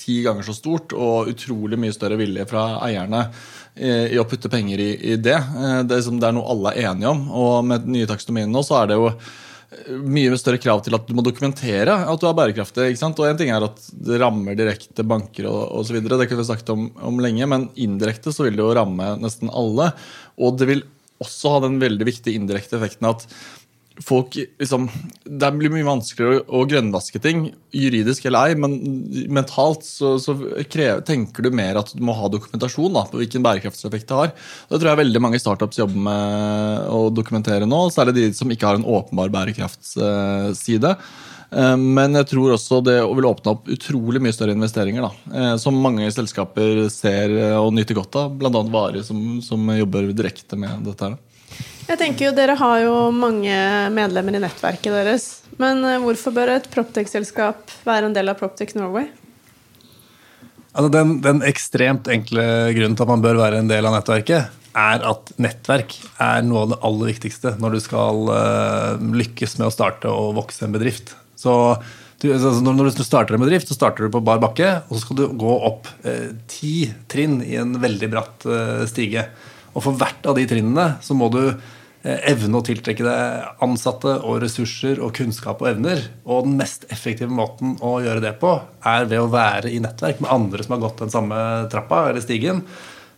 ti 0.00 0.20
ganger 0.24 0.46
så 0.46 0.56
stort 0.56 0.94
og 0.96 1.30
utrolig 1.32 1.78
mye 1.80 1.94
større 1.94 2.18
vilje 2.20 2.46
fra 2.50 2.66
eierne 2.86 3.26
i, 3.74 4.18
å 4.20 4.26
putte 4.28 4.52
penger 4.52 4.80
i, 4.80 4.90
i 5.14 5.16
det. 5.18 5.36
Eh, 5.36 5.80
det 5.82 5.96
er, 5.96 5.98
liksom, 5.98 6.20
det 6.22 6.30
er, 6.30 6.36
noe 6.38 6.50
alle 6.54 6.74
er 6.74 6.92
enige 6.92 7.10
om. 7.12 7.26
Og 7.30 7.56
med 7.66 7.86
den 7.86 7.98
nye 7.98 8.10
taksonomien 8.10 8.52
nå, 8.52 8.62
så 8.66 8.82
er 8.82 8.92
det 8.92 9.00
jo 9.00 9.10
mye 10.04 10.38
større 10.38 10.60
krav 10.62 10.82
til 10.84 10.94
at 10.96 11.06
du 11.08 11.14
må 11.16 11.24
dokumentere 11.24 11.94
at 12.06 12.20
du 12.20 12.26
er 12.28 12.36
bærekraftig. 12.36 12.88
ikke 12.90 13.00
sant? 13.00 13.20
Og 13.20 13.28
en 13.28 13.38
ting 13.40 13.50
er 13.52 13.64
at 13.66 13.80
det 13.92 14.20
rammer 14.22 14.56
direkte 14.58 15.06
banker 15.06 15.48
og 15.50 15.80
osv., 15.80 16.00
det 16.00 16.28
kunne 16.28 16.42
vi 16.42 16.48
snakket 16.48 16.74
om, 16.74 16.88
om 17.10 17.22
lenge, 17.22 17.48
men 17.50 17.68
indirekte 17.74 18.32
så 18.34 18.46
vil 18.46 18.58
det 18.58 18.64
jo 18.64 18.74
ramme 18.76 19.14
nesten 19.22 19.52
alle. 19.52 19.90
Og 20.38 20.58
det 20.58 20.70
vil 20.70 20.84
også 21.24 21.56
ha 21.56 21.66
den 21.66 21.80
veldig 21.82 22.08
viktige 22.08 22.38
indirekte 22.38 22.78
effekten 22.78 23.10
at 23.10 23.26
folk 24.02 24.34
liksom, 24.34 24.88
Det 25.24 25.50
blir 25.54 25.70
mye 25.72 25.86
vanskeligere 25.86 26.42
å 26.50 26.64
grønnvaske 26.68 27.20
ting, 27.22 27.46
juridisk 27.74 28.26
eller 28.26 28.50
ei, 28.50 28.56
men 28.58 28.74
mentalt 29.34 29.84
så, 29.86 30.16
så 30.22 30.34
krever, 30.70 31.02
tenker 31.06 31.46
du 31.46 31.54
mer 31.54 31.78
at 31.80 31.92
du 31.94 32.02
må 32.04 32.16
ha 32.18 32.30
dokumentasjon 32.32 32.94
da, 32.94 33.04
på 33.10 33.20
hvilken 33.20 33.44
bærekraftseffekt 33.46 34.08
det 34.10 34.18
har. 34.18 34.32
Det 34.70 34.80
tror 34.80 34.92
jeg 34.92 35.02
veldig 35.04 35.22
mange 35.22 35.42
startups 35.42 35.78
jobber 35.78 36.06
med 36.08 36.88
å 36.90 37.04
dokumentere 37.14 37.68
nå, 37.70 37.84
særlig 37.94 38.16
de 38.18 38.26
som 38.36 38.50
ikke 38.50 38.70
har 38.70 38.80
en 38.80 38.88
åpenbar 38.96 39.32
bærekraftsside. 39.34 40.94
Eh, 40.94 41.23
men 41.78 42.18
jeg 42.18 42.30
tror 42.32 42.54
også 42.54 42.80
det 42.84 42.96
vil 43.04 43.28
åpne 43.28 43.52
opp 43.52 43.68
utrolig 43.70 44.22
mye 44.24 44.34
større 44.34 44.56
investeringer. 44.56 45.06
Da, 45.06 45.36
eh, 45.38 45.52
som 45.62 45.78
mange 45.78 46.08
selskaper 46.14 46.86
ser 46.92 47.34
og 47.60 47.72
nyter 47.76 47.98
godt 47.98 48.18
av, 48.18 48.34
bl.a. 48.40 48.50
Varer 48.74 49.06
som, 49.06 49.38
som 49.44 49.70
jobber 49.74 50.10
direkte 50.16 50.58
med 50.58 50.82
dette. 50.88 51.12
her. 51.12 51.62
Jeg 51.84 52.00
tenker 52.00 52.30
jo, 52.30 52.36
Dere 52.36 52.54
har 52.56 52.78
jo 52.80 52.94
mange 53.12 53.56
medlemmer 53.92 54.38
i 54.38 54.40
nettverket 54.42 54.94
deres. 54.94 55.26
Men 55.60 55.84
eh, 55.84 56.00
hvorfor 56.02 56.34
bør 56.34 56.56
et 56.56 56.70
Proptech-selskap 56.72 57.72
være 57.84 58.08
en 58.08 58.16
del 58.16 58.32
av 58.32 58.40
Proptech 58.40 58.74
Norway? 58.78 59.10
Altså 60.74 60.90
den, 60.90 61.18
den, 61.22 61.42
ekstremt 61.46 62.08
enkle 62.10 62.44
grunnen 62.74 62.96
til 62.98 63.04
at 63.04 63.12
man 63.12 63.22
bør 63.22 63.38
være 63.38 63.60
en 63.62 63.68
del 63.70 63.86
av 63.86 63.94
nettverket, 63.94 64.62
er 64.74 65.04
at 65.06 65.30
nettverk 65.38 65.92
er 66.18 66.40
noe 66.42 66.64
av 66.64 66.72
det 66.72 66.78
aller 66.88 67.10
viktigste 67.12 67.52
når 67.62 67.76
du 67.76 67.82
skal 67.84 68.24
uh, 68.26 69.04
lykkes 69.20 69.54
med 69.60 69.68
å 69.68 69.74
starte 69.74 70.10
og 70.10 70.32
vokse 70.40 70.64
en 70.66 70.74
bedrift. 70.74 71.12
Så 71.38 71.54
du, 72.24 72.30
altså 72.32 72.62
Når 72.64 72.88
du 72.96 73.04
starter 73.04 73.36
en 73.36 73.42
bedrift, 73.44 73.68
så 73.68 73.76
starter 73.76 74.06
du 74.06 74.14
på 74.14 74.22
bar 74.24 74.40
bakke, 74.40 74.70
og 74.88 74.96
så 74.96 75.02
skal 75.02 75.18
du 75.18 75.24
gå 75.40 75.56
opp 75.68 75.90
eh, 76.08 76.32
ti 76.48 76.88
trinn 77.10 77.40
i 77.44 77.58
en 77.60 77.74
veldig 77.82 78.08
bratt 78.12 78.46
eh, 78.48 78.84
stige. 78.88 79.26
Og 79.74 79.82
for 79.84 79.98
hvert 79.98 80.24
av 80.30 80.38
de 80.38 80.46
trinnene 80.48 80.94
så 81.04 81.16
må 81.18 81.28
du 81.34 81.42
eh, 81.50 82.20
evne 82.30 82.60
å 82.60 82.64
tiltrekke 82.64 83.04
deg 83.04 83.60
ansatte 83.66 84.16
og 84.22 84.40
ressurser 84.44 85.02
og 85.04 85.12
kunnskap 85.18 85.60
og 85.60 85.74
evner. 85.74 86.00
Og 86.24 86.46
den 86.46 86.56
mest 86.62 86.88
effektive 86.94 87.28
måten 87.28 87.76
å 87.84 87.98
gjøre 88.04 88.24
det 88.24 88.36
på, 88.40 88.56
er 88.88 89.10
ved 89.10 89.20
å 89.20 89.30
være 89.34 89.74
i 89.74 89.82
nettverk 89.84 90.24
med 90.24 90.32
andre 90.32 90.64
som 90.64 90.78
har 90.78 90.84
gått 90.86 91.04
den 91.04 91.12
samme 91.12 91.38
trappa 91.74 92.06
eller 92.08 92.24
stigen. 92.24 92.64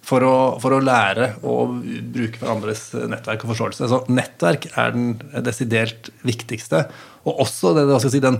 For 0.06 0.22
å, 0.22 0.36
for 0.62 0.76
å 0.76 0.82
lære 0.84 1.32
å 1.42 1.64
bruke 1.66 2.38
hverandres 2.38 2.92
nettverk 3.10 3.42
og 3.42 3.50
forståelse. 3.50 3.88
Så 3.90 4.04
nettverk 4.06 4.68
er 4.78 4.94
den 4.94 5.16
desidert 5.42 6.12
viktigste. 6.26 6.84
Og 7.26 7.42
også 7.42 7.74
det, 7.74 7.88
hva 7.88 7.98
skal 7.98 8.12
jeg 8.12 8.20
si, 8.20 8.22
den, 8.22 8.38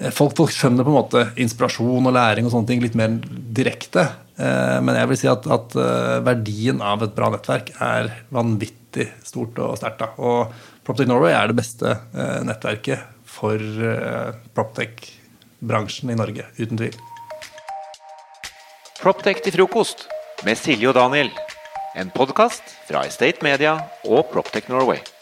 eh, 0.00 0.14
folk, 0.14 0.32
folk 0.38 0.54
skjønner 0.54 0.86
på 0.86 0.92
en 0.94 0.96
måte 0.96 1.26
inspirasjon 1.44 2.08
og 2.08 2.16
læring 2.16 2.48
og 2.48 2.54
sånne 2.54 2.70
ting 2.70 2.84
litt 2.84 2.96
mer 2.96 3.18
direkte. 3.58 4.06
Eh, 4.40 4.78
men 4.80 4.96
jeg 4.96 5.12
vil 5.12 5.20
si 5.20 5.28
at, 5.28 5.44
at, 5.58 5.76
eh, 5.76 6.16
verdien 6.24 6.80
av 6.80 7.04
et 7.04 7.14
bra 7.16 7.28
nettverk 7.34 7.74
er 7.84 8.08
vanvittig 8.32 9.10
stort 9.28 9.60
og 9.60 9.76
sterkt. 9.76 10.08
Og 10.16 10.48
Proptech 10.88 11.10
Norway 11.10 11.36
er 11.36 11.50
det 11.50 11.58
beste 11.58 11.98
nettverket 12.48 13.02
for 13.28 13.60
proptech-bransjen 14.56 16.14
i 16.14 16.16
Norge, 16.16 16.46
uten 16.56 16.80
tvil. 16.80 16.96
Proptech 19.02 19.44
til 19.44 19.52
frokost 19.52 20.08
med 20.46 20.58
Silje 20.58 20.90
og 20.90 20.94
Daniel. 20.98 21.30
En 21.98 22.10
podkast 22.14 22.62
fra 22.86 23.04
Estate 23.08 23.42
Media 23.42 23.78
og 24.06 24.28
Proptech 24.32 24.70
Norway. 24.70 25.17